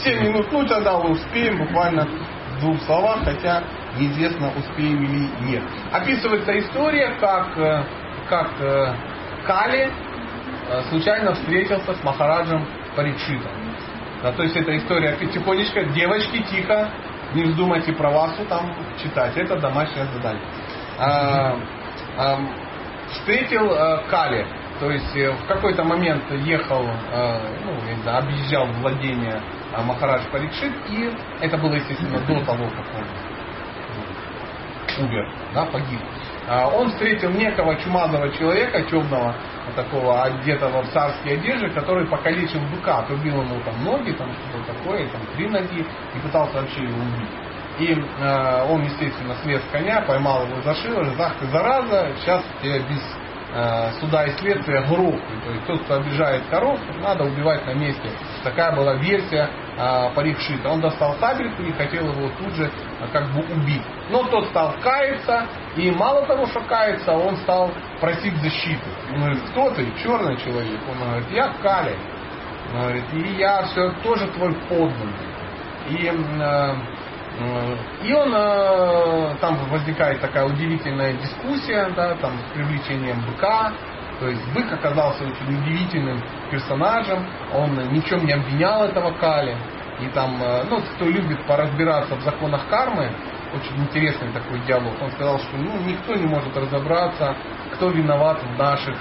[0.03, 2.07] 7 минут, ну тогда успеем буквально
[2.55, 3.63] в двух словах, хотя
[3.97, 5.63] неизвестно успеем или нет.
[5.91, 7.84] Описывается история, как, э,
[8.27, 8.95] как э,
[9.45, 9.91] Кали
[10.69, 12.65] э, случайно встретился с Махараджем
[12.95, 13.51] Парикшитом.
[14.23, 16.89] Да, то есть эта история тихонечко, девочки, тихо,
[17.34, 19.38] не вздумайте про Васу там читать.
[19.38, 20.41] Это домашнее задание.
[20.97, 21.55] А,
[22.17, 22.39] а,
[23.19, 24.45] встретил э, Кали,
[24.79, 29.41] то есть э, в какой-то момент ехал, э, ну, я не знаю, объезжал владение
[29.73, 33.05] э, Махарадж Парикшит, и это было, естественно, до того, как он
[35.05, 35.99] умер, да, погиб.
[36.47, 39.35] А, Он встретил некого чумазого человека, темного,
[39.75, 45.07] такого, одетого в царские одежды, который покалечил быка, отрубил ему там ноги, там что-то такое,
[45.09, 47.44] там три ноги, и пытался вообще его убить.
[47.80, 52.43] И э, он, естественно, слез с коня, поймал его за шиворот, ах ты зараза, сейчас
[52.61, 53.02] тебя без
[53.53, 55.43] э, суда и следствия грохнут.
[55.43, 58.10] То есть тот, кто обижает коров, надо убивать на месте.
[58.43, 60.69] Такая была версия э, Парикшита.
[60.69, 63.84] Он достал сабельку и хотел его тут же э, как бы убить.
[64.10, 65.45] Но тот стал каяться,
[65.76, 68.88] и мало того, что каяться, он стал просить защиты.
[69.14, 69.91] Он говорит, кто ты?
[70.02, 70.80] Черный человек.
[70.89, 71.97] Он говорит, я Кали.
[72.73, 75.14] Он говорит, и я все тоже твой подданный.
[75.89, 76.76] И э,
[78.03, 83.73] и он, э, там возникает такая удивительная дискуссия, да, там, с привлечением быка,
[84.19, 89.57] То есть бык оказался очень удивительным персонажем, он ни в чем не обвинял этого Кали.
[89.99, 93.11] И там, э, ну, кто любит поразбираться в законах кармы,
[93.53, 94.93] очень интересный такой диалог.
[95.01, 97.35] Он сказал, что ну, никто не может разобраться,
[97.73, 98.95] кто виноват в наших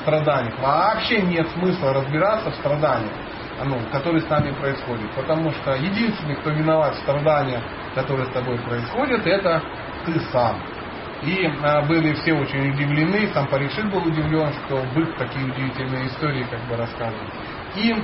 [0.00, 0.58] страданиях.
[0.60, 3.12] Вообще нет смысла разбираться в страданиях,
[3.64, 5.10] ну, которые с нами происходят.
[5.14, 7.62] Потому что единственный, кто виноват в страданиях,
[7.94, 9.62] которые с тобой происходят, это
[10.04, 10.60] ты сам.
[11.22, 16.44] И а, были все очень удивлены, сам Паришит был удивлен, что бык такие удивительные истории
[16.50, 17.32] как бы рассказывает.
[17.76, 17.94] И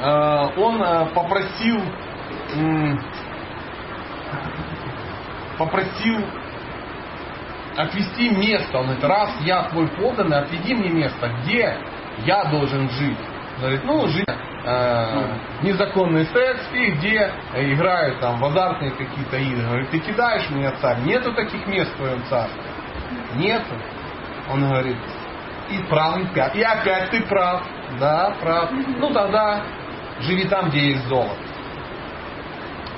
[0.00, 1.80] а, он а, попросил
[5.58, 6.24] попросил
[7.76, 8.78] отвести место.
[8.78, 11.78] Он говорит, раз я твой подданный, отведи мне место, где
[12.24, 13.18] я должен жить.
[13.62, 14.26] Говорит, ну, жить
[14.64, 19.62] э, незаконный секс и где играют там в азартные какие-то игры.
[19.62, 20.98] Говорит, ты кидаешь меня, царь?
[21.02, 22.60] Нету таких мест в твоем царстве.
[23.36, 23.72] Нету.
[24.50, 24.96] Он говорит,
[25.70, 26.56] и прав, и пять.
[26.56, 27.62] И опять ты прав.
[28.00, 28.70] Да, прав.
[28.72, 29.62] Ну тогда
[30.22, 31.36] живи там, где есть золото.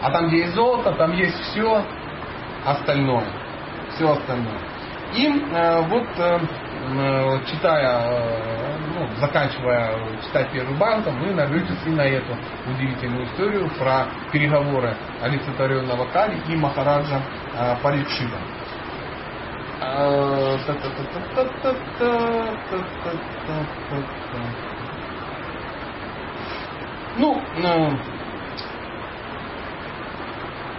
[0.01, 1.85] А там, где есть золото, там есть все
[2.65, 3.27] остальное.
[3.95, 4.61] Все остальное.
[5.15, 6.39] И э, вот э,
[6.86, 12.36] Э, читая, э, ну, заканчивая читать первый банк, вы нарветесь и на эту
[12.66, 17.23] удивительную историю про переговоры олицетворенного Кали и Махараджа
[17.56, 18.36] э, Парикшита.
[19.81, 20.59] А,
[27.16, 27.43] ну,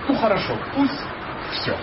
[0.08, 1.04] ну хорошо, пусть
[1.52, 1.76] все.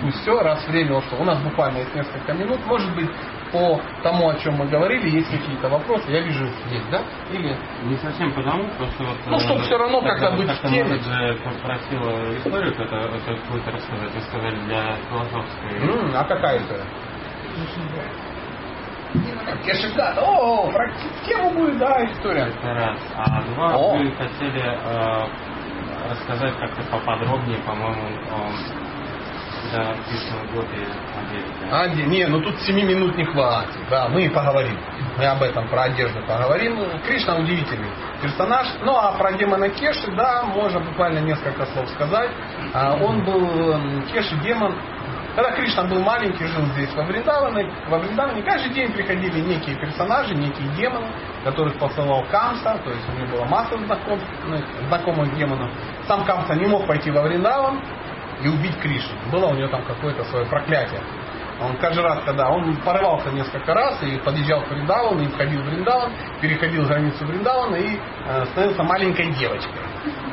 [0.00, 1.18] Пусть все, раз время ушло.
[1.20, 2.64] У нас буквально есть несколько минут.
[2.66, 3.10] Может быть,
[3.52, 6.10] по тому, о чем мы говорили, есть какие-то вопросы.
[6.10, 7.02] Я вижу, есть, да?
[7.30, 7.56] Или...
[7.84, 9.16] Не совсем потому, что вот...
[9.26, 10.96] Ну, чтобы э, всё равно как- как-то быть как в теме.
[10.98, 15.80] же попросила историю, это какую-то рассказать, вы сказали, для философской...
[15.80, 16.84] М, а какая история?
[19.64, 20.18] Кешигат.
[20.18, 20.90] О, про
[21.24, 22.46] тему будет, да, история.
[22.48, 22.98] Это раз.
[23.16, 23.96] А два, О.
[23.96, 25.28] вы хотели э,
[26.10, 28.50] рассказать как-то поподробнее, по-моему, о
[31.18, 31.70] одежде.
[31.70, 33.80] А, не, ну тут 7 минут не хватит.
[33.90, 34.78] Да, мы и поговорим.
[35.16, 36.78] Мы об этом, про одежду поговорим.
[37.06, 37.90] Кришна удивительный
[38.20, 38.66] персонаж.
[38.82, 42.30] Ну, а про демона Кеши, да, можно буквально несколько слов сказать.
[42.72, 44.74] А, Он был м, Кеши демон.
[45.36, 50.32] Когда Кришна был маленький, жил здесь во Вриндаване, во Вриндаване каждый день приходили некие персонажи,
[50.32, 51.08] некие демоны,
[51.42, 54.56] которых посылал Камса, то есть у него была масса знакомых, ну,
[54.86, 55.70] знакомых демонов.
[56.06, 57.80] Сам Камса не мог пойти во Вриндаван,
[58.44, 59.16] и убить Кришну.
[59.32, 61.00] Было у него там какое-то свое проклятие.
[61.60, 65.66] Он каждый раз, когда он порывался несколько раз и подъезжал к Вриндавану, и входил в
[65.66, 69.80] Вриндаван, переходил границу Вриндавана и э, становился маленькой девочкой.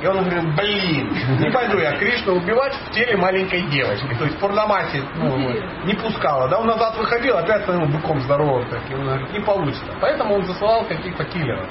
[0.01, 4.15] И он говорил, блин, не пойду я Кришну убивать в теле маленькой девочки.
[4.15, 5.37] То есть Пурнамаси ну,
[5.85, 6.49] не пускала.
[6.49, 8.67] Да, он назад выходил, опять становился быком здоровым.
[8.67, 9.93] Так, и он говорит, не получится.
[10.01, 11.67] Поэтому он засылал каких-то киллеров.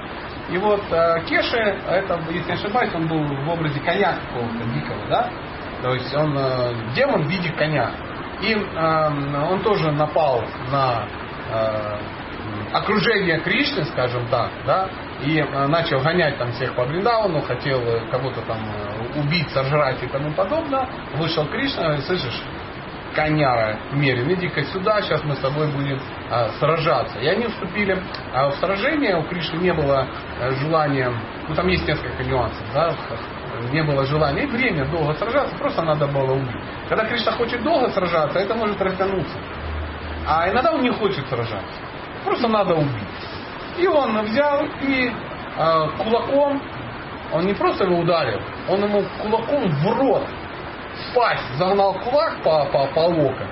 [0.48, 5.06] И вот э, Кеши, это, если не ошибаюсь, он был в образе коня какого-то дикого,
[5.08, 5.30] да?
[5.82, 7.90] То есть он э, демон в виде коня.
[8.42, 11.04] И э, он тоже напал на
[11.50, 11.98] э,
[12.72, 14.88] окружение Кришны, скажем так, да,
[15.22, 20.02] и э, начал гонять там всех по Вриндавану, хотел э, кого-то там э, убить, сожрать
[20.02, 20.86] и тому подобное.
[21.14, 22.42] Вышел Кришна, говорит, слышишь,
[23.14, 26.00] коняра мерин, иди-ка сюда, сейчас мы с тобой будем
[26.30, 27.18] э, сражаться.
[27.18, 27.98] И они вступили
[28.32, 30.06] э, в сражение, у Кришны не было
[30.40, 31.12] э, желания,
[31.48, 32.94] ну там есть несколько нюансов, да,
[33.68, 36.56] не было желания и время долго сражаться, просто надо было убить.
[36.88, 39.38] Когда Кришна хочет долго сражаться, это может растянуться.
[40.26, 41.80] А иногда он не хочет сражаться.
[42.24, 43.08] Просто надо убить.
[43.78, 45.10] И он взял и
[45.56, 46.60] э, кулаком,
[47.32, 50.26] он не просто его ударил, он ему кулаком в рот,
[50.94, 53.46] в пасть загнал кулак по, по, по локоть.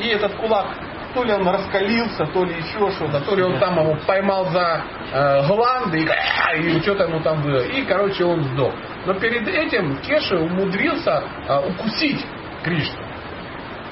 [0.00, 0.66] И этот кулак,
[1.14, 4.82] то ли он раскалился, то ли еще что-то, то ли он там его поймал за
[5.12, 6.08] э, гланды
[6.54, 7.60] и, и что-то ему там было.
[7.60, 8.72] И, короче, он сдох.
[9.06, 12.24] Но перед этим Кеша умудрился э, укусить
[12.62, 13.02] Кришну.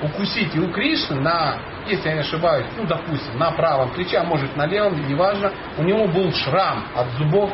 [0.03, 0.55] Укусить.
[0.55, 4.57] И у Кришны на, если я не ошибаюсь, ну, допустим, на правом плече, а может
[4.57, 7.51] на левом, неважно, у него был шрам от зубов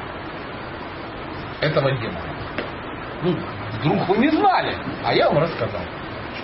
[1.61, 2.21] этого демона.
[3.23, 3.37] Ну,
[3.81, 5.81] вдруг вы не знали, а я вам рассказал,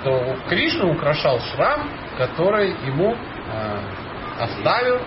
[0.01, 3.79] что Кришну украшал шрам, который ему э,
[4.41, 5.01] оставил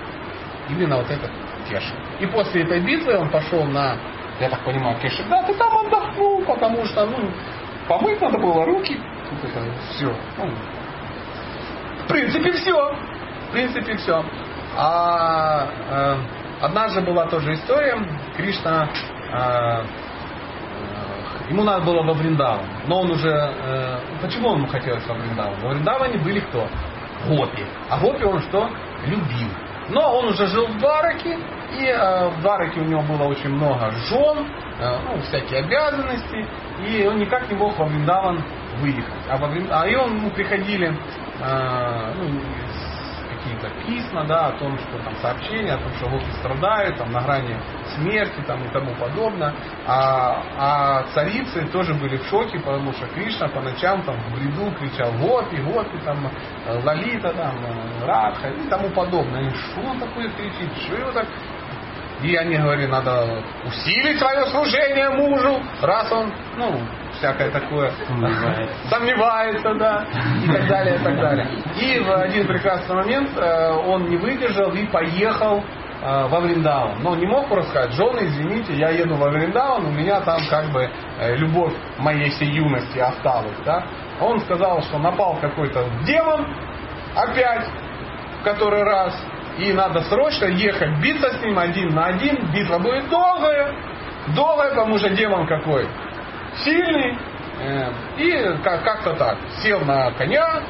[0.69, 1.31] именно вот этот
[1.69, 1.95] Кеша.
[2.19, 3.97] И после этой битвы он пошел на,
[4.39, 7.31] я так понимаю, Кеша, да, ты там отдохнул, потому что, ну,
[7.87, 8.99] помыть надо было руки,
[9.31, 10.15] вот это все.
[10.37, 10.51] Ну,
[12.03, 12.95] в принципе, все.
[13.49, 14.23] В принципе, все.
[14.77, 16.15] А э,
[16.61, 17.97] однажды была тоже история,
[18.35, 18.89] Кришна
[19.31, 19.83] э,
[21.49, 22.65] Ему надо было во Вриндаван.
[22.87, 23.29] Но он уже...
[23.29, 25.59] Э, почему ему хотелось во Вриндаван?
[25.61, 26.67] Во Вриндаване были кто?
[27.27, 27.63] Гопи.
[27.89, 28.69] А Гопи он что?
[29.05, 29.49] Любил.
[29.89, 31.37] Но он уже жил в Двараке,
[31.77, 34.47] и э, в Двараке у него было очень много жен,
[34.79, 36.45] э, ну, всякие обязанности,
[36.87, 38.43] и он никак не мог во Вриндаван
[38.79, 39.13] выехать.
[39.29, 40.87] А, во Врин- а и он, ему приходили
[41.41, 42.39] э, ну,
[43.65, 47.21] какие-то письма, да, о том, что там сообщения, о том, что гопи страдают, там на
[47.21, 47.57] грани
[47.95, 49.53] смерти там, и тому подобное.
[49.85, 54.71] А, а царицы тоже были в шоке, потому что Кришна по ночам там в бреду
[54.77, 56.27] кричал гопи, гопи, там
[56.65, 59.49] э, лалита, там, э, радха и тому подобное.
[59.49, 61.27] И что он такое кричит, что его так
[62.25, 66.81] и они говорили, надо усилить свое служение мужу, раз он, ну,
[67.17, 68.89] всякое такое Сомневается.
[68.89, 70.05] сомневается, да,
[70.43, 71.47] и так далее, и так далее.
[71.79, 75.63] И в один прекрасный момент э, он не выдержал и поехал
[76.01, 77.01] э, во Вриндаван.
[77.01, 80.65] Но не мог просто сказать, жены, извините, я еду во Вриндаван, у меня там как
[80.71, 80.89] бы
[81.19, 83.83] э, любовь моей всей юности осталась, да.
[84.19, 86.47] Он сказал, что напал какой-то демон,
[87.15, 87.67] опять,
[88.39, 89.13] в который раз,
[89.57, 93.73] и надо срочно ехать, биться с ним один на один, битва будет долгая,
[94.35, 95.87] долгая, потому что демон какой,
[96.63, 97.17] сильный,
[97.61, 100.61] э, и как- как-то так, сел на коня,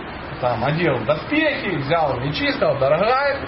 [0.41, 3.39] там, одел доспехи, взял мечи, сказал, дорогая,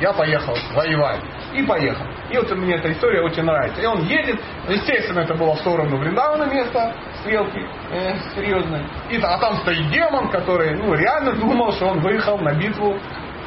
[0.00, 1.20] я поехал воевать.
[1.54, 2.04] И поехал.
[2.30, 3.80] И вот мне эта история очень нравится.
[3.80, 8.86] И он едет, естественно, это было в сторону Вриндавана место, стрелки э, серьезные.
[9.10, 12.98] И, а там стоит демон, который ну, реально думал, что он выехал на битву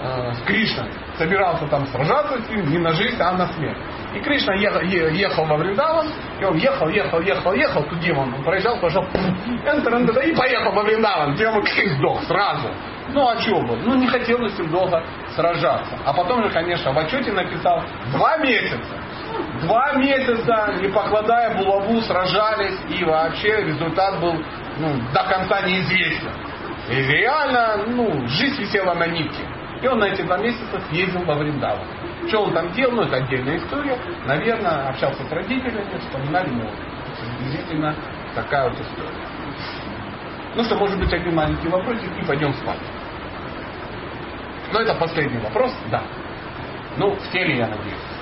[0.06, 0.90] э, с Кришной.
[1.18, 3.78] Собирался там сражаться с ним не на жизнь, а на смерть.
[4.16, 6.08] И Кришна ехал, ехал во Вриндаван,
[6.40, 11.36] и он ехал, ехал, ехал, ехал, тут демон он проезжал, пошел, и поехал во Вриндаван.
[11.36, 12.70] Демон кик, сдох сразу.
[13.10, 13.78] Ну, а что бы?
[13.78, 15.04] Ну, не хотелось им долго
[15.36, 15.98] сражаться.
[16.06, 18.98] А потом же, конечно, в отчете написал два месяца.
[19.62, 24.34] Два месяца, не покладая булаву, сражались, и вообще результат был
[24.78, 26.32] ну, до конца неизвестен.
[26.90, 29.44] И реально, ну, жизнь висела на нитке.
[29.82, 31.86] И он на эти два месяца съездил во Вриндаван.
[32.28, 33.98] Что он там делал, ну, это отдельная история.
[34.26, 36.70] Наверное, общался с родителями, вспоминали, ну,
[37.20, 37.96] приблизительно
[38.34, 39.12] такая вот история.
[40.56, 42.80] Ну что, может быть, один маленький вопросик и пойдем спать.
[44.72, 46.04] Но это последний вопрос, да.
[46.98, 48.16] Ну, в теле, я надеюсь.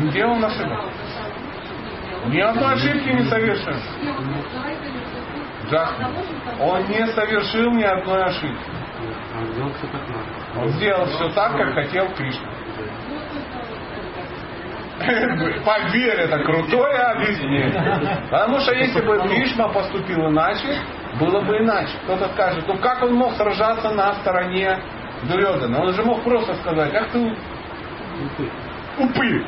[0.00, 0.84] Не делал ошибок.
[2.26, 3.74] Ни одной ошибки не совершил.
[5.70, 5.90] Да.
[6.60, 8.70] Он не совершил ни одной ошибки.
[9.60, 10.62] Он.
[10.62, 12.48] Он сделал все так, как хотел Кришна.
[15.64, 18.20] Поверь, это крутое объяснение.
[18.30, 20.78] Потому что если бы Кришна поступил иначе,
[21.18, 21.92] было бы иначе.
[22.04, 24.78] Кто-то скажет, ну как он мог сражаться на стороне
[25.28, 25.80] Дурёдана?
[25.82, 27.36] Он же мог просто сказать, ах ты
[28.98, 29.44] упырь.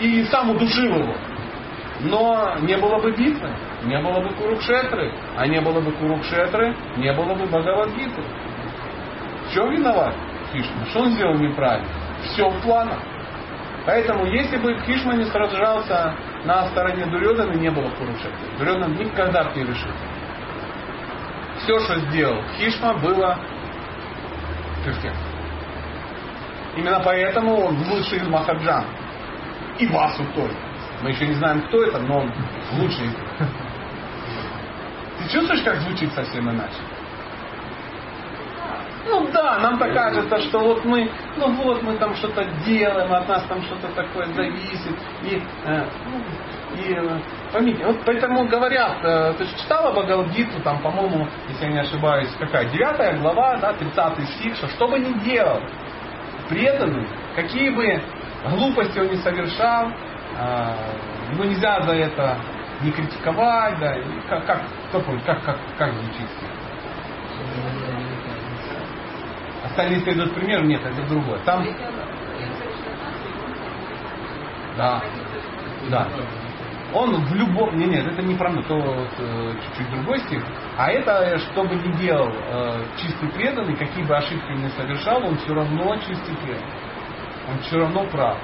[0.00, 1.14] И сам удушил его.
[2.00, 3.48] Но не было бы битвы,
[3.84, 8.22] не было бы Курукшетры, а не было бы Курукшетры, не было бы Бхагавадгиты.
[9.48, 10.14] В чем виноват
[10.52, 10.84] Кришна?
[10.90, 11.88] Что он сделал неправильно?
[12.24, 12.98] Все в планах.
[13.86, 16.14] Поэтому, если бы Кришна не сражался
[16.44, 18.32] на стороне Дурьодана, не было Курукшетры.
[18.58, 19.90] Дурьодан никогда бы не решил.
[21.58, 23.38] Все, что сделал Хишма, было
[24.84, 25.20] перфектно.
[26.76, 28.84] Именно поэтому он лучший из Махаджан.
[29.78, 30.54] И Васу тоже.
[31.02, 32.32] Мы еще не знаем, кто это, но он
[32.78, 33.10] лучший.
[35.18, 36.78] Ты чувствуешь, как звучит совсем иначе?
[39.06, 43.28] Ну да, нам так кажется, что вот мы, ну вот мы там что-то делаем, от
[43.28, 44.96] нас там что-то такое зависит.
[45.22, 46.22] И, э, ну,
[46.80, 47.20] и э,
[47.54, 52.28] поймите, вот поэтому говорят, э, ты же читала Бхагавадгиту, там, по-моему, если я не ошибаюсь,
[52.36, 55.60] какая, девятая глава, да, 30 стих, что что бы ни делал,
[56.48, 57.06] преданный,
[57.36, 58.02] какие бы
[58.50, 62.38] глупости он не совершал, э, его нельзя за это
[62.82, 66.28] не критиковать, да, и как, как, кто помнит, как, как, как звучит?
[69.64, 71.38] Остальные следуют примеру, нет, это другое.
[71.44, 71.64] Там,
[74.76, 75.00] да,
[75.88, 76.08] да.
[76.94, 77.76] Он в любом...
[77.76, 80.44] Нет, нет, это не про то вот, э, чуть-чуть другой стих.
[80.78, 84.68] А это, э, что бы ни делал э, чистый преданный, какие бы ошибки он ни
[84.68, 86.72] совершал, он все равно чистый преданный.
[87.50, 88.38] Он все равно прав.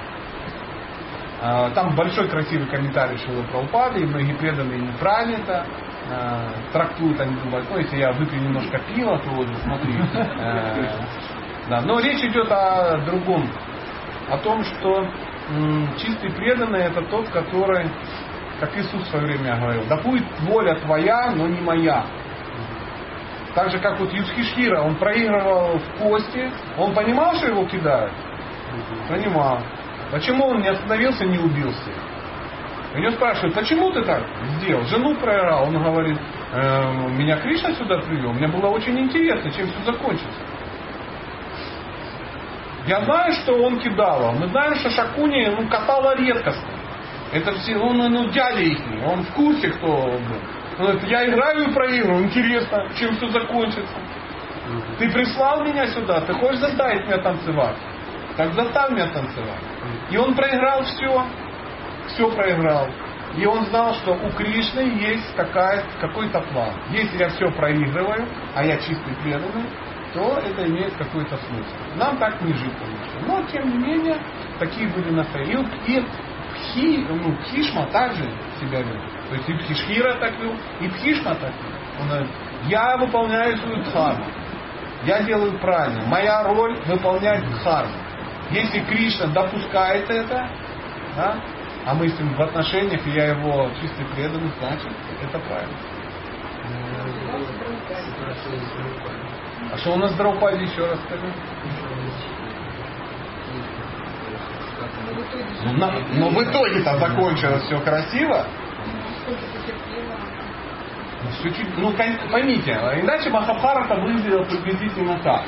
[1.41, 5.65] Э, Там большой красивый комментарий Шилы Прабхупады, и многие преданные неправильно это
[6.09, 9.93] э, трактуют, они думают, ну, если я выпью немножко пива, то вот, смотри.
[10.13, 10.89] э,
[11.69, 11.81] да.
[11.81, 13.49] Но речь идет о другом.
[14.29, 15.07] О том, что
[15.97, 17.89] чистый преданный это тот, который,
[18.61, 22.05] как Иисус в свое время говорил, да будет воля твоя, но не моя.
[23.55, 28.13] Так же, как вот Юдхишхира, он проигрывал в кости, он понимал, что его кидают?
[29.09, 29.59] Понимал.
[30.11, 31.89] Почему он не остановился, не убился?
[32.95, 34.23] Него спрашивают, почему ты так
[34.59, 34.83] сделал?
[34.83, 35.63] Жену проиграл.
[35.63, 36.19] Он говорит,
[36.53, 38.33] «Э, меня Кришна сюда привел.
[38.33, 40.39] Мне было очень интересно, чем все закончится.
[42.85, 44.33] Я знаю, что он кидал.
[44.33, 46.80] Мы знаем, что Шакуни ну, катала редкостно.
[47.31, 50.41] Это все, он ну, дядя их, он в курсе, кто был.
[50.79, 53.93] Он говорит, я играю и проигрываю, интересно, чем все закончится.
[54.99, 57.75] Ты прислал меня сюда, ты хочешь заставить меня танцевать?
[58.37, 59.61] Так заставь меня танцевать.
[60.09, 61.25] И он проиграл все,
[62.07, 62.87] все проиграл.
[63.37, 66.73] И он знал, что у Кришны есть какой-то план.
[66.89, 69.69] Если я все проигрываю, а я чистый преданный,
[70.13, 71.75] то это имеет какой-то смысл.
[71.95, 73.27] Нам так не жить, конечно.
[73.27, 74.17] Но, тем не менее,
[74.59, 75.69] такие были настроения.
[75.87, 76.03] И
[76.71, 78.23] Пхи, ну, Пхишма также
[78.59, 79.01] себя вел.
[79.29, 82.01] То есть и Пхишхира так вел, и Пхишма так вел.
[82.01, 82.29] Он говорит,
[82.67, 84.25] я выполняю свою дхарму.
[85.03, 86.05] Я делаю правильно.
[86.05, 87.93] Моя роль выполнять дхарму.
[88.51, 90.49] Если Кришна допускает это,
[91.15, 91.39] да,
[91.85, 94.91] а мы с ним в отношениях, и я его чистый преданный, значит,
[95.23, 95.75] это правильно.
[99.71, 101.33] А что у нас Драупади еще раз скажи?
[106.15, 108.45] Но в итоге-то закончилось все красиво.
[111.39, 111.93] Всё чуть- ну,
[112.31, 115.43] поймите, иначе Махабхарата выглядела приблизительно так.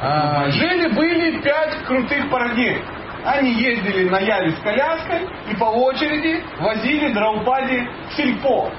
[0.00, 2.82] А, Жили-были пять крутых парней.
[3.24, 8.70] Они ездили на Яве с коляской и по очереди возили Драупади в сельпо.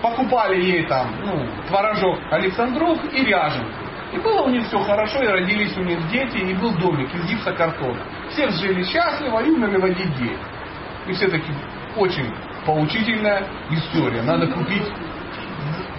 [0.00, 3.70] Покупали ей там ну, творожок Александрух и ряженку.
[4.12, 7.24] И было у них все хорошо, и родились у них дети, и был домик из
[7.30, 8.00] гипсокартона.
[8.32, 10.38] Все жили счастливо и умерли в один день.
[11.06, 11.52] И все таки
[11.96, 12.32] очень
[12.64, 14.22] поучительная история.
[14.22, 14.88] Надо купить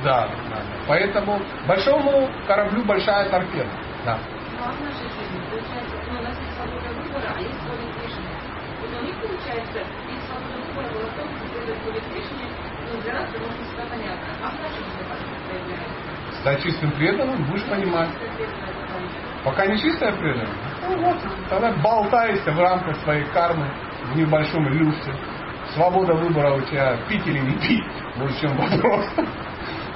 [0.03, 0.61] да, да.
[0.88, 3.69] Поэтому большому кораблю большая торпеда.
[4.05, 4.19] Да.
[4.60, 4.99] Получается,
[6.11, 7.03] ну, а ну.
[14.43, 14.51] А?
[16.41, 18.10] Стать чистым преданным, будешь понимать.
[19.45, 20.51] Пока не чистая преданность,
[20.88, 21.18] ну вот,
[21.49, 23.68] тогда болтаешься в рамках своей кармы
[24.11, 25.14] в небольшом люфте.
[25.73, 27.85] Свобода выбора у тебя пить или не пить,
[28.15, 29.05] в чем вопрос.
[29.15, 29.26] То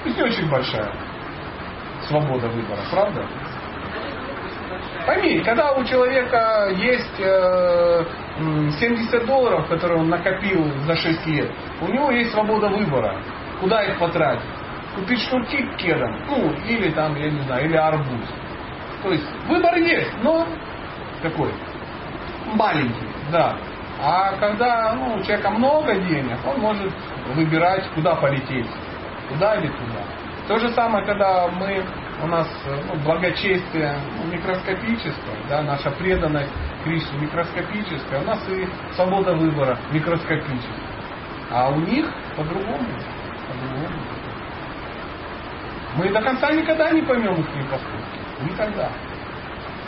[0.05, 0.91] есть не очень большая
[2.07, 3.25] свобода выбора, правда?
[5.05, 8.03] Пойми, когда у человека есть э,
[8.39, 11.49] м, 70 долларов, которые он накопил за 6 лет,
[11.81, 13.21] у него есть свобода выбора.
[13.61, 14.43] Куда их потратить?
[14.95, 18.27] Купить шнурки к кедам, ну, или там, я не знаю, или арбуз.
[19.03, 20.45] То есть выбор есть, но
[21.21, 21.53] какой?
[22.53, 23.57] Маленький, да.
[23.99, 26.93] А когда ну, у человека много денег, он может
[27.33, 28.69] выбирать, куда полететь.
[29.29, 30.03] Туда или туда.
[30.47, 31.83] То же самое, когда мы,
[32.23, 32.47] у нас
[32.87, 36.51] ну, благочестие ну, микроскопическое, да, наша преданность
[36.83, 40.87] Кришне микроскопическая, у нас и свобода выбора микроскопическая.
[41.51, 42.85] А у них по-другому.
[43.47, 43.95] По-другому.
[45.97, 48.19] Мы до конца никогда не поймем их поступки.
[48.43, 48.89] Никогда.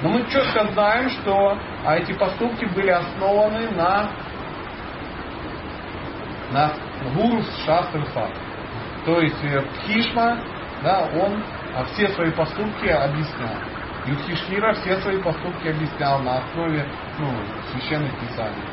[0.01, 4.09] Но мы четко знаем, что а эти поступки были основаны на,
[6.51, 6.71] на
[7.13, 8.38] гуру шастры факт.
[9.05, 10.41] То есть э, Пхишма,
[10.84, 11.43] да, он
[11.76, 13.55] а, все свои поступки объяснял.
[14.05, 16.85] Юдхишхира все свои поступки объяснял на основе
[17.19, 17.31] ну,
[17.71, 18.63] священных писаний.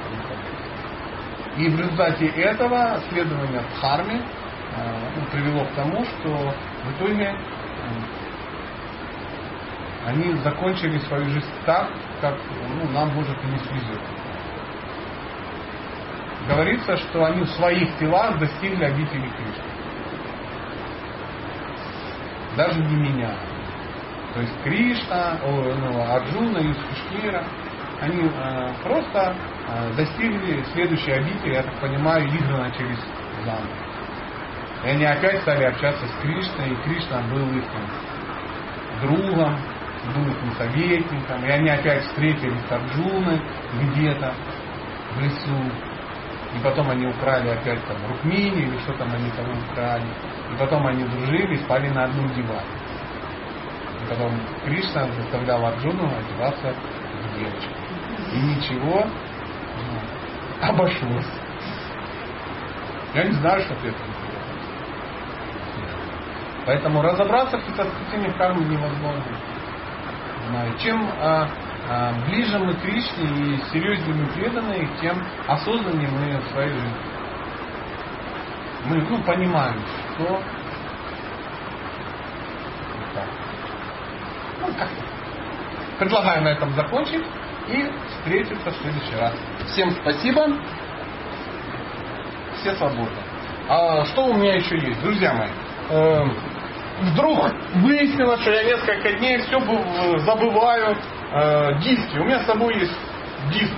[1.57, 6.55] И в результате этого следование Дхарме э, ну, привело к тому, что
[6.85, 7.36] в итоге э,
[10.07, 11.89] они закончили свою жизнь так,
[12.20, 12.37] как
[12.69, 14.01] ну, нам, может, и не свезет.
[16.49, 19.65] Говорится, что они в своих телах достигли обители Кришны.
[22.57, 23.35] Даже не меня.
[24.33, 27.45] То есть Кришна, о, ну, Арджуна, Юсхишкира,
[28.01, 29.35] они э, просто
[29.69, 33.01] э, достигли следующей обители, я так понимаю, игры начались
[33.45, 33.66] заново.
[34.85, 37.83] И они опять стали общаться с Кришной, и Кришна был их там,
[39.01, 39.59] другом,
[40.11, 43.41] их советником, и они опять встретились с Арджуной
[43.81, 44.35] где-то
[45.15, 45.73] в лесу,
[46.55, 50.07] и потом они украли опять там Рукмини, или что там они там украли,
[50.53, 52.62] и потом они дружили, спали на одном диване.
[54.03, 54.33] И потом
[54.65, 56.74] Кришна заставлял Арджуну одеваться
[57.23, 57.73] в девочку.
[58.33, 61.27] И ничего ну, обошлось.
[63.15, 63.99] Я не знаю, что ты это
[66.66, 69.23] Поэтому разобраться в хитроскутениях кармы невозможно.
[70.78, 71.48] Чем а,
[71.89, 76.94] а, ближе мы к Кришне и серьезнее мы преданы, тем осознаннее мы в своей жизни.
[78.86, 79.81] Мы ну, понимаем,
[80.14, 80.40] что.
[84.60, 85.06] Ну, как-то.
[85.98, 87.24] Предлагаю на этом закончить
[87.68, 89.35] и встретиться в следующий раз.
[89.68, 90.47] Всем спасибо.
[92.60, 93.18] Все свободны.
[93.68, 95.51] А что у меня еще есть, друзья мои?
[97.01, 97.39] Вдруг
[97.74, 99.60] выяснилось, что я несколько дней все
[100.20, 100.97] забываю
[101.32, 102.18] э, диски.
[102.18, 102.97] У меня с собой есть
[103.52, 103.74] диск.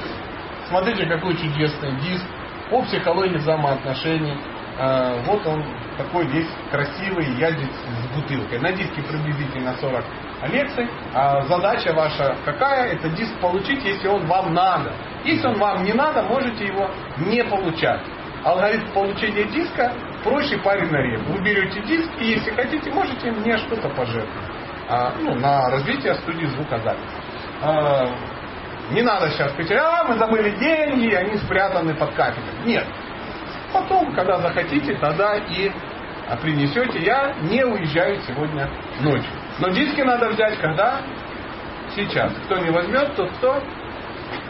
[0.68, 2.24] Смотрите, какой чудесный диск
[2.70, 4.36] по психологии взаимоотношений.
[4.78, 5.64] Э, вот он
[5.96, 8.60] такой весь красивый, я здесь с бутылкой.
[8.60, 10.04] На диске приблизительно 40
[10.52, 10.88] лекций.
[11.12, 12.92] А задача ваша какая?
[12.92, 14.92] Это диск получить, если он вам надо.
[15.24, 16.88] Если он вам не надо, можете его
[17.18, 18.00] не получать.
[18.44, 19.92] Алгоритм получения диска
[20.24, 21.20] проще парень на реп.
[21.28, 24.50] Вы берете диск и если хотите, можете мне что-то пожертвовать.
[24.88, 27.04] А, ну, на развитие студии звукозаписи.
[27.62, 28.08] А,
[28.90, 32.64] не надо сейчас сказать, а мы забыли деньги, они спрятаны под кафедрой.
[32.64, 32.86] Нет.
[33.72, 35.70] Потом, когда захотите, тогда и
[36.36, 36.98] принесете.
[37.00, 38.68] Я не уезжаю сегодня
[39.00, 39.30] ночью.
[39.58, 41.00] Но диски надо взять когда?
[41.94, 42.32] Сейчас.
[42.44, 43.62] Кто не возьмет, тот кто?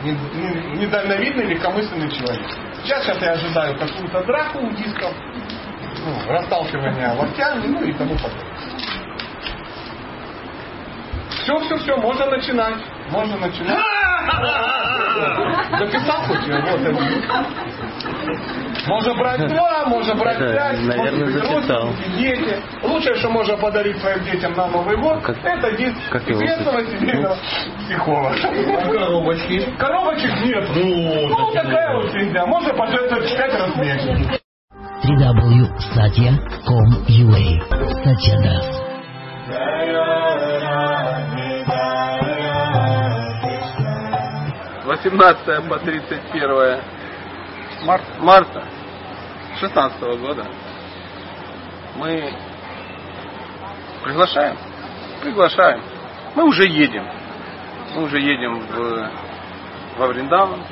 [0.03, 2.47] Недальновидный, легкомысленный человек.
[2.83, 5.13] Сейчас, сейчас я ожидаю какую-то драку у дисков,
[6.09, 8.45] ну, расталкивание локтями, ну и тому подобное.
[11.43, 12.77] Все, все, все, можно начинать.
[13.11, 13.79] Можно начинать.
[15.79, 16.47] Записал хоть?
[16.47, 16.99] Вот это.
[18.87, 21.91] Можно брать два, можно брать пять, наверное, записал.
[22.17, 22.63] дети.
[22.83, 27.37] Лучшее, что можно подарить своим детям на Новый год, как, это диск как известного семейного
[27.81, 28.35] психолога.
[28.85, 29.61] Коробочки.
[29.79, 30.65] Коробочек нет.
[30.75, 32.47] Ну, ну такая вот фигня.
[32.47, 34.41] Можно пожертвовать пять раз в месяц.
[35.03, 37.45] www.satya.com.ua
[38.05, 38.37] Satya
[44.85, 46.81] 18 по 31
[47.85, 48.65] марта, марта
[49.61, 50.47] 16 года
[51.97, 52.33] мы
[54.05, 54.57] приглашаем,
[55.21, 55.83] приглашаем.
[56.35, 57.05] Мы уже едем.
[57.95, 59.11] Мы уже едем в,
[59.99, 60.63] во Вриндаван.